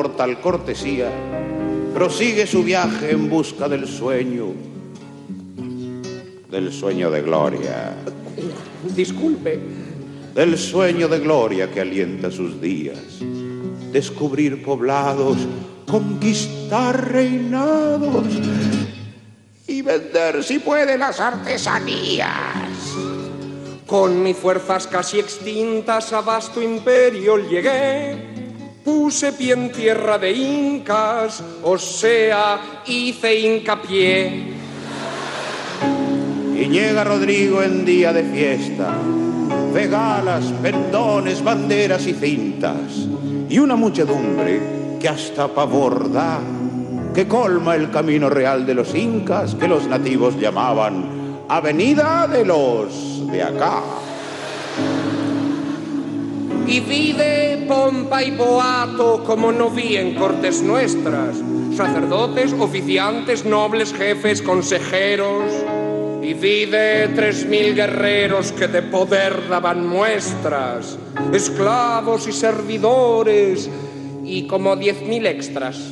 Por 0.03 0.17
tal 0.17 0.41
cortesía, 0.41 1.09
prosigue 1.93 2.45
su 2.45 2.61
viaje 2.61 3.11
en 3.11 3.29
busca 3.29 3.69
del 3.69 3.87
sueño, 3.87 4.47
del 6.51 6.73
sueño 6.73 7.09
de 7.09 7.21
gloria, 7.21 7.95
Disculpe, 8.95 9.57
del 10.35 10.57
sueño 10.57 11.07
de 11.07 11.19
gloria 11.19 11.71
que 11.71 11.79
alienta 11.79 12.29
sus 12.29 12.59
días, 12.59 12.97
descubrir 13.93 14.61
poblados, 14.61 15.37
conquistar 15.87 17.11
reinados 17.13 18.25
y 19.67 19.81
vender 19.81 20.43
si 20.43 20.59
puede 20.59 20.97
las 20.97 21.21
artesanías. 21.21 22.27
Con 23.87 24.21
mis 24.21 24.35
fuerzas 24.35 24.85
casi 24.85 25.19
extintas 25.19 26.11
a 26.11 26.19
vasto 26.19 26.61
imperio 26.61 27.37
llegué. 27.37 28.32
Puse 28.83 29.31
pie 29.31 29.53
en 29.53 29.71
tierra 29.71 30.17
de 30.17 30.31
incas, 30.31 31.41
o 31.63 31.77
sea, 31.77 32.81
hice 32.85 33.39
hincapié. 33.39 34.53
Y 36.53 36.65
llega 36.67 37.05
Rodrigo 37.05 37.63
en 37.63 37.85
día 37.85 38.11
de 38.11 38.23
fiesta, 38.23 38.93
de 39.73 39.87
galas, 39.87 40.45
pendones, 40.61 41.41
banderas 41.41 42.05
y 42.07 42.13
cintas, 42.13 43.07
y 43.47 43.57
una 43.57 43.77
muchedumbre 43.77 44.97
que 44.99 45.07
hasta 45.07 45.47
pavor 45.47 46.11
da, 46.11 46.41
que 47.13 47.25
colma 47.25 47.75
el 47.75 47.89
camino 47.89 48.29
real 48.29 48.65
de 48.65 48.73
los 48.73 48.93
incas 48.93 49.55
que 49.55 49.69
los 49.69 49.87
nativos 49.87 50.37
llamaban 50.37 51.45
Avenida 51.47 52.27
de 52.27 52.43
los 52.43 53.31
de 53.31 53.43
acá. 53.43 53.81
Y 56.65 56.79
vide 56.79 57.65
pompa 57.67 58.23
y 58.23 58.31
boato 58.31 59.23
como 59.23 59.51
no 59.51 59.69
vi 59.69 59.97
en 59.97 60.15
cortes 60.15 60.61
nuestras, 60.61 61.37
sacerdotes, 61.75 62.53
oficiantes, 62.53 63.45
nobles, 63.45 63.93
jefes, 63.93 64.41
consejeros. 64.41 65.51
Y 66.21 66.33
vide 66.33 67.09
tres 67.09 67.45
mil 67.45 67.75
guerreros 67.75 68.53
que 68.53 68.67
de 68.67 68.81
poder 68.81 69.49
daban 69.49 69.85
muestras, 69.85 70.97
esclavos 71.33 72.27
y 72.27 72.31
servidores, 72.31 73.69
y 74.23 74.47
como 74.47 74.77
diez 74.77 75.01
mil 75.01 75.25
extras. 75.25 75.91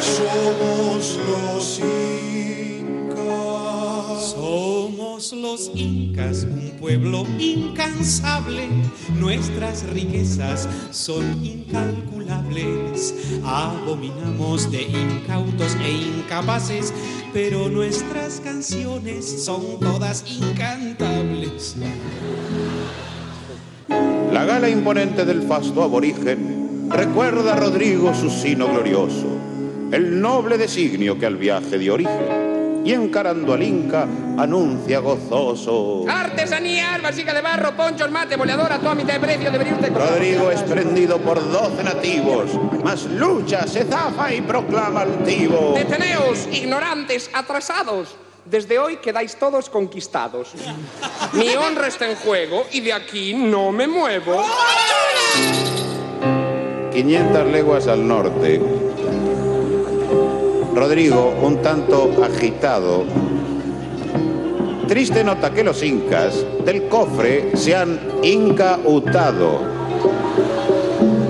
Somos 0.00 1.18
los 1.26 1.80
los 5.30 5.70
incas, 5.76 6.44
un 6.50 6.72
pueblo 6.80 7.24
incansable. 7.38 8.66
Nuestras 9.20 9.84
riquezas 9.90 10.68
son 10.90 11.44
incalculables. 11.44 13.14
Abominamos 13.44 14.68
de 14.72 14.82
incautos 14.82 15.76
e 15.84 15.92
incapaces, 15.92 16.92
pero 17.32 17.68
nuestras 17.68 18.40
canciones 18.40 19.44
son 19.44 19.78
todas 19.78 20.24
incantables. 20.28 21.76
La 24.32 24.44
gala 24.44 24.68
imponente 24.68 25.24
del 25.24 25.42
fasto 25.42 25.84
aborigen 25.84 26.88
recuerda 26.90 27.52
a 27.52 27.56
Rodrigo 27.60 28.12
su 28.12 28.28
sino 28.28 28.66
glorioso, 28.66 29.28
el 29.92 30.20
noble 30.20 30.58
designio 30.58 31.16
que 31.16 31.26
al 31.26 31.36
viaje 31.36 31.78
dio 31.78 31.94
origen, 31.94 32.61
y 32.84 32.92
encarando 32.92 33.54
al 33.54 33.62
Inca 33.62 34.06
anuncia 34.38 34.98
gozoso. 34.98 36.04
Artesanías, 36.08 37.00
vasija 37.00 37.32
de 37.32 37.40
barro, 37.40 37.76
ponchos, 37.76 38.10
mate, 38.10 38.36
boleadora, 38.36 38.78
todo 38.78 38.90
a 38.90 38.94
mitad 38.94 39.14
de 39.14 39.20
precio, 39.20 39.50
debería 39.50 39.74
usted. 39.74 39.92
Rodrigo 39.92 40.50
es 40.50 40.62
prendido 40.62 41.18
por 41.18 41.40
doce 41.50 41.82
nativos, 41.84 42.50
mas 42.82 43.04
lucha, 43.04 43.66
se 43.66 43.84
zafa 43.84 44.32
y 44.32 44.40
proclama 44.40 45.02
altivo. 45.02 45.74
Deteneos, 45.76 46.48
ignorantes, 46.52 47.30
atrasados. 47.32 48.16
Desde 48.44 48.78
hoy 48.78 48.96
quedáis 48.96 49.36
todos 49.36 49.70
conquistados. 49.70 50.52
Mi 51.32 51.54
honra 51.54 51.86
está 51.86 52.10
en 52.10 52.16
juego 52.16 52.66
y 52.72 52.80
de 52.80 52.92
aquí 52.92 53.34
no 53.34 53.70
me 53.70 53.86
muevo. 53.86 54.44
500 56.92 57.46
leguas 57.46 57.86
al 57.86 58.06
norte. 58.06 58.60
Rodrigo, 60.74 61.34
un 61.42 61.60
tanto 61.60 62.10
agitado, 62.24 63.04
triste 64.88 65.22
nota 65.22 65.52
que 65.52 65.62
los 65.62 65.82
incas 65.82 66.44
del 66.64 66.88
cofre 66.88 67.56
se 67.56 67.76
han 67.76 68.00
incautado. 68.22 69.60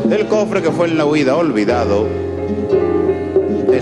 Del 0.05 0.27
cofre 0.27 0.63
que 0.63 0.71
fue 0.71 0.89
en 0.89 0.99
la 0.99 1.07
huida 1.07 1.37
olvidado, 1.37 2.07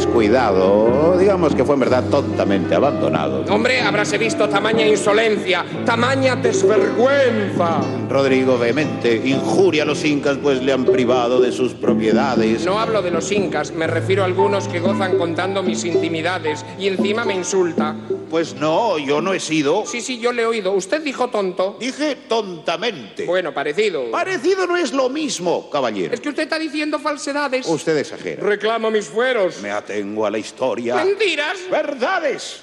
descuidado, 0.01 1.19
digamos 1.19 1.55
que 1.55 1.63
fue 1.63 1.75
en 1.75 1.81
verdad 1.81 2.05
tontamente 2.11 2.75
abandonado. 2.75 3.45
Hombre, 3.51 3.83
habráse 3.83 4.17
visto 4.17 4.49
tamaña 4.49 4.87
insolencia, 4.87 5.63
tamaña 5.85 6.37
desvergüenza. 6.37 7.83
Rodrigo 8.09 8.59
vehemente 8.59 9.21
injuria 9.23 9.83
a 9.83 9.87
los 9.87 10.03
incas 10.07 10.39
pues 10.39 10.63
le 10.63 10.73
han 10.73 10.87
privado 10.87 11.39
de 11.39 11.53
sus 11.53 11.75
propiedades. 11.75 12.65
No 12.65 12.81
hablo 12.81 13.03
de 13.03 13.11
los 13.11 13.31
incas, 13.31 13.73
me 13.73 13.87
refiero 13.87 14.23
a 14.23 14.25
algunos 14.25 14.69
que 14.69 14.81
gozan 14.81 15.19
contando 15.19 15.63
mis 15.63 15.85
intimidades 15.85 16.65
y 16.79 16.89
encima 16.89 17.27
me 17.27 17.35
insulta. 17.35 17.95
Pues 18.31 18.55
no, 18.55 18.97
yo 18.97 19.21
no 19.21 19.35
he 19.35 19.41
sido. 19.41 19.85
Sí, 19.87 20.01
sí, 20.01 20.21
yo 20.21 20.33
le 20.33 20.43
he 20.43 20.47
oído. 20.47 20.73
¿Usted 20.73 21.03
dijo 21.03 21.29
tonto? 21.31 21.77
Dije 21.81 22.17
tontamente. 22.29 23.27
Bueno, 23.27 23.53
parecido. 23.53 24.09
Parecido 24.13 24.69
no 24.69 24.77
es 24.77 24.93
lo 24.93 25.09
mismo, 25.09 25.69
caballero. 25.69 26.15
Es 26.15 26.21
que 26.21 26.29
usted 26.29 26.45
está 26.45 26.57
diciendo 26.57 27.01
falsedades. 27.01 27.67
Usted 27.67 27.99
exagera. 27.99 28.41
Reclamo 28.41 28.89
mis 28.91 29.07
fueros. 29.07 29.61
Me 29.61 29.73
atengo 29.91 30.25
a 30.25 30.31
la 30.31 30.39
historia. 30.39 30.95
Mentiras. 30.97 31.59
Verdades. 31.71 32.61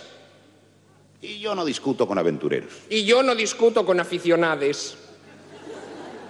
Y 1.21 1.39
yo 1.39 1.55
no 1.55 1.65
discuto 1.65 2.07
con 2.07 2.17
aventureros. 2.17 2.71
Y 2.89 3.03
yo 3.03 3.21
no 3.21 3.35
discuto 3.35 3.85
con 3.85 3.99
aficionades. 3.99 4.97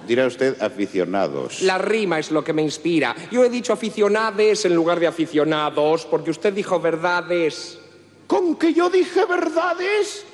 Dirá 0.08 0.26
usted 0.26 0.60
aficionados. 0.62 1.62
La 1.62 1.78
rima 1.78 2.18
es 2.18 2.32
lo 2.32 2.44
que 2.44 2.54
me 2.54 2.62
inspira. 2.62 3.16
Yo 3.30 3.44
he 3.44 3.50
dicho 3.50 3.74
aficionades 3.74 4.64
en 4.66 4.74
lugar 4.74 5.00
de 5.00 5.08
aficionados, 5.08 6.06
porque 6.06 6.32
usted 6.32 6.54
dijo 6.54 6.80
verdades. 6.80 7.78
¿Con 8.26 8.56
que 8.56 8.74
yo 8.74 8.90
dije 8.90 9.26
verdades? 9.26 10.26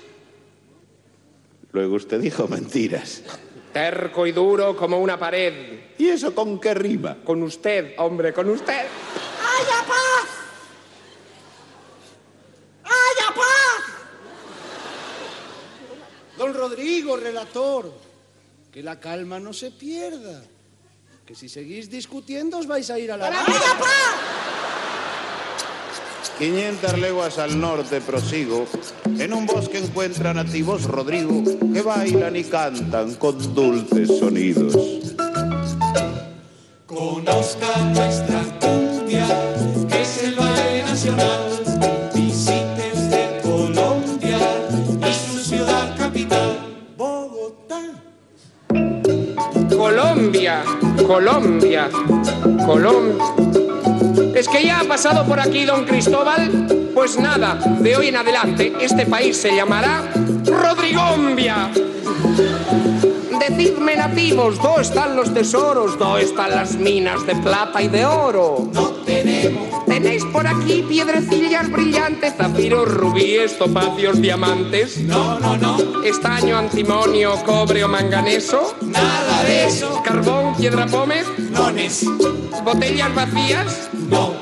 Luego 1.71 1.95
usted 1.95 2.21
dijo 2.21 2.47
mentiras. 2.47 3.23
Terco 3.73 4.27
y 4.27 4.31
duro 4.31 4.77
como 4.77 4.99
una 4.99 5.17
pared. 5.17 5.79
¿Y 5.97 6.09
eso 6.09 6.35
con 6.35 6.59
qué 6.59 6.75
rima? 6.75 7.17
Con 7.23 7.41
usted, 7.41 7.95
hombre, 7.97 8.31
con 8.31 8.47
usted. 8.49 8.85
¡Haya 9.43 9.87
paz! 9.87 10.29
¡Haya 12.83 13.35
paz! 13.35 13.83
Don 16.37 16.53
Rodrigo, 16.53 17.15
relator, 17.17 17.91
que 18.71 18.81
la 18.81 18.99
calma 18.99 19.39
no 19.39 19.53
se 19.53 19.71
pierda. 19.71 20.43
Que 21.25 21.35
si 21.35 21.47
seguís 21.47 21.89
discutiendo 21.89 22.57
os 22.57 22.67
vais 22.67 22.89
a 22.89 22.99
ir 22.99 23.11
a 23.11 23.17
la... 23.17 23.27
¡Haya 23.27 23.77
paz! 23.79 24.43
500 26.37 26.97
leguas 26.97 27.37
al 27.37 27.59
norte 27.59 28.01
prosigo. 28.01 28.65
En 29.19 29.33
un 29.33 29.45
bosque 29.45 29.77
encuentra 29.77 30.33
nativos 30.33 30.83
Rodrigo 30.85 31.43
que 31.71 31.81
bailan 31.81 32.35
y 32.35 32.43
cantan 32.43 33.15
con 33.15 33.53
dulces 33.53 34.19
sonidos. 34.19 34.73
Conozca 36.87 37.77
nuestra 37.93 38.41
cumbia, 38.59 39.52
Colombia, 50.23 50.63
Colombia, 51.05 51.89
Colombia. 52.65 53.25
¿Es 54.33 54.47
que 54.47 54.65
ya 54.65 54.79
ha 54.79 54.83
pasado 54.85 55.25
por 55.25 55.37
aquí 55.37 55.65
don 55.65 55.83
Cristóbal? 55.83 56.49
Pues 56.93 57.19
nada, 57.19 57.59
de 57.81 57.97
hoy 57.97 58.07
en 58.07 58.15
adelante 58.15 58.71
este 58.79 59.05
país 59.05 59.35
se 59.35 59.53
llamará 59.53 60.01
Rodrigombia. 60.45 61.69
Decidme 63.49 63.97
nativos, 63.97 64.57
¿dónde 64.61 64.83
están 64.83 65.15
los 65.17 65.33
tesoros? 65.33 65.99
¿Dónde 65.99 66.23
están 66.23 66.51
las 66.51 66.75
minas 66.75 67.25
de 67.25 67.35
plata 67.35 67.81
y 67.81 67.89
de 67.89 68.05
oro? 68.05 68.69
No 68.71 68.87
tenemos 69.05 69.83
¿Tenéis 69.85 70.23
por 70.31 70.47
aquí 70.47 70.83
piedrecillas 70.87 71.69
brillantes, 71.69 72.35
zafiros, 72.37 72.87
rubíes, 72.89 73.57
topacios, 73.57 74.21
diamantes? 74.21 74.97
No, 74.99 75.37
no, 75.39 75.57
no, 75.57 76.03
¿Estaño, 76.03 76.57
antimonio, 76.57 77.35
cobre 77.45 77.83
o 77.83 77.89
manganeso? 77.89 78.75
nada 78.81 79.43
de 79.43 79.65
eso. 79.65 80.01
¿Carbón, 80.05 80.55
piedra 80.55 80.85
pómez? 80.85 81.25
Nones, 81.51 82.05
¿Botellas 82.63 83.13
vacías? 83.13 83.89
no, 84.09 84.35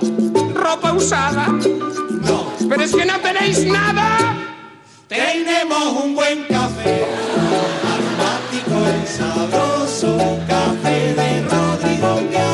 ¿Ropa 0.53 0.93
usada? 0.93 1.47
no. 1.47 2.51
¡Pero 2.69 2.83
es 2.83 2.93
que 2.95 3.05
no 3.05 3.19
tenéis 3.19 3.65
nada! 3.65 4.37
Tenemos 5.07 6.03
un 6.03 6.15
buen 6.15 6.43
café, 6.45 7.03
sabroso, 9.21 10.17
café 10.47 10.97
de 11.19 11.29
Rodrigombia. 11.53 12.47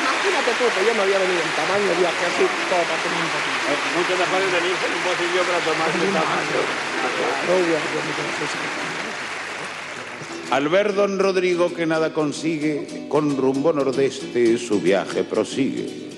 Imagínate 0.00 0.50
tú 0.58 0.64
que 0.74 0.80
yo 0.86 0.92
me 0.94 1.02
había 1.02 1.18
venido 1.24 1.40
en 1.40 1.52
tamaño 1.56 1.90
viaje 1.98 2.22
así, 2.28 2.44
todo 2.68 2.82
para 2.84 3.00
tener 3.02 3.20
un 3.24 3.32
poquito. 3.36 3.64
Mucho 3.96 4.14
mejor 4.22 4.40
es 4.44 4.50
venirse 4.58 4.84
en 4.88 4.92
un 4.98 5.02
bolsillo 5.08 5.40
para 5.48 5.60
tomarse 5.64 5.98
Al 10.50 10.68
ver 10.68 10.94
don 10.94 11.18
Rodrigo 11.18 11.74
que 11.74 11.86
nada 11.86 12.12
consigue, 12.12 13.06
con 13.08 13.36
rumbo 13.36 13.72
nordeste 13.72 14.58
su 14.58 14.80
viaje 14.80 15.24
prosigue. 15.24 16.08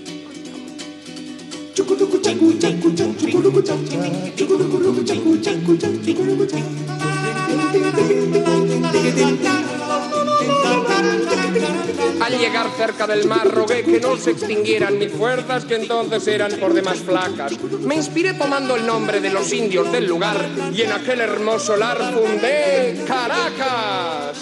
Al 12.21 12.39
llegar 12.39 12.71
cerca 12.77 13.07
del 13.07 13.27
mar 13.27 13.49
rogué 13.51 13.83
que 13.83 13.99
no 13.99 14.17
se 14.17 14.33
extinguieran 14.33 14.99
mis 14.99 15.11
fuerzas 15.11 15.65
que 15.65 15.77
entonces 15.77 16.27
eran 16.29 16.53
por 16.61 16.75
demás 16.75 16.99
flacas. 16.99 17.53
Me 17.81 17.97
inspiré 17.97 18.35
tomando 18.35 18.77
el 18.77 18.87
nombre 18.87 19.21
de 19.21 19.31
los 19.31 19.53
indios 19.53 19.91
del 19.91 20.07
lugar 20.07 20.37
y 20.73 20.83
en 20.83 20.93
aquel 20.93 21.21
hermoso 21.21 21.77
lar 21.77 21.99
fundé 22.15 23.05
Caracas. 23.07 24.39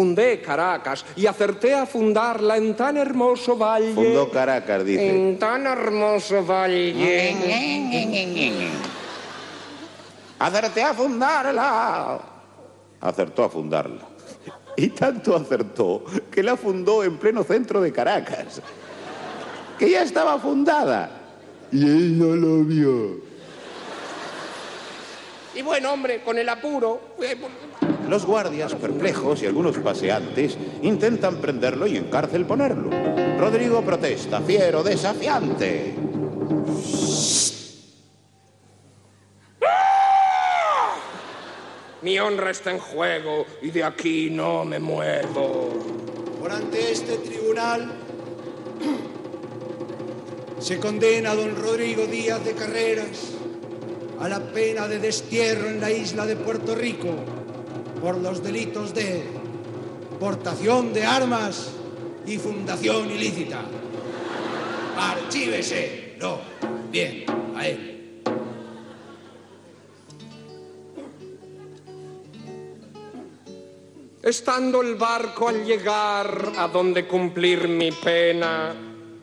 Fundé 0.00 0.40
Caracas 0.40 1.04
y 1.14 1.26
acerté 1.26 1.74
a 1.74 1.84
fundarla 1.84 2.56
en 2.56 2.74
tan 2.74 2.96
hermoso 2.96 3.58
valle. 3.58 3.92
Fundó 3.92 4.30
Caracas, 4.30 4.82
dice. 4.82 5.10
En 5.10 5.38
tan 5.38 5.66
hermoso 5.66 6.42
valle. 6.42 7.36
Acerté 10.38 10.82
a 10.84 10.94
fundarla. 10.94 12.18
Acertó 12.98 13.44
a 13.44 13.50
fundarla. 13.50 14.00
Y 14.74 14.88
tanto 14.88 15.36
acertó 15.36 16.02
que 16.30 16.42
la 16.42 16.56
fundó 16.56 17.04
en 17.04 17.18
pleno 17.18 17.44
centro 17.44 17.82
de 17.82 17.92
Caracas. 17.92 18.62
Que 19.78 19.90
ya 19.90 20.02
estaba 20.02 20.38
fundada. 20.38 21.10
Y 21.70 21.84
él 21.84 22.18
no 22.18 22.34
lo 22.36 22.64
vio. 22.64 23.20
Y 25.54 25.60
bueno, 25.60 25.92
hombre, 25.92 26.22
con 26.22 26.38
el 26.38 26.48
apuro... 26.48 27.16
eh, 27.20 27.36
Los 28.10 28.26
guardias, 28.26 28.74
perplejos 28.74 29.40
y 29.40 29.46
algunos 29.46 29.78
paseantes 29.78 30.58
intentan 30.82 31.36
prenderlo 31.36 31.86
y 31.86 31.96
en 31.96 32.10
cárcel 32.10 32.44
ponerlo. 32.44 32.90
Rodrigo 33.38 33.82
protesta, 33.82 34.40
fiero, 34.40 34.82
desafiante. 34.82 35.94
Mi 42.02 42.18
honra 42.18 42.50
está 42.50 42.72
en 42.72 42.80
juego 42.80 43.46
y 43.62 43.70
de 43.70 43.84
aquí 43.84 44.28
no 44.28 44.64
me 44.64 44.80
muevo. 44.80 45.68
Por 46.40 46.50
ante 46.50 46.90
este 46.90 47.18
tribunal 47.18 47.92
se 50.58 50.80
condena 50.80 51.30
a 51.30 51.36
don 51.36 51.54
Rodrigo 51.54 52.06
Díaz 52.06 52.44
de 52.44 52.54
Carreras 52.54 53.34
a 54.18 54.28
la 54.28 54.40
pena 54.40 54.88
de 54.88 54.98
destierro 54.98 55.68
en 55.68 55.80
la 55.80 55.92
isla 55.92 56.26
de 56.26 56.34
Puerto 56.34 56.74
Rico 56.74 57.14
por 58.00 58.16
los 58.18 58.42
delitos 58.42 58.94
de 58.94 59.24
portación 60.18 60.92
de 60.92 61.04
armas 61.04 61.70
y 62.26 62.38
fundación 62.38 63.10
ilícita. 63.10 63.62
Archívese. 64.96 66.16
No. 66.18 66.38
Bien, 66.90 67.24
a 67.56 67.66
él. 67.66 68.22
Estando 74.22 74.82
el 74.82 74.96
barco 74.96 75.48
al 75.48 75.64
llegar 75.64 76.52
a 76.58 76.68
donde 76.68 77.06
cumplir 77.06 77.66
mi 77.68 77.90
pena 77.90 78.74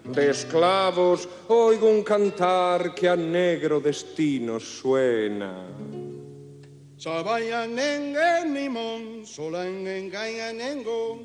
de 0.04 0.32
esclavos, 0.32 1.30
oigo 1.50 1.88
un 1.88 2.04
cantar 2.04 2.96
que 2.96 3.08
a 3.08 3.16
negro 3.16 3.80
destino 3.80 4.60
suena. 4.60 6.07
Sabayanen 6.98 8.18
limon, 8.58 9.22
solangen 9.22 10.10
gayanengo. 10.10 11.22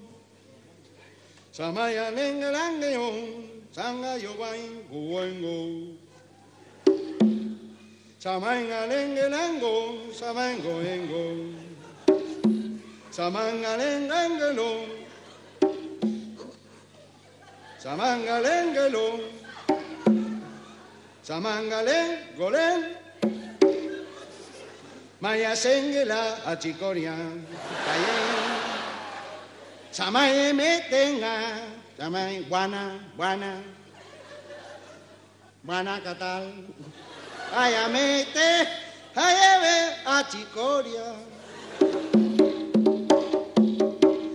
Samayanen 1.53 2.45
langeon, 2.45 3.49
sanga 3.73 4.21
yobain 4.21 4.85
guengo. 4.93 5.97
Samanganen 8.21 9.17
lango, 9.33 10.13
samango 10.13 10.79
engo. 10.85 11.25
Samanganen 13.11 14.13
angelo. 14.13 14.87
Samanganen 17.83 18.75
gelo. 18.77 19.09
Samanganen 21.25 22.37
golen. 22.37 23.02
Maya 25.23 25.55
sengela 25.55 26.43
a 26.45 26.57
chicoria. 26.59 27.15
Samaye 29.93 30.53
metenga. 30.53 31.63
Samaye 31.97 32.43
guana, 32.51 32.99
guana. 33.17 33.63
Guana 35.65 36.01
catal. 36.03 36.51
Aya 37.55 37.87
mete. 37.87 38.67
Ayeve 39.15 39.95
a 40.05 40.25
chicoria. 40.27 41.15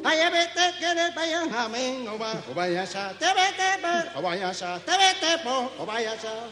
Aya 0.08 0.30
vete 0.32 0.66
que 0.80 0.94
le 0.96 1.12
vayan 1.12 1.52
amén. 1.52 2.08
O 2.08 2.18
va, 2.18 2.32
o 2.50 2.54
vaya 2.56 2.88
sa. 2.88 3.12
Te 3.20 3.28
vete, 3.36 3.84
o 4.16 4.22
vaya 4.22 4.54
sa. 4.54 4.80
Te 4.80 4.96
vete, 4.96 5.44
po, 5.44 5.70
o 5.80 5.86
vaya 5.86 6.16
sa. 6.16 6.48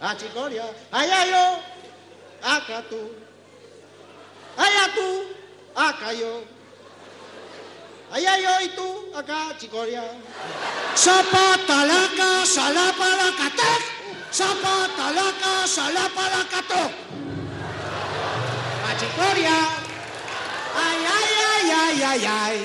A 0.00 0.14
chicoria. 0.14 0.70
Aya 0.92 1.26
yo. 1.26 1.58
Acá. 2.40 2.84
Allá 4.60 4.84
tú, 4.94 5.08
acá 5.74 6.12
yo. 6.12 6.44
Allá 8.12 8.38
yo 8.38 8.52
y 8.66 8.68
tú, 8.76 8.88
acá, 9.16 9.56
chicoria. 9.58 10.04
Zapata 10.94 11.86
la 11.86 12.02
casa, 12.14 12.70
la 12.70 12.92
palacate. 12.92 13.72
Zapata 14.30 15.12
la 15.12 15.28
casa, 15.42 15.90
la 15.90 16.08
palacate. 16.10 16.82
A 18.86 18.90
chicoria. 19.00 19.58
Ay, 20.76 21.00
ay, 21.16 21.30
ay, 21.52 21.70
ay, 21.82 22.02
ay, 22.02 22.24
ay. 22.26 22.56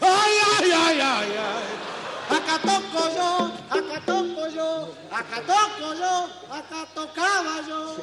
Ay, 0.00 0.34
ay, 0.50 0.70
ay, 0.84 1.00
ay, 1.00 1.30
ay. 1.48 1.66
Acá 2.36 2.58
toco 2.58 3.02
yo, 3.14 3.52
acá 3.70 4.00
toco 4.04 4.48
yo, 4.48 4.70
acá 5.12 5.38
toco 5.46 5.94
yo, 5.94 6.14
acá 6.50 6.80
tocaba 6.92 7.54
yo. 7.68 7.96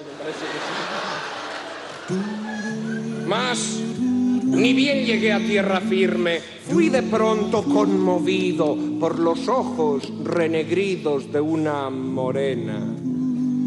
Mas, 3.28 3.80
ni 4.44 4.74
bien 4.74 5.06
llegué 5.06 5.32
a 5.32 5.40
tierra 5.40 5.80
firme, 5.82 6.40
fui 6.40 6.90
de 6.90 7.04
pronto 7.04 7.64
conmovido 7.64 8.78
por 9.00 9.20
los 9.20 9.48
ojos 9.48 10.12
renegridos 10.24 11.32
de 11.32 11.42
una 11.42 11.90
morena. 11.90 12.80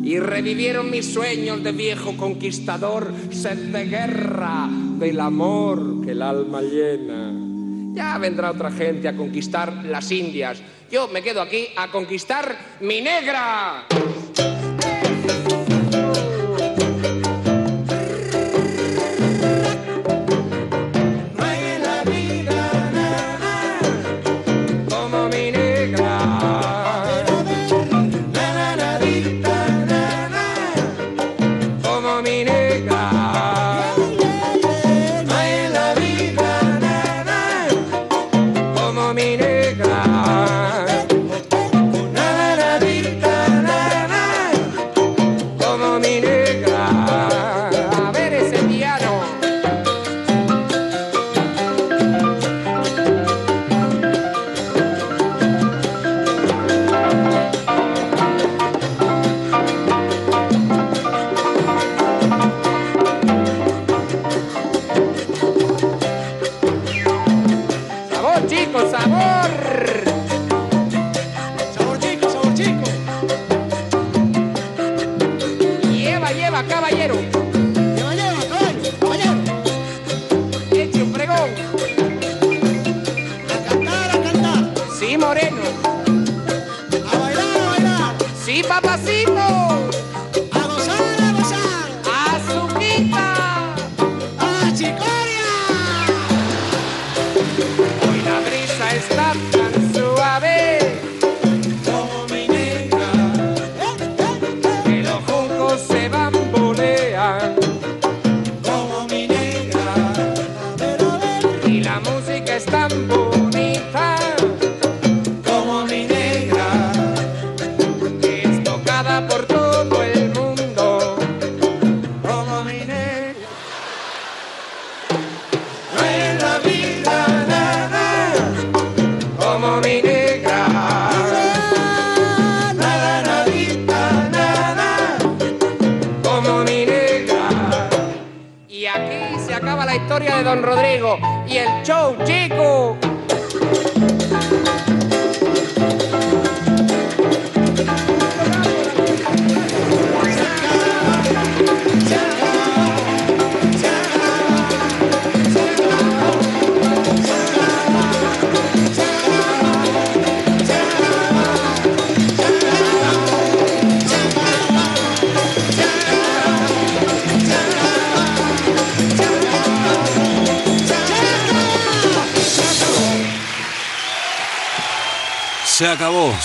Y 0.05 0.19
revivieron 0.21 0.91
mis 0.91 1.13
sueños 1.13 1.65
de 1.65 1.73
viejo 1.73 2.17
conquistador, 2.17 3.13
sed 3.31 3.73
de 3.73 3.87
guerra, 3.87 4.69
del 4.71 5.19
amor 5.21 6.05
que 6.05 6.13
el 6.13 6.23
alma 6.23 6.63
llena. 6.63 7.33
Ya 7.93 8.19
vendrá 8.19 8.51
otra 8.51 8.71
gente 8.71 9.09
a 9.09 9.17
conquistar 9.17 9.85
las 9.87 10.13
Indias. 10.13 10.63
Yo 10.91 11.09
me 11.09 11.23
quedo 11.23 11.41
aquí 11.41 11.69
a 11.77 11.91
conquistar 11.91 12.57
mi 12.81 13.01
negra. 13.01 13.87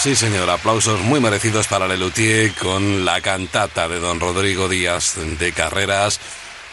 Sí 0.01 0.15
señor. 0.15 0.49
Aplausos 0.49 0.99
muy 1.01 1.19
merecidos 1.19 1.67
para 1.67 1.87
Lelutier 1.87 2.51
con 2.55 3.05
la 3.05 3.21
cantata 3.21 3.87
de 3.87 3.99
don 3.99 4.19
Rodrigo 4.19 4.67
Díaz 4.67 5.13
de 5.37 5.51
Carreras, 5.51 6.19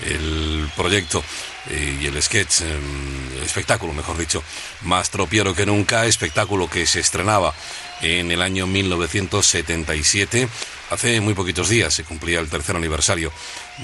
el 0.00 0.66
proyecto 0.74 1.22
eh, 1.68 1.98
y 2.00 2.06
el 2.06 2.22
sketch, 2.22 2.62
el 2.62 3.42
espectáculo, 3.44 3.92
mejor 3.92 4.16
dicho, 4.16 4.42
más 4.84 5.10
tropiero 5.10 5.54
que 5.54 5.66
nunca, 5.66 6.06
espectáculo 6.06 6.70
que 6.70 6.86
se 6.86 7.00
estrenaba 7.00 7.52
en 8.00 8.30
el 8.30 8.40
año 8.40 8.66
1977. 8.66 10.48
Hace 10.88 11.20
muy 11.20 11.34
poquitos 11.34 11.68
días 11.68 11.92
se 11.92 12.04
cumplía 12.04 12.40
el 12.40 12.48
tercer 12.48 12.76
aniversario 12.76 13.30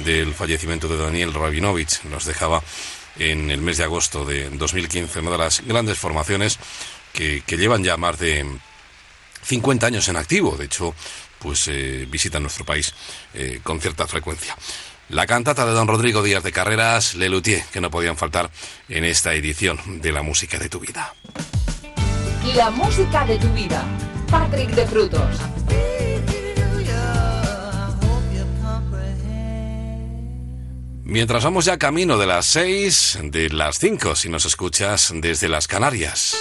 del 0.04 0.32
fallecimiento 0.32 0.88
de 0.88 0.96
Daniel 0.96 1.34
Rabinovich. 1.34 2.02
Nos 2.04 2.24
dejaba 2.24 2.62
en 3.18 3.50
el 3.50 3.60
mes 3.60 3.76
de 3.76 3.84
agosto 3.84 4.24
de 4.24 4.48
2015, 4.48 5.20
una 5.20 5.32
de 5.32 5.38
las 5.38 5.60
grandes 5.66 5.98
formaciones 5.98 6.58
que 7.12 7.42
llevan 7.46 7.84
ya 7.84 7.98
más 7.98 8.18
de 8.18 8.44
50 9.44 9.86
años 9.86 10.08
en 10.08 10.16
activo. 10.16 10.56
De 10.56 10.64
hecho, 10.64 10.94
pues 11.38 11.68
eh, 11.68 12.06
visitan 12.10 12.42
nuestro 12.42 12.64
país 12.64 12.94
eh, 13.34 13.60
con 13.62 13.80
cierta 13.80 14.06
frecuencia. 14.06 14.56
La 15.10 15.26
cantata 15.26 15.66
de 15.66 15.72
don 15.72 15.86
Rodrigo 15.86 16.22
Díaz 16.22 16.42
de 16.42 16.52
Carreras, 16.52 17.14
Lelutier, 17.14 17.62
que 17.72 17.80
no 17.80 17.90
podían 17.90 18.16
faltar 18.16 18.50
en 18.88 19.04
esta 19.04 19.34
edición 19.34 19.78
de 20.00 20.12
La 20.12 20.22
Música 20.22 20.58
de 20.58 20.68
tu 20.68 20.80
Vida. 20.80 21.14
La 22.56 22.70
música 22.70 23.24
de 23.26 23.38
tu 23.38 23.48
vida. 23.52 23.84
Patrick 24.30 24.70
de 24.70 24.86
Frutos. 24.86 25.36
Mientras 31.04 31.44
vamos 31.44 31.66
ya 31.66 31.78
camino 31.78 32.16
de 32.18 32.26
las 32.26 32.46
6, 32.46 33.18
de 33.24 33.50
las 33.50 33.78
5, 33.78 34.16
si 34.16 34.28
nos 34.28 34.46
escuchas 34.46 35.12
desde 35.14 35.48
las 35.48 35.68
Canarias. 35.68 36.34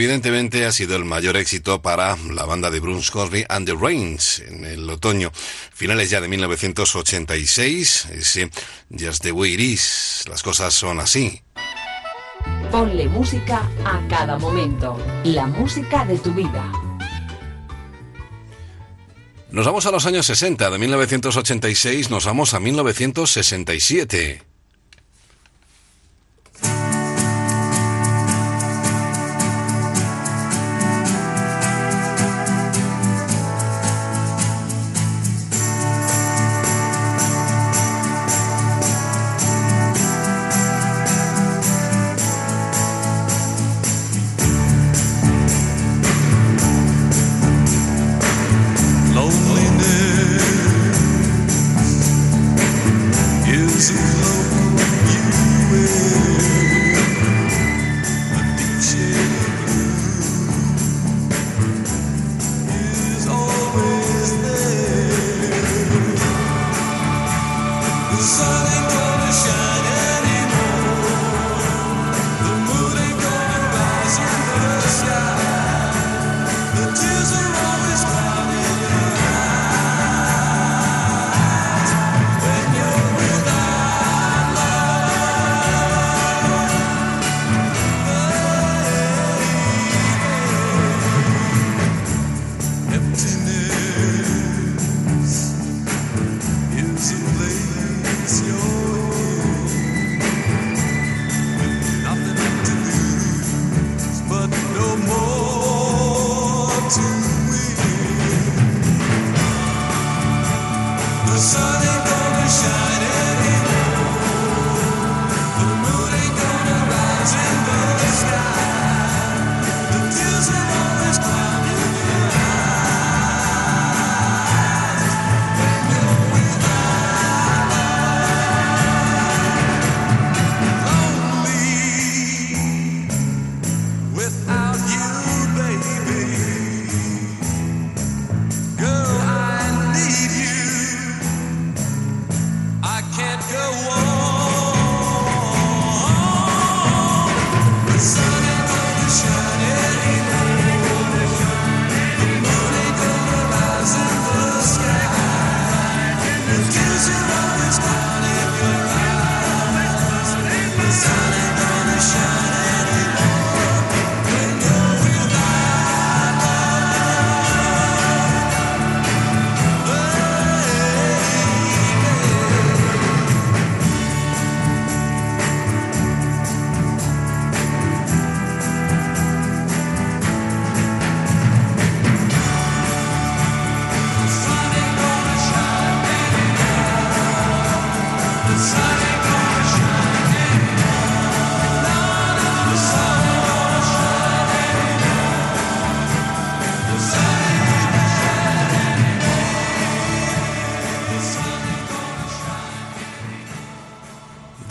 Evidentemente 0.00 0.64
ha 0.64 0.72
sido 0.72 0.96
el 0.96 1.04
mayor 1.04 1.36
éxito 1.36 1.82
para 1.82 2.16
la 2.32 2.46
banda 2.46 2.70
de 2.70 2.80
Bruce 2.80 3.12
Crosby 3.12 3.44
and 3.50 3.66
the 3.66 3.76
Rains 3.78 4.38
en 4.38 4.64
el 4.64 4.88
otoño, 4.88 5.30
finales 5.74 6.08
ya 6.08 6.22
de 6.22 6.28
1986, 6.28 8.06
ese 8.06 8.50
Just 8.98 9.22
the 9.22 9.30
Way 9.30 9.52
It 9.52 9.60
Is, 9.60 10.24
las 10.26 10.42
cosas 10.42 10.72
son 10.72 11.00
así. 11.00 11.42
Ponle 12.70 13.08
música 13.08 13.70
a 13.84 14.00
cada 14.08 14.38
momento. 14.38 14.98
La 15.24 15.46
música 15.46 16.06
de 16.06 16.16
tu 16.16 16.32
vida. 16.32 16.72
Nos 19.50 19.66
vamos 19.66 19.84
a 19.84 19.90
los 19.90 20.06
años 20.06 20.24
60, 20.24 20.70
de 20.70 20.78
1986 20.78 22.08
nos 22.08 22.24
vamos 22.24 22.54
a 22.54 22.60
1967. 22.60 24.49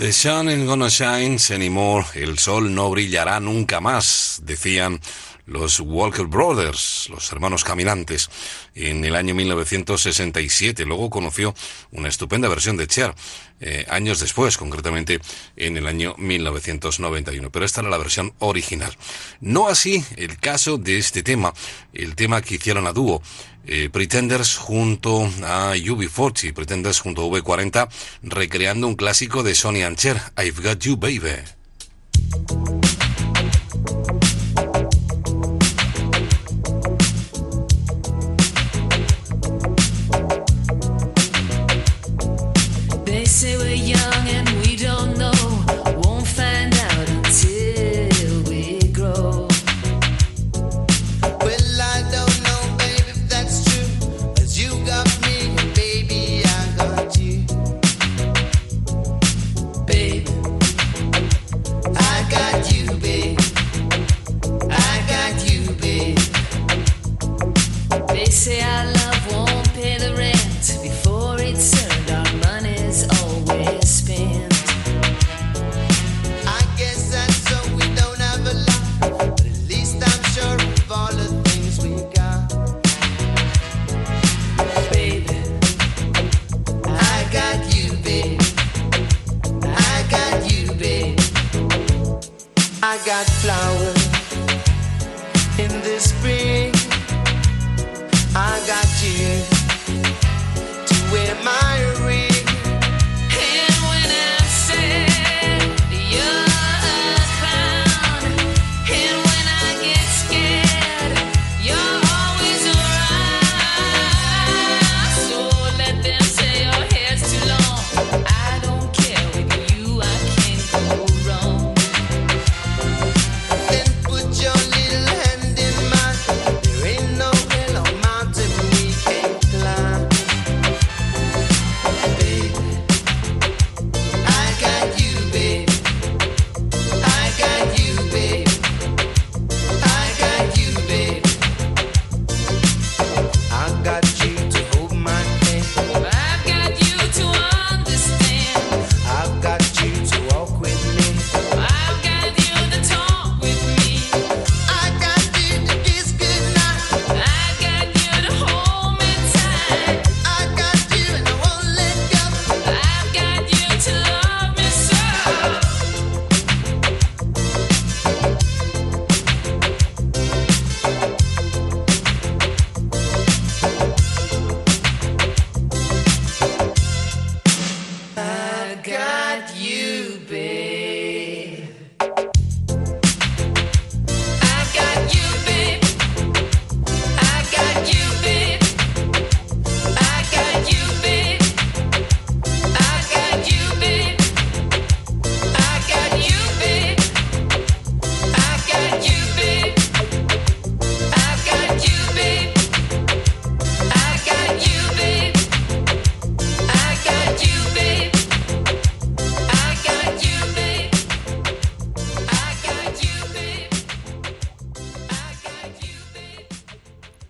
The 0.09 0.13
sun 0.13 0.49
ain't 0.49 0.65
gonna 0.65 0.89
shine 0.89 1.37
anymore. 1.51 2.03
El 2.15 2.39
sol 2.39 2.73
no 2.73 2.89
brillará 2.89 3.39
nunca 3.39 3.79
más, 3.79 4.41
decían 4.43 4.99
los 5.45 5.79
Walker 5.79 6.25
Brothers, 6.25 7.09
los 7.11 7.31
hermanos 7.31 7.63
caminantes, 7.63 8.27
en 8.73 9.05
el 9.05 9.15
año 9.15 9.35
1967. 9.35 10.83
Luego 10.85 11.11
conoció 11.11 11.53
una 11.91 12.07
estupenda 12.07 12.47
versión 12.47 12.75
de 12.75 12.87
Cher, 12.87 13.13
eh, 13.59 13.85
años 13.87 14.19
después, 14.19 14.57
concretamente 14.57 15.19
en 15.55 15.77
el 15.77 15.85
año 15.85 16.15
1991. 16.17 17.51
Pero 17.51 17.65
esta 17.65 17.81
era 17.81 17.91
la 17.91 17.99
versión 17.99 18.33
original. 18.39 18.95
No 19.41 19.67
así 19.67 20.03
el 20.17 20.37
caso 20.37 20.77
de 20.77 20.97
este 20.97 21.23
tema, 21.23 21.53
el 21.93 22.15
tema 22.15 22.41
que 22.41 22.55
hicieron 22.55 22.87
a 22.87 22.93
dúo. 22.93 23.21
eh, 23.65 23.89
Pretenders 23.91 24.57
junto 24.57 25.25
a 25.43 25.75
UB40, 25.75 26.53
Pretenders 26.53 26.99
junto 26.99 27.21
a 27.21 27.25
V40, 27.25 27.87
recreando 28.23 28.87
un 28.87 28.95
clásico 28.95 29.43
de 29.43 29.53
Sonny 29.53 29.83
and 29.83 29.97
Cher, 29.97 30.19
I've 30.37 30.61
Got 30.61 30.79
You 30.79 30.97
Baby. 30.97 31.43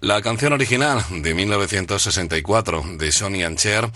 La 0.09 0.23
canción 0.23 0.53
original 0.53 1.05
de 1.21 1.35
1964 1.35 2.83
de 2.97 3.11
Sonny 3.11 3.43
and 3.43 3.59
Cher 3.59 3.91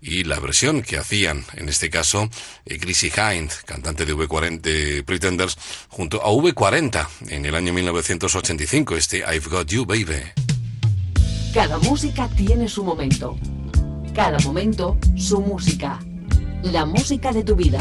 y 0.00 0.22
la 0.22 0.38
versión 0.38 0.80
que 0.80 0.96
hacían, 0.96 1.44
en 1.54 1.68
este 1.68 1.90
caso, 1.90 2.30
eh, 2.64 2.78
Chrissy 2.78 3.08
Hind, 3.08 3.50
cantante 3.64 4.06
de 4.06 4.14
V40 4.14 4.60
de 4.60 5.02
Pretenders, 5.02 5.58
junto 5.88 6.22
a 6.22 6.30
V40 6.30 7.08
en 7.30 7.46
el 7.46 7.56
año 7.56 7.72
1985, 7.72 8.96
este 8.96 9.24
I've 9.28 9.48
Got 9.50 9.66
You 9.66 9.84
Baby. 9.84 10.22
Cada 11.52 11.78
música 11.78 12.28
tiene 12.36 12.68
su 12.68 12.84
momento. 12.84 13.36
Cada 14.14 14.38
momento, 14.44 14.96
su 15.16 15.40
música. 15.40 15.98
La 16.62 16.86
música 16.86 17.32
de 17.32 17.42
tu 17.42 17.56
vida. 17.56 17.80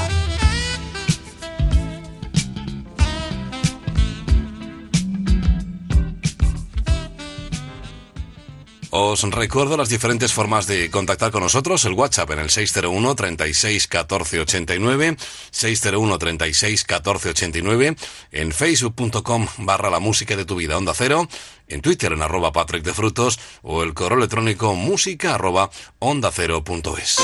Os 8.98 9.24
recuerdo 9.24 9.76
las 9.76 9.90
diferentes 9.90 10.32
formas 10.32 10.68
de 10.68 10.90
contactar 10.90 11.30
con 11.30 11.44
nosotros. 11.44 11.84
El 11.84 11.92
WhatsApp 11.92 12.32
en 12.32 12.40
el 12.40 12.50
601 12.50 13.14
36 13.14 13.88
14 13.88 14.40
89, 14.40 15.18
601 15.52 16.18
36 16.18 16.84
14 16.86 17.30
89, 17.32 17.96
en 18.32 18.52
facebook.com 18.54 19.48
barra 19.58 19.90
la 19.90 20.00
música 20.00 20.38
de 20.38 20.46
tu 20.46 20.56
vida 20.56 20.78
onda 20.78 20.94
cero, 20.96 21.28
en 21.68 21.82
Twitter 21.82 22.14
en 22.14 22.22
arroba 22.22 22.54
Patrick 22.54 22.86
de 22.86 22.94
Frutos 22.94 23.38
o 23.64 23.84
el 23.84 23.94
correo 23.94 24.18
electrónico 24.18 24.76
música 24.76 25.36
arroba 25.36 25.70
onda 26.00 26.32
cero 26.32 26.64
punto 26.64 26.98
es. 26.98 27.18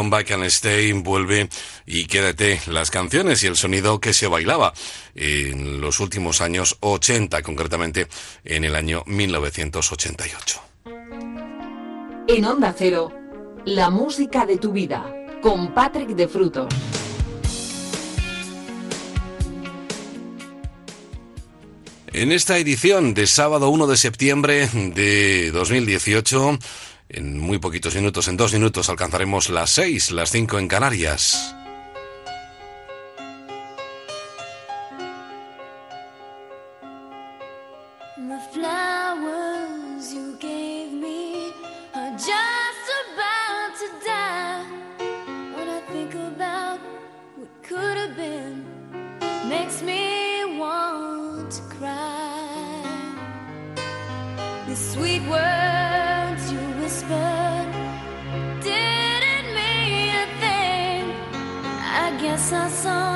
Con 0.00 0.08
Back 0.08 0.30
and 0.30 0.44
Stay 0.44 0.92
vuelve 0.92 1.50
y 1.84 2.06
quédate 2.06 2.58
las 2.68 2.90
canciones 2.90 3.44
y 3.44 3.48
el 3.48 3.56
sonido 3.56 4.00
que 4.00 4.14
se 4.14 4.28
bailaba 4.28 4.72
en 5.14 5.82
los 5.82 6.00
últimos 6.00 6.40
años 6.40 6.78
80, 6.80 7.42
concretamente 7.42 8.08
en 8.42 8.64
el 8.64 8.76
año 8.76 9.02
1988. 9.04 10.62
En 12.28 12.44
Onda 12.46 12.74
Cero, 12.78 13.12
la 13.66 13.90
música 13.90 14.46
de 14.46 14.56
tu 14.56 14.72
vida, 14.72 15.04
con 15.42 15.74
Patrick 15.74 16.08
de 16.08 16.28
Frutos. 16.28 16.74
En 22.12 22.32
esta 22.32 22.56
edición 22.56 23.12
de 23.12 23.26
sábado 23.26 23.68
1 23.68 23.86
de 23.86 23.96
septiembre 23.96 24.66
de 24.72 25.50
2018, 25.52 26.50
en 26.50 26.58
minutos, 27.94 28.28
en 28.28 28.36
dos 28.36 28.52
minutos, 28.52 28.88
alcanzaremos 28.88 29.48
las 29.48 29.70
6, 29.70 30.10
las 30.12 30.30
5 30.30 30.58
en 30.58 30.68
Canarias. 30.68 31.54
Song 62.82 63.09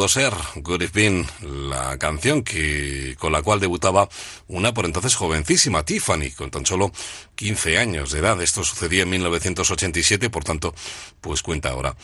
Pudo 0.00 0.08
ser 0.08 0.32
Good 0.54 0.80
If 0.80 0.94
Been, 0.94 1.26
la 1.68 1.98
canción 1.98 2.42
que, 2.42 3.16
con 3.18 3.32
la 3.32 3.42
cual 3.42 3.60
debutaba 3.60 4.08
una 4.48 4.72
por 4.72 4.86
entonces 4.86 5.14
jovencísima 5.14 5.84
Tiffany, 5.84 6.30
con 6.30 6.50
tan 6.50 6.64
solo 6.64 6.90
15 7.34 7.76
años 7.76 8.10
de 8.10 8.20
edad. 8.20 8.40
Esto 8.40 8.64
sucedía 8.64 9.02
en 9.02 9.10
1987, 9.10 10.30
por 10.30 10.42
tanto, 10.42 10.74
pues 11.20 11.42
cuenta 11.42 11.68
ahora 11.68 11.94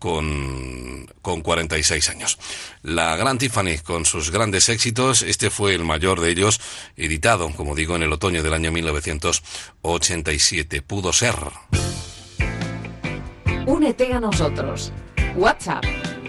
con, 0.00 1.06
con 1.22 1.42
46 1.42 2.08
años. 2.08 2.38
La 2.82 3.14
gran 3.14 3.38
Tiffany, 3.38 3.78
con 3.84 4.04
sus 4.04 4.32
grandes 4.32 4.68
éxitos, 4.68 5.22
este 5.22 5.48
fue 5.48 5.76
el 5.76 5.84
mayor 5.84 6.20
de 6.20 6.30
ellos, 6.30 6.60
editado, 6.96 7.52
como 7.52 7.76
digo, 7.76 7.94
en 7.94 8.02
el 8.02 8.12
otoño 8.12 8.42
del 8.42 8.54
año 8.54 8.72
1987. 8.72 10.82
Pudo 10.82 11.12
ser. 11.12 11.36
Únete 13.64 14.12
a 14.12 14.18
nosotros. 14.18 14.92
WhatsApp 15.36 15.84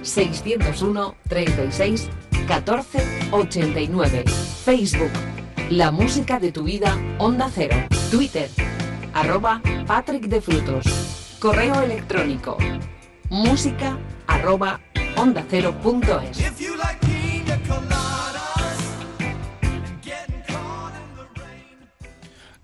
601 0.05 1.15
36 1.27 2.09
14 2.47 2.99
89. 3.31 4.23
Facebook 4.63 5.11
La 5.69 5.91
música 5.91 6.39
de 6.39 6.51
tu 6.51 6.63
vida 6.63 6.97
Onda 7.17 7.49
Cero. 7.53 7.75
Twitter 8.11 8.49
arroba 9.13 9.61
Patrick 9.87 10.27
de 10.27 10.41
Frutos. 10.41 11.37
Correo 11.39 11.81
electrónico 11.81 12.57
música 13.29 13.97
arroba 14.27 14.79
onda 15.17 15.43
cero 15.49 15.73
punto 15.81 16.19
es. 16.21 16.37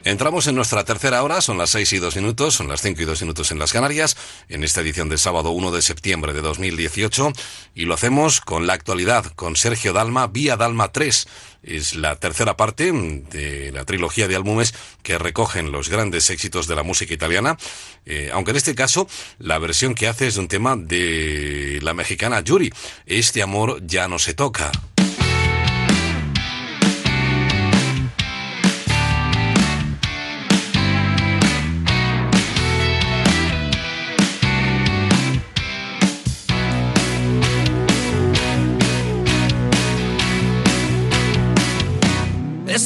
Entramos 0.03 0.47
en 0.47 0.55
nuestra 0.55 0.83
tercera 0.83 1.21
hora, 1.21 1.41
son 1.41 1.59
las 1.59 1.69
6 1.69 1.93
y 1.93 1.97
2 1.99 2.15
minutos, 2.15 2.55
son 2.55 2.67
las 2.67 2.81
5 2.81 3.03
y 3.03 3.05
2 3.05 3.21
minutos 3.21 3.51
en 3.51 3.59
las 3.59 3.71
Canarias, 3.71 4.17
en 4.49 4.63
esta 4.63 4.81
edición 4.81 5.09
del 5.09 5.19
sábado 5.19 5.51
1 5.51 5.69
de 5.69 5.83
septiembre 5.83 6.33
de 6.33 6.41
2018, 6.41 7.31
y 7.75 7.85
lo 7.85 7.93
hacemos 7.93 8.41
con 8.41 8.65
la 8.65 8.73
actualidad, 8.73 9.25
con 9.35 9.55
Sergio 9.55 9.93
Dalma, 9.93 10.25
Vía 10.25 10.57
Dalma 10.57 10.91
3. 10.91 11.27
Es 11.61 11.93
la 11.93 12.15
tercera 12.15 12.57
parte 12.57 12.91
de 12.91 13.71
la 13.71 13.85
trilogía 13.85 14.27
de 14.27 14.35
álbumes 14.35 14.73
que 15.03 15.19
recogen 15.19 15.71
los 15.71 15.89
grandes 15.89 16.31
éxitos 16.31 16.65
de 16.65 16.75
la 16.75 16.81
música 16.81 17.13
italiana, 17.13 17.57
eh, 18.07 18.31
aunque 18.33 18.51
en 18.51 18.57
este 18.57 18.73
caso 18.73 19.07
la 19.37 19.59
versión 19.59 19.93
que 19.93 20.07
hace 20.07 20.25
es 20.25 20.33
de 20.33 20.39
un 20.39 20.47
tema 20.47 20.75
de 20.77 21.77
la 21.83 21.93
mexicana 21.93 22.41
Yuri, 22.41 22.73
Este 23.05 23.43
amor 23.43 23.79
ya 23.85 24.07
no 24.07 24.17
se 24.17 24.33
toca. 24.33 24.71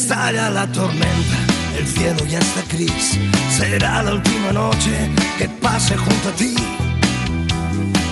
Estalla 0.07 0.51
la 0.51 0.67
tormenta, 0.67 1.37
el 1.79 1.87
cielo 1.87 2.23
ya 2.27 2.37
está 2.37 2.61
gris. 2.71 3.17
Será 3.49 4.03
la 4.03 4.13
última 4.13 4.51
noche 4.51 5.09
que 5.39 5.49
pase 5.49 5.97
junto 5.97 6.29
a 6.29 6.31
ti. 6.33 6.53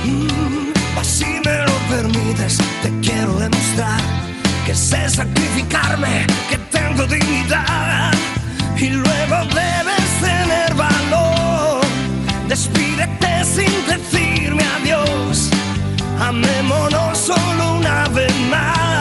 Mm, 0.04 1.04
si 1.04 1.26
me 1.46 1.58
lo 1.68 1.74
permites, 1.94 2.58
te 2.82 2.90
quiero 3.00 3.34
demostrar 3.38 4.02
que 4.66 4.74
sé 4.74 5.08
sacrificarme, 5.08 6.26
que 6.50 6.58
tengo 6.72 7.06
dignidad. 7.06 8.12
Y 8.76 8.90
luego 8.90 9.36
debes 9.54 10.10
tener 10.20 10.74
valor. 10.74 11.86
Despídete 12.50 13.46
sin 13.46 13.72
decirme 13.86 14.64
adiós. 14.82 15.52
Amémonos 16.20 17.20
solo 17.20 17.78
una 17.78 18.08
vez 18.08 18.34
más. 18.50 18.93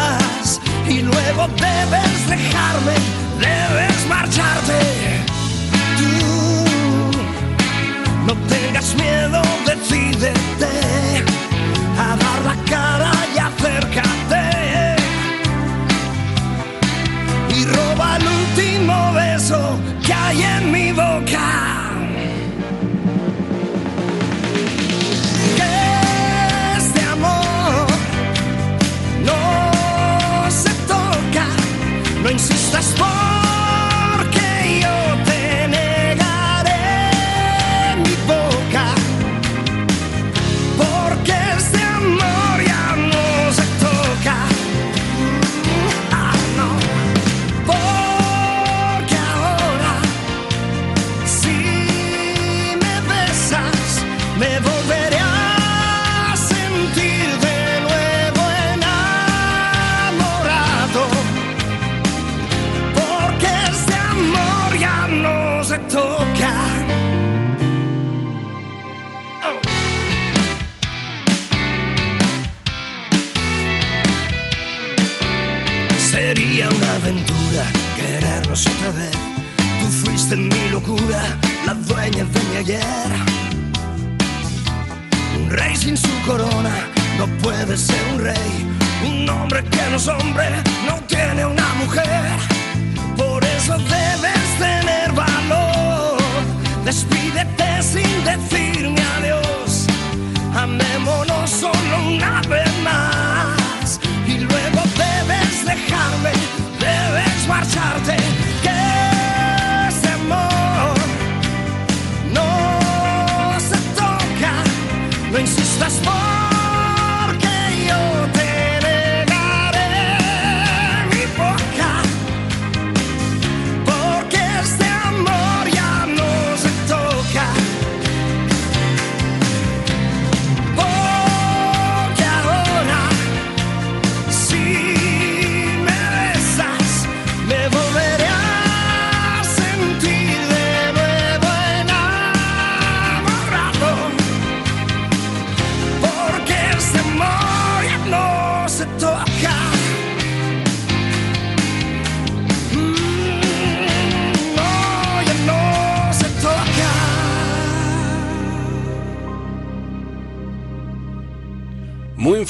Luego 1.34 1.48
debes 1.54 2.28
dejarme, 2.28 2.92
debes 3.40 4.06
marcharte. 4.06 5.21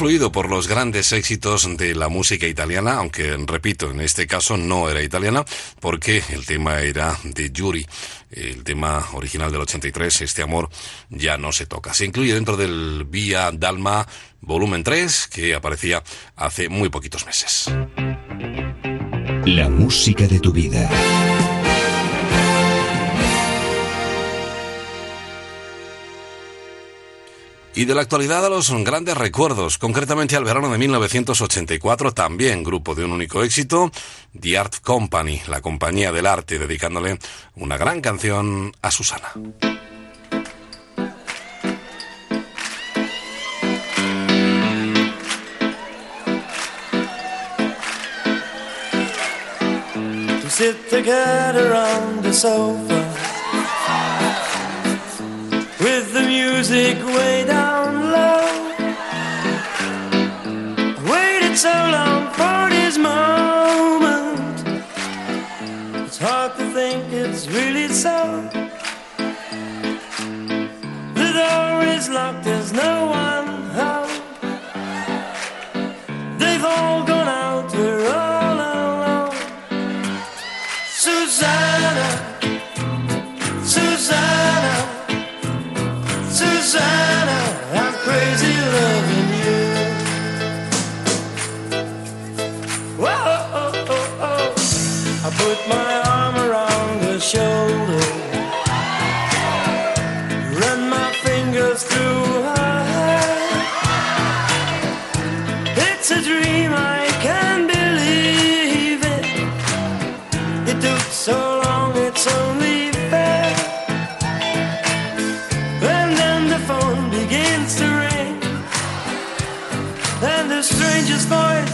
Influido 0.03 0.33
por 0.33 0.51
los 0.51 0.67
grandes 0.67 1.13
éxitos 1.13 1.77
de 1.77 1.95
la 1.95 2.09
música 2.09 2.49
italiana, 2.49 2.95
aunque 2.95 3.37
repito, 3.47 3.93
en 3.93 4.01
este 4.01 4.27
caso 4.27 4.57
no 4.57 4.91
era 4.91 5.01
italiana, 5.01 5.45
porque 5.79 6.25
el 6.31 6.45
tema 6.45 6.81
era 6.81 7.17
de 7.23 7.53
Yuri, 7.53 7.87
el 8.33 8.65
tema 8.65 9.07
original 9.13 9.53
del 9.53 9.61
83, 9.61 10.23
Este 10.23 10.43
amor 10.43 10.71
ya 11.09 11.39
no 11.39 11.53
se 11.53 11.67
toca. 11.67 11.95
Se 11.95 12.05
incluye 12.05 12.35
dentro 12.35 12.57
del 12.57 13.05
Vía 13.09 13.53
Dalma 13.53 14.05
volumen 14.41 14.83
3, 14.83 15.29
que 15.29 15.55
aparecía 15.55 16.03
hace 16.35 16.69
muy 16.69 16.89
poquitos 16.89 17.25
meses. 17.25 17.71
La 19.45 19.69
música 19.69 20.27
de 20.27 20.41
tu 20.41 20.51
vida. 20.51 20.91
Y 27.83 27.85
de 27.85 27.97
la 27.97 28.03
actualidad 28.03 28.47
a 28.47 28.49
los 28.49 28.71
grandes 28.85 29.17
recuerdos, 29.17 29.77
concretamente 29.77 30.37
al 30.37 30.45
verano 30.45 30.71
de 30.71 30.79
1984, 30.79 32.13
también 32.15 32.63
grupo 32.63 32.95
de 32.95 33.05
un 33.05 33.11
único 33.11 33.43
éxito, 33.43 33.91
The 34.41 34.57
Art 34.57 34.77
Company, 34.83 35.43
la 35.49 35.61
compañía 35.61 36.13
del 36.13 36.27
arte, 36.27 36.61
dedicándole 36.61 37.19
una 37.57 37.77
gran 37.77 38.01
canción 38.01 38.73
a 38.83 38.93
Susana. 38.93 39.33
Music 56.63 57.05
way 57.05 57.45
down 57.45 58.13
low. 58.13 58.47
I 60.97 61.03
waited 61.13 61.57
so 61.59 61.75
long 61.97 62.23
for 62.39 62.71
this 62.71 62.97
moment. 62.99 64.57
It's 66.07 66.19
hard 66.19 66.57
to 66.59 66.65
think 66.73 67.13
it's 67.13 67.49
really 67.49 67.89
so. 67.89 68.49
The 71.19 71.29
door 71.41 71.83
is 71.97 72.09
locked, 72.09 72.42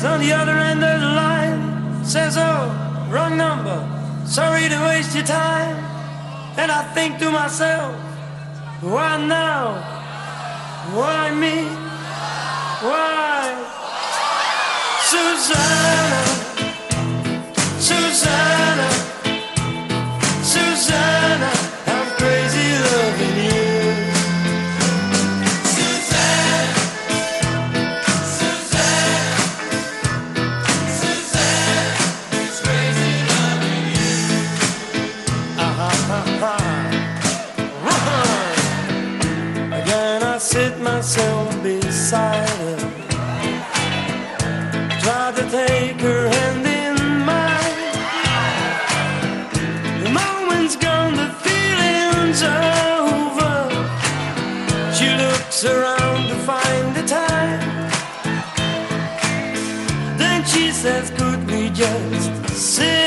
on 0.04 0.20
the 0.20 0.32
other 0.32 0.52
end 0.52 0.84
of 0.84 1.00
the 1.00 1.06
line 1.06 2.04
says, 2.04 2.36
Oh, 2.38 3.08
wrong 3.10 3.36
number, 3.36 3.78
sorry 4.26 4.68
to 4.68 4.78
waste 4.86 5.14
your 5.14 5.24
time. 5.24 5.76
And 6.56 6.70
I 6.70 6.82
think 6.94 7.18
to 7.18 7.30
myself, 7.30 7.94
why 8.80 9.16
now? 9.26 9.74
Why 10.94 11.30
me? 11.34 11.64
Why? 12.88 13.68
Susanna, 15.10 16.22
Susanna, 17.78 18.90
Susanna, 20.42 21.57
myself 41.08 41.62
beside 41.62 42.48
her. 42.50 42.76
Try 45.00 45.32
to 45.36 45.44
take 45.50 45.98
her 46.02 46.28
hand 46.28 46.66
in 46.66 46.96
mine. 47.24 47.78
The 50.02 50.10
moment's 50.20 50.76
gone, 50.76 51.14
the 51.16 51.30
feeling's 51.44 52.42
over. 52.42 53.56
She 54.92 55.08
looks 55.24 55.64
around 55.64 56.28
to 56.28 56.36
find 56.50 56.94
the 56.94 57.04
time. 57.06 57.60
Then 60.18 60.44
she 60.44 60.70
says, 60.70 61.08
Could 61.18 61.50
we 61.50 61.70
just 61.70 62.50
sit 62.50 62.97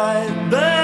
I. 0.00 0.77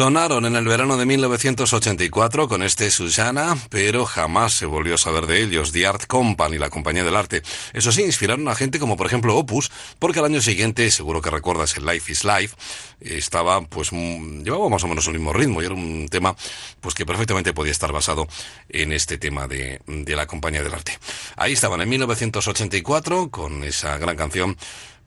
Sonaron 0.00 0.46
en 0.46 0.56
el 0.56 0.64
verano 0.64 0.96
de 0.96 1.04
1984 1.04 2.48
con 2.48 2.62
este 2.62 2.90
Susana, 2.90 3.54
pero 3.68 4.06
jamás 4.06 4.54
se 4.54 4.64
volvió 4.64 4.94
a 4.94 4.96
saber 4.96 5.26
de 5.26 5.42
ellos. 5.42 5.72
The 5.72 5.86
Art 5.86 6.06
Company, 6.06 6.56
la 6.56 6.70
compañía 6.70 7.04
del 7.04 7.14
arte. 7.14 7.42
Eso 7.74 7.92
sí, 7.92 8.00
inspiraron 8.00 8.48
a 8.48 8.54
gente 8.54 8.78
como 8.78 8.96
por 8.96 9.06
ejemplo 9.06 9.36
Opus, 9.36 9.70
porque 9.98 10.20
al 10.20 10.24
año 10.24 10.40
siguiente, 10.40 10.90
seguro 10.90 11.20
que 11.20 11.28
recuerdas 11.28 11.76
el 11.76 11.84
Life 11.84 12.10
is 12.10 12.24
Life, 12.24 12.56
estaba 13.02 13.60
pues 13.60 13.92
mm, 13.92 14.42
llevaba 14.42 14.70
más 14.70 14.82
o 14.84 14.88
menos 14.88 15.06
el 15.06 15.12
mismo 15.12 15.34
ritmo 15.34 15.60
y 15.60 15.66
era 15.66 15.74
un 15.74 16.08
tema 16.08 16.34
pues 16.80 16.94
que 16.94 17.04
perfectamente 17.04 17.52
podía 17.52 17.72
estar 17.72 17.92
basado 17.92 18.26
en 18.70 18.94
este 18.94 19.18
tema 19.18 19.48
de, 19.48 19.82
de 19.86 20.16
la 20.16 20.26
compañía 20.26 20.62
del 20.62 20.72
arte. 20.72 20.98
Ahí 21.36 21.52
estaban 21.52 21.78
en 21.82 21.90
1984 21.90 23.30
con 23.30 23.64
esa 23.64 23.98
gran 23.98 24.16
canción 24.16 24.56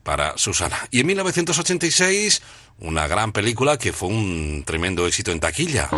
para 0.04 0.38
Susana. 0.38 0.86
Y 0.92 1.00
en 1.00 1.06
1986, 1.08 2.42
una 2.78 3.06
gran 3.06 3.32
película 3.32 3.76
que 3.78 3.92
fue 3.92 4.08
un 4.08 4.62
tremendo 4.66 5.06
éxito 5.06 5.32
en 5.32 5.40
taquilla. 5.40 5.88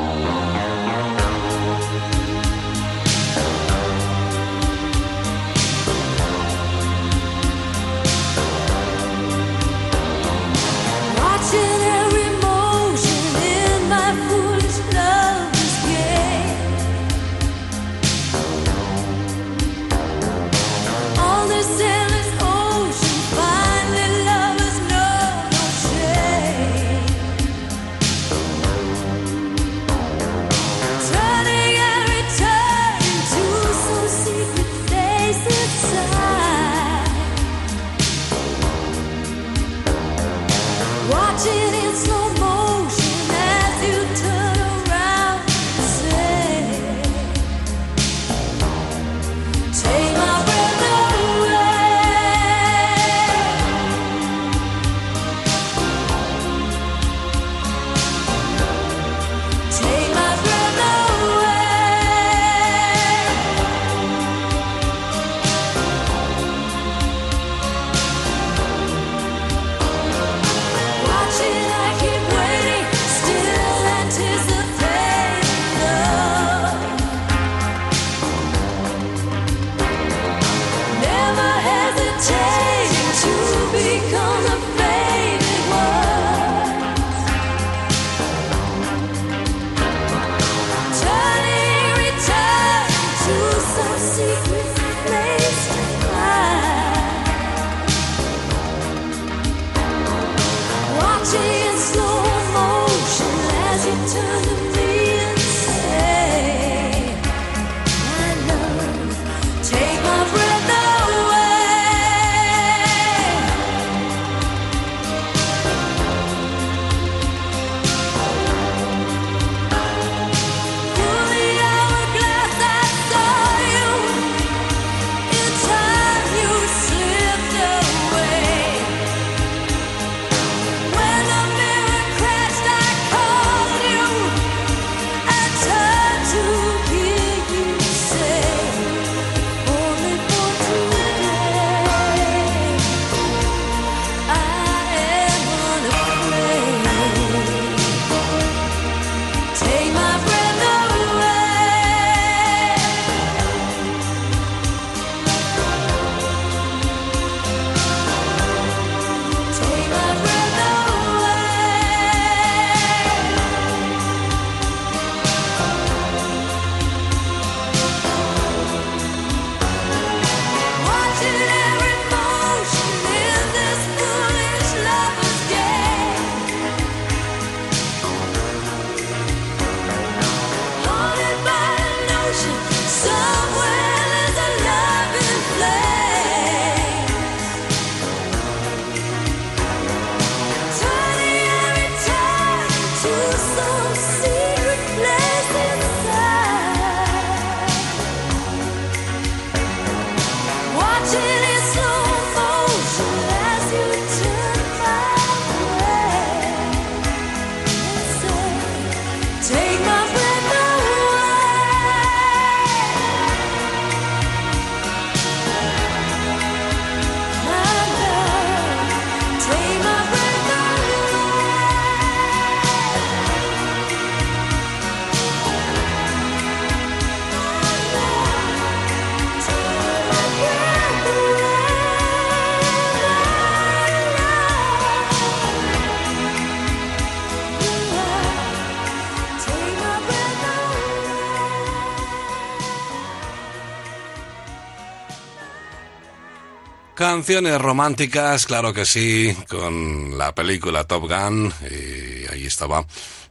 Canciones 247.17 247.59
románticas, 247.59 248.45
claro 248.45 248.75
que 248.75 248.85
sí, 248.85 249.35
con 249.49 250.19
la 250.19 250.35
película 250.35 250.85
Top 250.85 251.09
Gun, 251.09 251.51
y 251.63 252.31
ahí 252.31 252.45
estaba, 252.45 252.87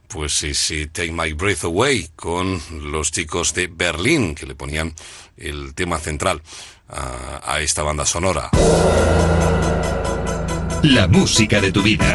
pues 0.08 0.32
sí, 0.32 0.54
sí, 0.54 0.88
Take 0.88 1.12
My 1.12 1.32
Breath 1.34 1.62
Away, 1.62 2.10
con 2.16 2.60
los 2.82 3.12
chicos 3.12 3.54
de 3.54 3.68
Berlín, 3.68 4.34
que 4.34 4.44
le 4.44 4.56
ponían 4.56 4.92
el 5.36 5.72
tema 5.76 6.00
central 6.00 6.42
a, 6.88 7.40
a 7.44 7.60
esta 7.60 7.84
banda 7.84 8.04
sonora. 8.04 8.50
La 10.82 11.06
música 11.06 11.60
de 11.60 11.70
tu 11.70 11.80
vida. 11.80 12.12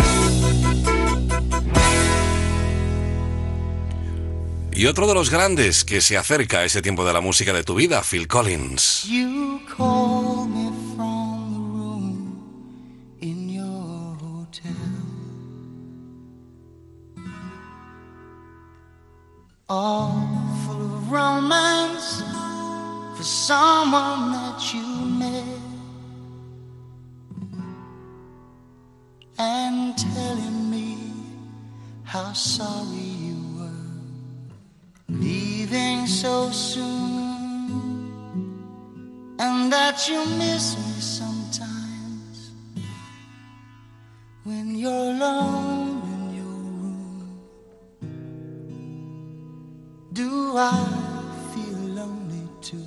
Y 4.74 4.88
otro 4.88 5.08
de 5.08 5.14
los 5.14 5.30
grandes 5.30 5.86
que 5.86 6.02
se 6.02 6.18
acerca 6.18 6.60
a 6.60 6.66
ese 6.66 6.82
tiempo 6.82 7.06
de 7.06 7.14
la 7.14 7.22
música 7.22 7.54
de 7.54 7.64
tu 7.64 7.76
vida, 7.76 8.02
Phil 8.04 8.28
Collins. 8.28 9.06
You 9.06 9.62
call 9.78 10.50
me 10.50 10.61
All 19.74 20.28
full 20.66 20.82
of 20.82 21.10
romance 21.10 22.22
for 23.16 23.24
someone 23.24 24.34
that 24.34 24.74
you 24.74 24.86
met. 25.22 25.46
And 29.38 29.98
telling 29.98 30.70
me 30.70 30.98
how 32.04 32.34
sorry 32.34 33.12
you 33.28 33.38
were 33.58 33.88
leaving 35.08 36.06
so 36.06 36.50
soon 36.50 38.12
and 39.40 39.72
that 39.72 40.06
you 40.10 40.26
miss 40.38 40.76
me 40.76 41.00
sometimes 41.00 42.52
when 44.44 44.76
you're 44.76 44.92
alone 45.16 45.81
Do 50.14 50.58
I 50.58 50.76
feel 51.54 51.78
lonely 51.96 52.46
too? 52.62 52.78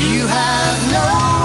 You 0.00 0.26
have 0.26 0.90
no 0.90 1.37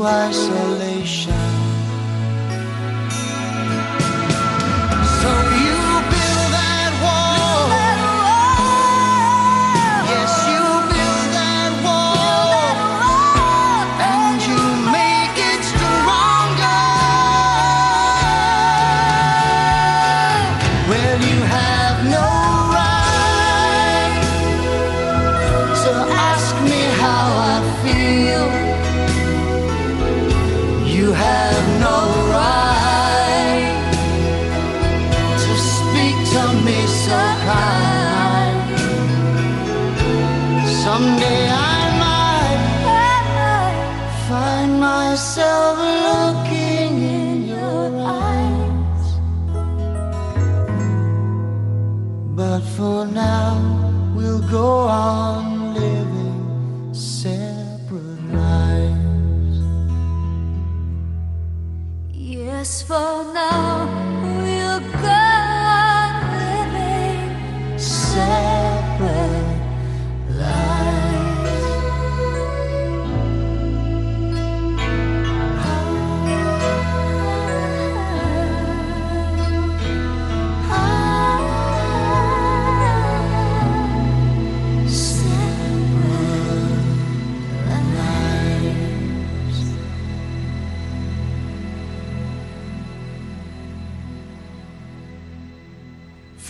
leads 0.00 0.46
to 0.48 0.79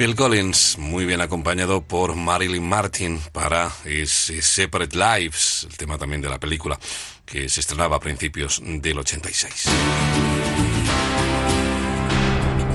Phil 0.01 0.17
Collins, 0.17 0.79
muy 0.79 1.05
bien 1.05 1.21
acompañado 1.21 1.83
por 1.83 2.17
Marilyn 2.17 2.67
Martin 2.67 3.21
para 3.33 3.71
ese 3.85 4.41
Separate 4.41 4.97
Lives, 4.97 5.67
el 5.69 5.77
tema 5.77 5.99
también 5.99 6.23
de 6.23 6.31
la 6.31 6.41
película 6.41 6.81
que 7.27 7.51
se 7.51 7.61
estrenaba 7.61 7.97
a 7.97 8.01
principios 8.01 8.63
del 8.65 8.99
86. 8.99 9.67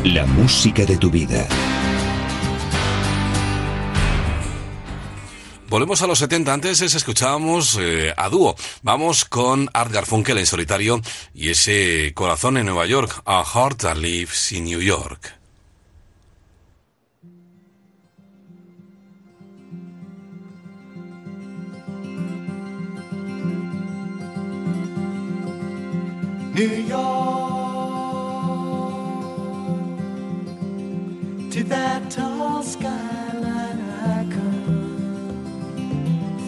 La 0.04 0.28
música 0.28 0.86
de 0.86 0.98
tu 0.98 1.10
vida. 1.10 1.48
Volvemos 5.68 6.04
a 6.04 6.06
los 6.06 6.20
70. 6.20 6.54
Antes 6.54 6.80
escuchábamos 6.84 7.80
eh, 7.82 8.14
a 8.16 8.30
dúo. 8.30 8.56
Vamos 8.84 9.26
con 9.26 9.68
Art 9.74 9.92
Garfunkel 9.92 10.38
en 10.38 10.46
solitario 10.46 11.02
y 11.34 11.50
ese 11.50 12.12
corazón 12.14 12.58
en 12.58 12.68
Nueva 12.68 12.86
York. 12.86 13.24
A 13.26 13.44
Heart 13.44 13.82
That 13.82 13.98
Lives 13.98 14.52
in 14.52 14.66
New 14.66 14.80
York. 14.80 15.45
New 26.56 26.76
York, 26.88 26.96
to 31.52 31.64
that 31.66 32.10
tall 32.10 32.64
skyline 32.64 33.82
I 33.82 34.26
come, 34.32 35.50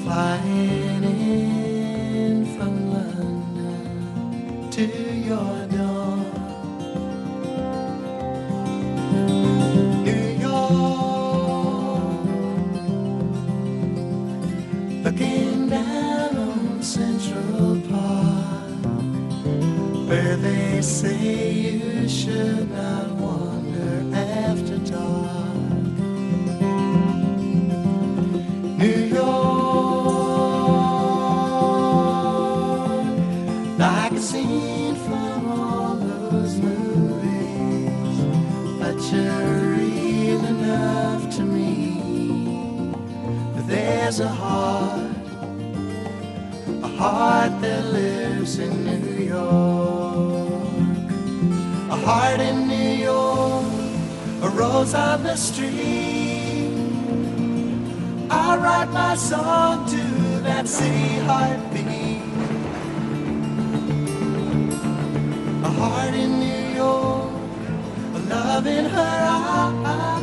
flying 0.05 1.03
in 1.03 2.45
from 2.55 2.73
London 2.93 4.69
to 4.71 4.85
your 5.29 5.67
door. 5.75 6.17
New 10.05 10.27
York, 10.47 12.13
looking 15.03 15.56
where 20.07 20.37
they 20.37 20.81
say 20.81 21.51
you 21.51 22.07
should 22.07 22.71
not 22.71 23.09
wander 23.11 24.15
after 24.15 24.77
dark. 24.77 25.57
New 28.79 29.01
York, 29.19 29.27
like 33.77 34.13
a 34.13 34.19
scene 34.19 34.95
from 34.95 35.47
all 35.51 35.95
those 35.95 36.55
movies, 36.57 38.17
but 38.79 38.97
you're 39.11 39.75
real 39.75 40.45
enough 40.45 41.35
to 41.35 41.43
me. 41.43 42.93
That 43.55 43.67
there's 43.67 44.21
a 44.21 44.29
heart 44.29 45.07
a 46.83 46.87
heart 46.87 47.61
that 47.61 47.85
lives 47.85 48.59
in 48.59 48.85
New 48.85 49.25
York. 49.25 49.96
Heart 52.07 52.39
in 52.39 52.69
New 52.69 52.91
York, 53.03 53.65
a 54.41 54.49
rose 54.51 54.93
on 54.93 55.23
the 55.23 55.35
street. 55.35 56.71
I 58.29 58.55
write 58.55 58.89
my 58.91 59.13
song 59.17 59.85
to 59.89 60.03
that 60.47 60.69
city 60.69 61.19
heartbeat. 61.27 62.21
A 65.65 65.69
heart 65.79 66.13
in 66.13 66.39
New 66.39 66.63
York, 66.77 67.29
a 68.15 68.19
love 68.29 68.67
in 68.67 68.85
her 68.85 69.17
eye. 69.29 70.21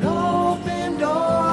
An 0.00 0.06
open 0.06 0.98
door 0.98 1.47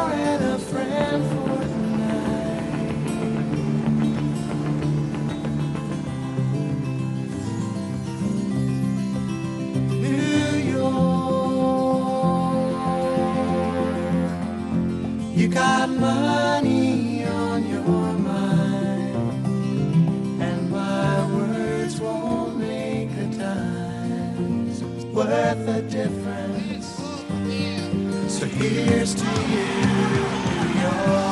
got 15.55 15.89
money 15.89 17.23
on 17.23 17.65
your 17.65 18.13
mind, 18.33 19.45
and 20.41 20.69
my 20.69 21.25
words 21.33 22.01
won't 22.01 22.57
make 22.57 23.09
a 23.11 23.27
dime. 23.37 25.13
Worth 25.13 25.67
a 25.69 25.81
difference. 25.83 26.87
So 28.27 28.45
here's 28.47 29.15
to 29.15 29.25
you, 29.53 29.67
New 30.57 30.81
York. 30.81 31.24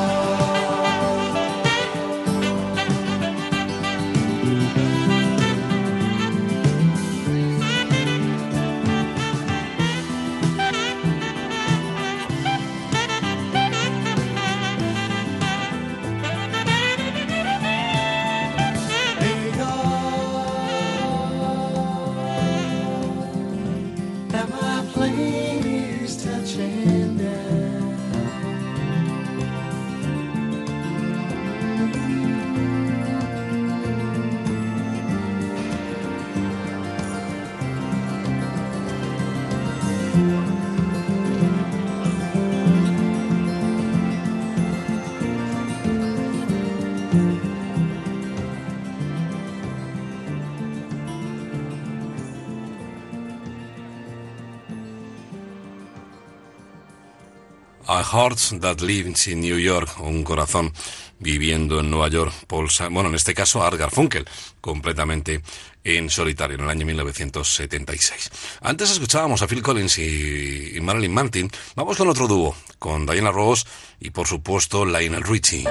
A 58.14 58.16
Heart 58.16 58.61
That 58.61 58.82
Lives 58.82 59.27
in 59.27 59.42
New 59.42 59.58
York, 59.58 60.00
un 60.00 60.24
corazón 60.24 60.72
viviendo 61.17 61.80
en 61.80 61.90
Nueva 61.90 62.09
York, 62.09 62.32
Paul 62.45 62.69
bueno, 62.92 63.09
en 63.09 63.16
este 63.16 63.33
caso 63.33 63.64
Art 63.64 63.75
Garfunkel, 63.75 64.27
completamente 64.61 65.42
en 65.83 66.11
solitario, 66.11 66.58
en 66.58 66.64
el 66.64 66.69
año 66.69 66.85
1976. 66.85 68.30
Antes 68.61 68.92
escuchábamos 68.92 69.42
a 69.42 69.48
Phil 69.48 69.64
Collins 69.64 69.98
y, 69.98 70.77
Marilyn 70.80 71.11
Manson, 71.11 71.50
vamos 71.75 71.98
con 71.98 72.08
otro 72.08 72.27
dúo, 72.27 72.56
con 72.77 73.08
Diana 73.08 73.32
Ross 73.32 73.66
y 74.00 74.11
por 74.11 74.27
supuesto 74.27 74.85
Lionel 74.85 75.24
Richie. 75.24 75.64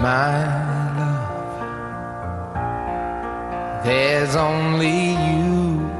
My 0.00 0.46
love, 0.98 1.34
there's 3.84 4.34
only 4.34 5.12
you 5.12 5.99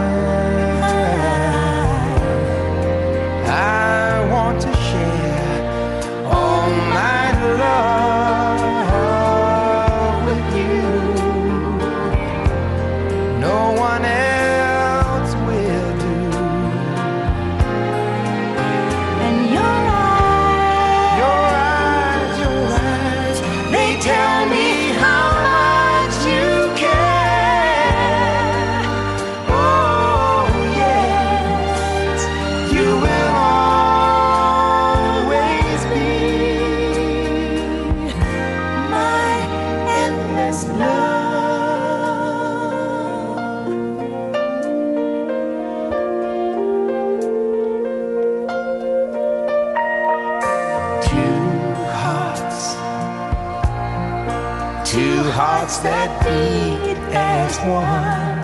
that 55.83 56.11
beat 56.23 56.97
as 57.15 57.57
one. 57.59 58.41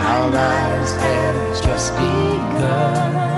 Our 0.00 0.30
lives 0.30 0.92
have 0.92 1.64
just 1.64 1.92
begun. 1.96 3.37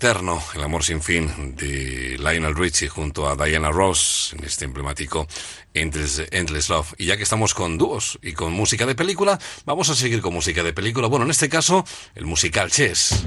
Eterno, 0.00 0.42
el 0.54 0.62
amor 0.62 0.82
sin 0.82 1.02
fin 1.02 1.54
de 1.56 2.16
Lionel 2.18 2.56
Richie 2.56 2.88
junto 2.88 3.28
a 3.28 3.36
Diana 3.36 3.70
Ross 3.70 4.34
en 4.34 4.46
este 4.46 4.64
emblemático 4.64 5.26
Endless, 5.74 6.22
Endless 6.30 6.70
Love. 6.70 6.94
Y 6.96 7.04
ya 7.04 7.18
que 7.18 7.22
estamos 7.22 7.52
con 7.52 7.76
dúos 7.76 8.18
y 8.22 8.32
con 8.32 8.50
música 8.54 8.86
de 8.86 8.94
película, 8.94 9.38
vamos 9.66 9.90
a 9.90 9.94
seguir 9.94 10.22
con 10.22 10.32
música 10.32 10.62
de 10.62 10.72
película. 10.72 11.06
Bueno, 11.06 11.26
en 11.26 11.30
este 11.30 11.50
caso, 11.50 11.84
el 12.14 12.24
musical 12.24 12.70
Chess. 12.70 13.26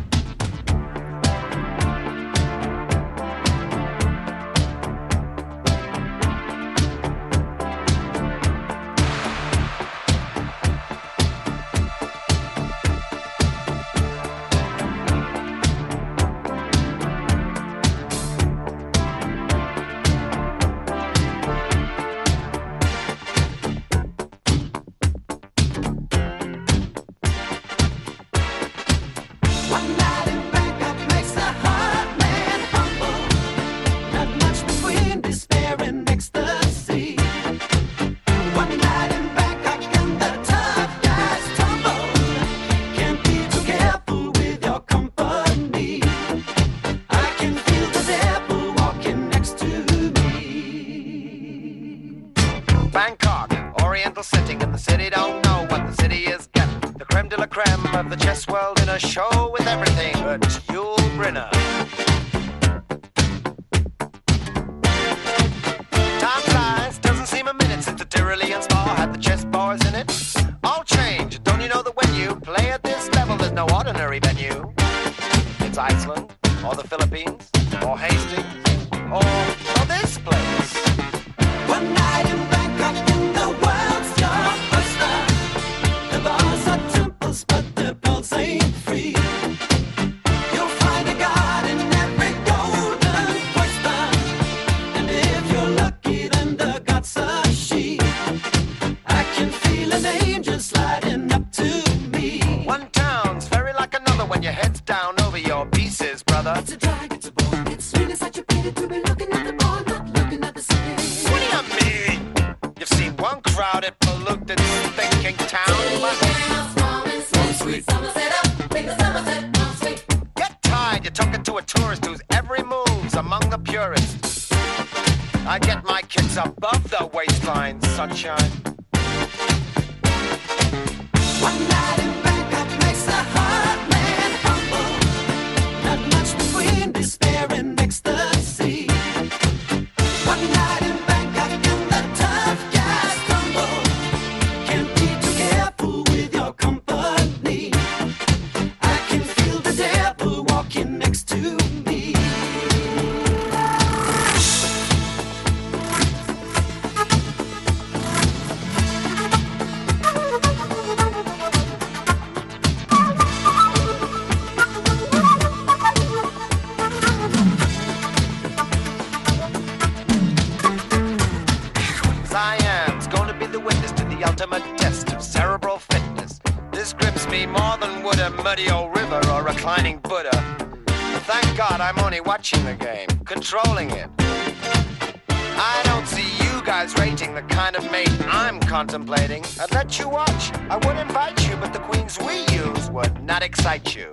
contemplating, 188.84 189.42
I'd 189.62 189.72
let 189.72 189.98
you 189.98 190.10
watch. 190.10 190.52
I 190.70 190.76
would 190.76 190.98
invite 190.98 191.48
you, 191.48 191.56
but 191.56 191.72
the 191.72 191.80
queens 191.80 192.20
we 192.20 192.40
use 192.54 192.90
would 192.90 193.24
not 193.24 193.42
excite 193.42 193.96
you. 193.96 194.10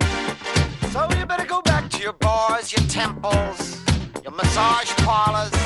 So 0.92 1.08
you 1.18 1.26
better 1.26 1.44
go 1.44 1.60
back 1.60 1.90
to 1.90 1.98
your 1.98 2.12
bars, 2.12 2.72
your 2.72 2.86
temples, 2.86 3.80
your 4.22 4.32
massage 4.32 4.90
parlors. 4.98 5.59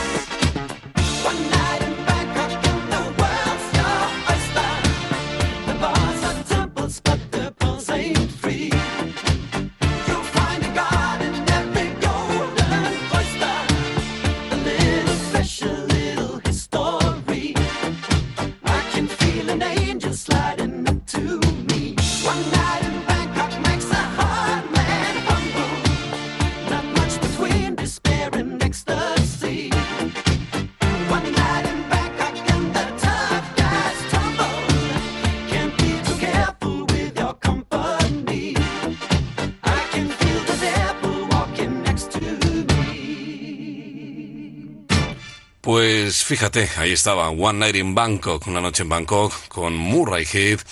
Fíjate, 46.27 46.70
ahí 46.78 46.91
estaba 46.91 47.28
One 47.28 47.59
Night 47.59 47.77
in 47.77 47.94
Bangkok, 47.94 48.47
una 48.47 48.62
noche 48.62 48.83
en 48.83 48.89
Bangkok, 48.89 49.47
con 49.49 49.77
Murray 49.77 50.25
Heath 50.25 50.62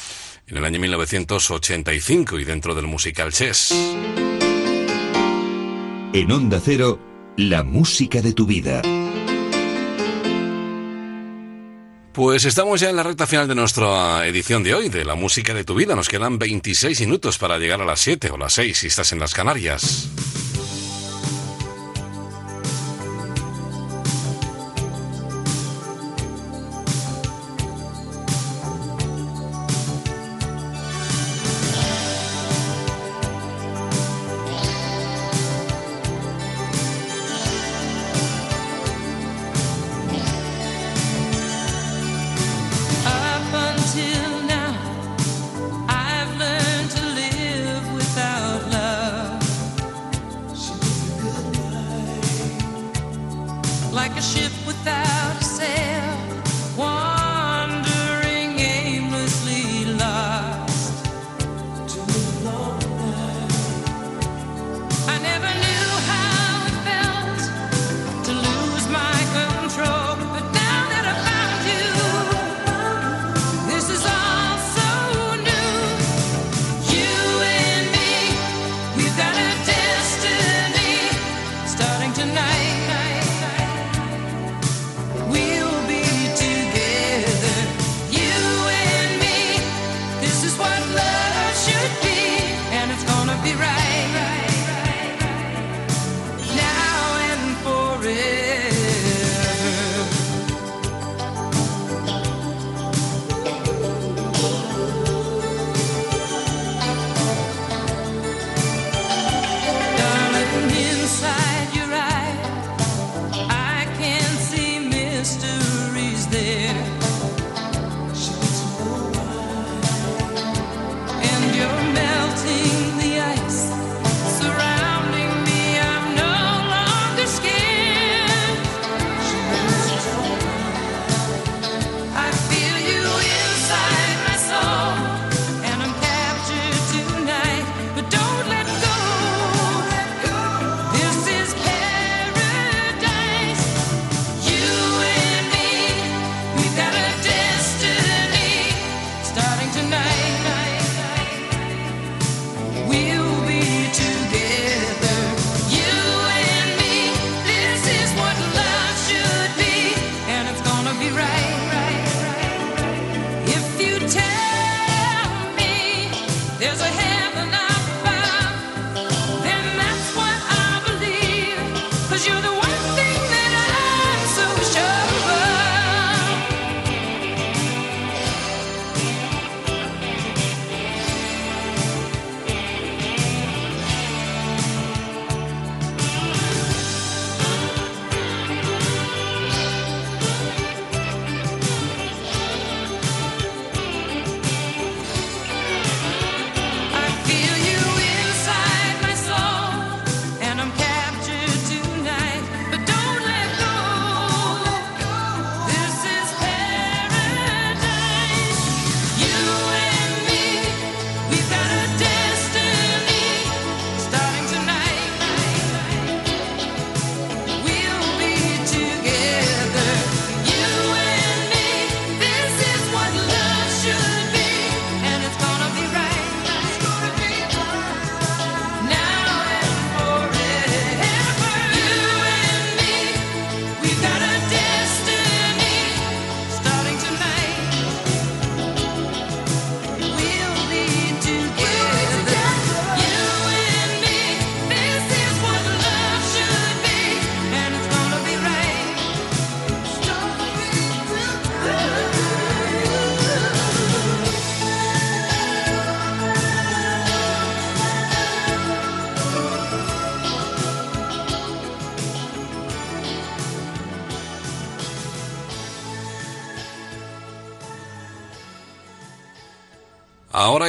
en 0.47 0.57
el 0.57 0.65
año 0.65 0.81
1985 0.81 2.39
y 2.39 2.45
dentro 2.45 2.75
del 2.75 2.87
musical 2.87 3.31
Chess. 3.35 3.71
En 6.15 6.33
Onda 6.33 6.59
Cero, 6.65 6.99
la 7.37 7.63
música 7.65 8.23
de 8.23 8.33
tu 8.33 8.47
vida. 8.47 8.81
Pues 12.15 12.47
estamos 12.47 12.81
ya 12.81 12.89
en 12.89 12.97
la 12.97 13.03
recta 13.03 13.27
final 13.27 13.47
de 13.47 13.55
nuestra 13.55 14.27
edición 14.27 14.63
de 14.63 14.75
hoy, 14.75 14.89
de 14.89 15.05
la 15.05 15.17
música 15.17 15.53
de 15.53 15.65
tu 15.65 15.75
vida. 15.75 15.95
Nos 15.95 16.09
quedan 16.09 16.39
26 16.39 16.99
minutos 17.03 17.37
para 17.37 17.59
llegar 17.59 17.83
a 17.83 17.85
las 17.85 18.01
7 18.01 18.31
o 18.31 18.39
las 18.39 18.55
6 18.55 18.79
si 18.79 18.87
estás 18.87 19.13
en 19.13 19.19
las 19.19 19.35
Canarias. 19.35 20.09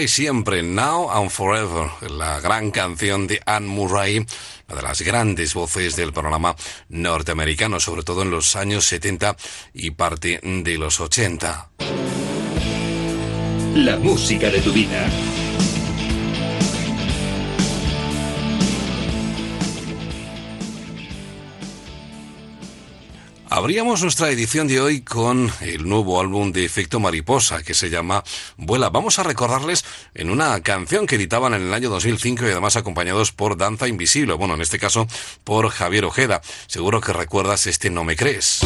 siempre, 0.01 0.63
Now 0.63 1.11
and 1.11 1.29
Forever, 1.29 1.89
la 2.09 2.39
gran 2.39 2.71
canción 2.71 3.27
de 3.27 3.41
Anne 3.45 3.67
Murray, 3.67 4.17
una 4.67 4.75
de 4.77 4.81
las 4.81 5.01
grandes 5.01 5.53
voces 5.53 5.95
del 5.95 6.11
programa 6.11 6.55
norteamericano, 6.89 7.79
sobre 7.79 8.03
todo 8.03 8.23
en 8.23 8.31
los 8.31 8.55
años 8.55 8.85
70 8.85 9.37
y 9.73 9.91
parte 9.91 10.39
de 10.41 10.77
los 10.77 10.99
80. 10.99 11.69
La 13.75 13.97
música 13.97 14.49
de 14.49 14.61
tu 14.61 14.73
vida. 14.73 15.07
Abríamos 23.55 24.01
nuestra 24.01 24.31
edición 24.31 24.67
de 24.67 24.81
hoy 24.81 25.01
con 25.01 25.51
el 25.61 25.87
nuevo 25.87 26.19
álbum 26.19 26.51
de 26.51 26.65
Efecto 26.65 26.99
Mariposa 26.99 27.61
que 27.61 27.75
se 27.75 27.91
llama 27.91 28.23
Vuela. 28.57 28.89
Vamos 28.89 29.19
a 29.19 29.23
recordarles 29.23 29.85
en 30.15 30.31
una 30.31 30.59
canción 30.61 31.05
que 31.05 31.17
editaban 31.17 31.53
en 31.53 31.61
el 31.61 31.71
año 31.71 31.91
2005 31.91 32.47
y 32.47 32.49
además 32.49 32.77
acompañados 32.77 33.31
por 33.31 33.55
Danza 33.55 33.87
Invisible, 33.87 34.33
bueno, 34.33 34.55
en 34.55 34.61
este 34.61 34.79
caso 34.79 35.05
por 35.43 35.69
Javier 35.69 36.05
Ojeda. 36.05 36.41
Seguro 36.65 36.99
que 36.99 37.13
recuerdas 37.13 37.67
este 37.67 37.91
No 37.91 38.03
me 38.03 38.15
crees. 38.15 38.61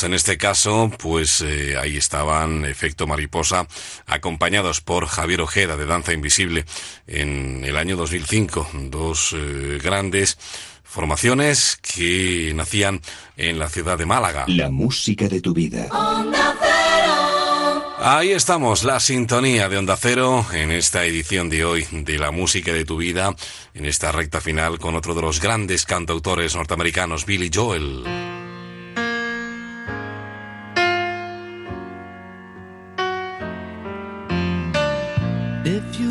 Dúos, 0.00 0.04
en 0.04 0.14
este 0.14 0.38
caso, 0.38 0.90
pues 0.98 1.42
eh, 1.42 1.76
ahí 1.76 1.96
estaban 1.96 2.64
Efecto 2.64 3.06
Mariposa, 3.06 3.66
acompañados 4.06 4.80
por 4.80 5.06
Javier 5.06 5.40
Ojeda 5.40 5.76
de 5.76 5.86
Danza 5.86 6.12
Invisible 6.12 6.64
en 7.06 7.62
el 7.64 7.76
año 7.76 7.96
2005. 7.96 8.68
Dos 8.90 9.34
eh, 9.36 9.78
grandes 9.82 10.38
formaciones 10.84 11.78
que 11.82 12.52
nacían 12.54 13.00
en 13.36 13.58
la 13.58 13.68
ciudad 13.68 13.98
de 13.98 14.06
Málaga. 14.06 14.44
La 14.48 14.70
música 14.70 15.28
de 15.28 15.40
tu 15.40 15.52
vida. 15.52 15.88
Onda 15.90 16.56
Cero. 16.60 17.96
Ahí 18.02 18.30
estamos, 18.30 18.84
la 18.84 19.00
sintonía 19.00 19.68
de 19.68 19.76
Onda 19.76 19.96
Cero 19.96 20.46
en 20.52 20.70
esta 20.70 21.04
edición 21.04 21.50
de 21.50 21.64
hoy 21.64 21.86
de 21.90 22.18
la 22.18 22.30
música 22.30 22.72
de 22.72 22.84
tu 22.84 22.96
vida, 22.96 23.34
en 23.74 23.84
esta 23.84 24.12
recta 24.12 24.40
final 24.40 24.78
con 24.78 24.96
otro 24.96 25.14
de 25.14 25.22
los 25.22 25.40
grandes 25.40 25.84
cantautores 25.84 26.54
norteamericanos, 26.54 27.26
Billy 27.26 27.50
Joel. 27.52 28.39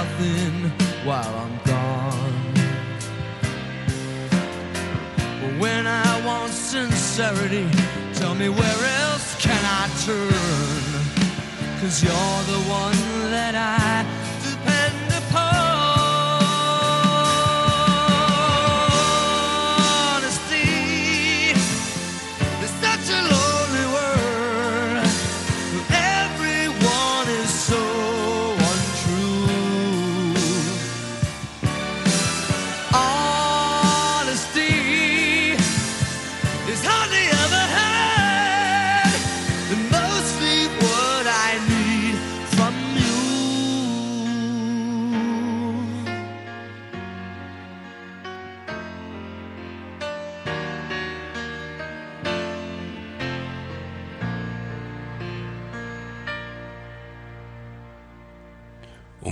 Nothing 0.00 0.70
while 1.04 1.34
I'm 1.44 1.56
gone. 1.72 2.54
But 5.40 5.52
when 5.64 5.86
I 5.86 6.10
want 6.26 6.52
sincerity, 6.52 7.66
tell 8.14 8.34
me 8.34 8.48
where 8.48 8.82
else 9.02 9.28
can 9.46 9.62
I 9.80 9.84
turn? 10.08 10.84
Cause 11.80 11.96
you're 12.02 12.42
the 12.54 12.62
one 12.82 13.02
that 13.36 13.54
I 13.54 14.19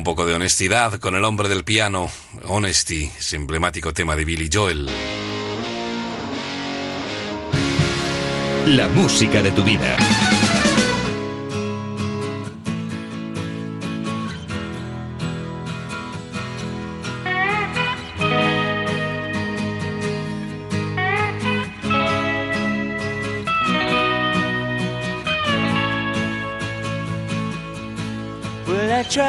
poco 0.09 0.25
de 0.25 0.33
honestidad 0.33 0.99
con 1.01 1.17
el 1.17 1.25
hombre 1.25 1.51
del 1.51 1.65
piano. 1.65 2.11
Honesty, 2.47 3.11
es 3.19 3.35
emblemático 3.35 3.93
tema 3.93 4.17
de 4.17 4.25
Billy 4.25 4.49
Joel. 4.51 4.89
La 8.69 8.89
música 8.89 9.43
de 9.43 9.51
tu 9.51 9.63
vida. 9.63 9.99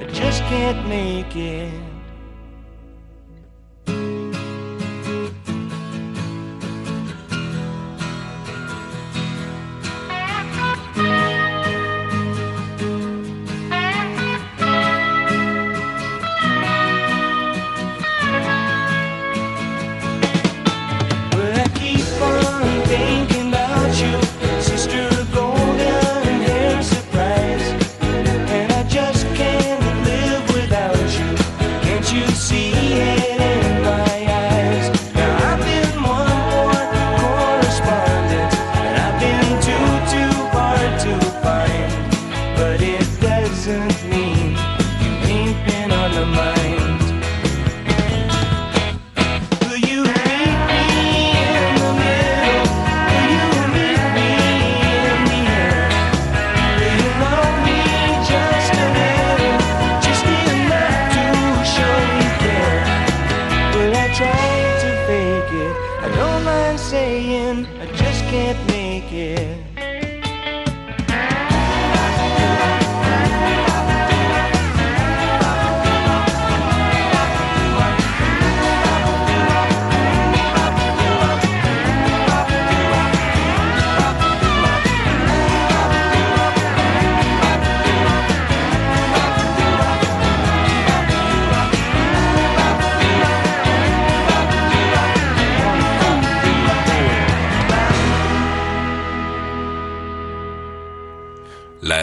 I 0.00 0.04
just 0.06 0.42
can't 0.42 0.88
make 0.88 1.36
it. 1.36 1.91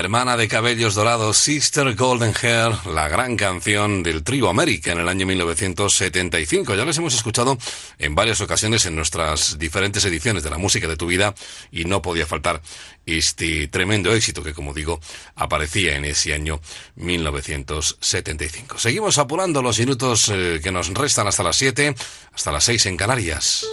La 0.09 0.17
hermana 0.21 0.37
de 0.37 0.47
cabellos 0.47 0.95
dorados, 0.95 1.37
Sister 1.37 1.93
Golden 1.93 2.33
Hair, 2.41 2.87
la 2.87 3.07
gran 3.07 3.37
canción 3.37 4.01
del 4.01 4.23
trío 4.23 4.49
América 4.49 4.91
en 4.91 4.97
el 4.97 5.07
año 5.07 5.27
1975. 5.27 6.73
Ya 6.73 6.83
les 6.83 6.97
hemos 6.97 7.13
escuchado 7.13 7.59
en 7.99 8.15
varias 8.15 8.41
ocasiones 8.41 8.87
en 8.87 8.95
nuestras 8.95 9.59
diferentes 9.59 10.03
ediciones 10.05 10.41
de 10.41 10.49
la 10.49 10.57
música 10.57 10.87
de 10.87 10.97
tu 10.97 11.05
vida 11.05 11.35
y 11.71 11.85
no 11.85 12.01
podía 12.01 12.25
faltar 12.25 12.59
este 13.05 13.67
tremendo 13.67 14.11
éxito 14.11 14.41
que, 14.41 14.55
como 14.55 14.73
digo, 14.73 14.99
aparecía 15.35 15.95
en 15.95 16.05
ese 16.05 16.33
año 16.33 16.59
1975. 16.95 18.79
Seguimos 18.79 19.19
apurando 19.19 19.61
los 19.61 19.77
minutos 19.77 20.27
eh, 20.33 20.59
que 20.63 20.71
nos 20.71 20.91
restan 20.91 21.27
hasta 21.27 21.43
las 21.43 21.55
7, 21.55 21.93
hasta 22.33 22.51
las 22.51 22.63
6 22.63 22.87
en 22.87 22.97
Canarias. 22.97 23.67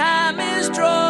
Time 0.00 0.40
is 0.40 0.70
drawing 0.70 1.09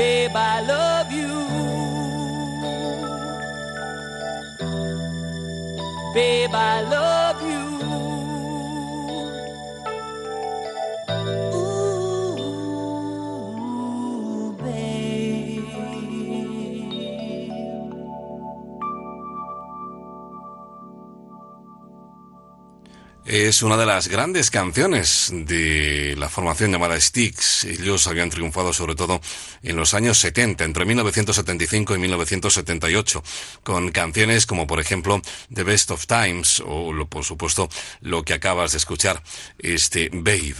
Babe, 0.00 0.34
I 0.34 0.60
love 0.62 1.12
you. 1.12 1.34
Babe, 6.14 6.54
I 6.54 6.80
love 6.80 7.09
Es 23.32 23.62
una 23.62 23.76
de 23.76 23.86
las 23.86 24.08
grandes 24.08 24.50
canciones 24.50 25.30
de 25.32 26.16
la 26.18 26.28
formación 26.28 26.72
llamada 26.72 27.00
Styx. 27.00 27.62
Ellos 27.62 28.08
habían 28.08 28.28
triunfado 28.28 28.72
sobre 28.72 28.96
todo 28.96 29.20
en 29.62 29.76
los 29.76 29.94
años 29.94 30.18
70, 30.18 30.64
entre 30.64 30.84
1975 30.84 31.94
y 31.94 31.98
1978, 32.00 33.22
con 33.62 33.92
canciones 33.92 34.46
como 34.46 34.66
por 34.66 34.80
ejemplo 34.80 35.22
The 35.54 35.62
Best 35.62 35.92
of 35.92 36.08
Times 36.08 36.60
o 36.66 36.92
lo- 36.92 37.06
por 37.08 37.24
supuesto 37.24 37.68
lo 38.00 38.24
que 38.24 38.34
acabas 38.34 38.72
de 38.72 38.78
escuchar, 38.78 39.22
este 39.60 40.10
Babe. 40.12 40.56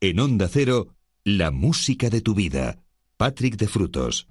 En 0.00 0.20
Onda 0.20 0.48
Cero, 0.48 0.88
la 1.24 1.50
música 1.50 2.10
de 2.10 2.20
tu 2.20 2.34
vida. 2.34 2.78
Patrick 3.16 3.56
de 3.56 3.66
Frutos. 3.66 4.28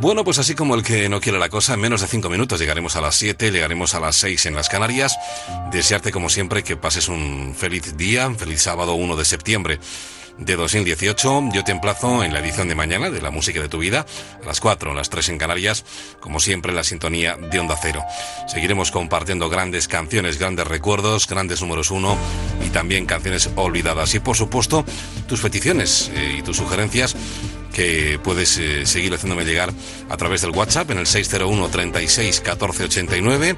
Bueno, 0.00 0.24
pues 0.24 0.38
así 0.38 0.54
como 0.54 0.74
el 0.74 0.82
que 0.82 1.08
no 1.08 1.20
quiere 1.20 1.38
la 1.38 1.48
cosa, 1.48 1.74
en 1.74 1.80
menos 1.80 2.00
de 2.00 2.08
cinco 2.08 2.28
minutos 2.28 2.60
llegaremos 2.60 2.96
a 2.96 3.00
las 3.00 3.14
7, 3.14 3.50
llegaremos 3.50 3.94
a 3.94 4.00
las 4.00 4.16
6 4.16 4.46
en 4.46 4.54
las 4.54 4.68
Canarias. 4.68 5.16
Desearte 5.70 6.10
como 6.10 6.28
siempre 6.28 6.62
que 6.62 6.76
pases 6.76 7.08
un 7.08 7.54
feliz 7.56 7.96
día, 7.96 8.30
feliz 8.34 8.62
sábado 8.62 8.94
1 8.94 9.16
de 9.16 9.24
septiembre 9.24 9.78
de 10.36 10.56
2018. 10.56 11.50
Yo 11.52 11.64
te 11.64 11.72
emplazo 11.72 12.24
en 12.24 12.32
la 12.32 12.40
edición 12.40 12.68
de 12.68 12.74
mañana 12.74 13.08
de 13.08 13.22
La 13.22 13.30
Música 13.30 13.60
de 13.60 13.68
tu 13.68 13.78
Vida, 13.78 14.04
a 14.42 14.46
las 14.46 14.60
4, 14.60 14.90
a 14.90 14.94
las 14.94 15.10
3 15.10 15.30
en 15.30 15.38
Canarias, 15.38 15.84
como 16.20 16.40
siempre 16.40 16.70
en 16.70 16.76
la 16.76 16.84
sintonía 16.84 17.36
de 17.36 17.58
Onda 17.58 17.78
Cero. 17.80 18.02
Seguiremos 18.46 18.90
compartiendo 18.90 19.48
grandes 19.48 19.88
canciones, 19.88 20.38
grandes 20.38 20.66
recuerdos, 20.66 21.28
grandes 21.28 21.60
números 21.62 21.90
1 21.90 22.18
y 22.66 22.70
también 22.70 23.06
canciones 23.06 23.48
olvidadas. 23.56 24.14
Y 24.14 24.20
por 24.20 24.36
supuesto, 24.36 24.84
tus 25.28 25.40
peticiones 25.40 26.10
eh, 26.14 26.36
y 26.38 26.42
tus 26.42 26.56
sugerencias 26.56 27.16
que 27.74 28.20
puedes 28.22 28.56
eh, 28.56 28.86
seguir 28.86 29.12
haciéndome 29.12 29.44
llegar 29.44 29.70
a 30.08 30.16
través 30.16 30.40
del 30.40 30.52
WhatsApp 30.52 30.92
en 30.92 30.98
el 30.98 31.06
601 31.06 31.68
36 31.68 32.40
14 32.40 32.84
89, 32.84 33.56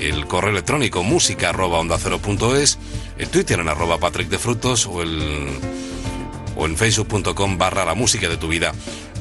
el 0.00 0.26
correo 0.26 0.50
electrónico 0.50 1.02
música 1.02 1.48
arroba 1.48 1.78
onda 1.78 1.98
cero 1.98 2.20
punto 2.20 2.54
es, 2.54 2.78
el 3.18 3.28
Twitter 3.28 3.58
en 3.58 3.68
arroba 3.68 3.98
Patrick 3.98 4.28
de 4.28 4.38
Frutos 4.38 4.86
o 4.86 5.02
el 5.02 5.48
o 6.56 6.66
en 6.66 6.76
facebook.com 6.76 7.58
barra 7.58 7.84
la 7.84 7.94
música 7.94 8.28
de 8.28 8.36
tu 8.36 8.48
vida 8.48 8.72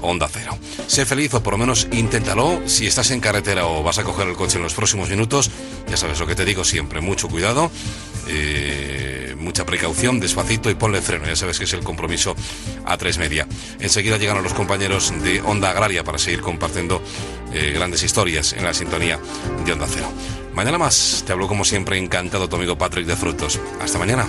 Onda 0.03 0.30
Cero. 0.32 0.57
Sé 0.88 1.06
feliz 1.06 1.33
o 1.33 1.41
por 1.41 1.53
lo 1.53 1.57
menos 1.57 1.88
inténtalo. 1.91 2.61
Si 2.65 2.85
estás 2.85 3.11
en 3.11 3.19
carretera 3.19 3.65
o 3.65 3.83
vas 3.83 3.98
a 3.98 4.03
coger 4.03 4.27
el 4.27 4.35
coche 4.35 4.57
en 4.57 4.64
los 4.64 4.73
próximos 4.73 5.09
minutos, 5.09 5.49
ya 5.90 5.98
sabes 5.98 6.19
lo 6.19 6.27
que 6.27 6.35
te 6.35 6.45
digo 6.45 6.64
siempre, 6.64 7.01
mucho 7.01 7.27
cuidado. 7.30 7.72
eh, 8.27 9.35
mucha 9.38 9.65
precaución, 9.65 10.19
despacito 10.19 10.69
y 10.69 10.75
ponle 10.75 11.01
freno. 11.01 11.25
Ya 11.25 11.35
sabes 11.35 11.57
que 11.57 11.65
es 11.65 11.73
el 11.73 11.83
compromiso 11.83 12.35
a 12.85 12.98
tres 12.98 13.17
media. 13.17 13.48
Enseguida 13.80 14.17
llegan 14.17 14.41
los 14.41 14.53
compañeros 14.53 15.14
de 15.23 15.41
Onda 15.41 15.72
Agraria 15.72 16.03
para 16.03 16.17
seguir 16.17 16.41
compartiendo 16.41 17.01
eh, 17.53 17.72
grandes 17.73 18.03
historias 18.03 18.53
en 18.53 18.64
la 18.64 18.73
sintonía 18.73 19.19
de 19.65 19.73
Onda 19.73 19.88
Cero. 19.90 20.07
Mañana 20.53 20.77
más, 20.77 21.23
te 21.25 21.32
hablo 21.33 21.48
como 21.48 21.65
siempre 21.65 21.98
encantado 21.98 22.48
tu 22.48 22.56
amigo 22.56 22.77
Patrick 22.77 23.06
de 23.06 23.15
Frutos. 23.15 23.59
Hasta 23.82 23.98
mañana. 23.98 24.27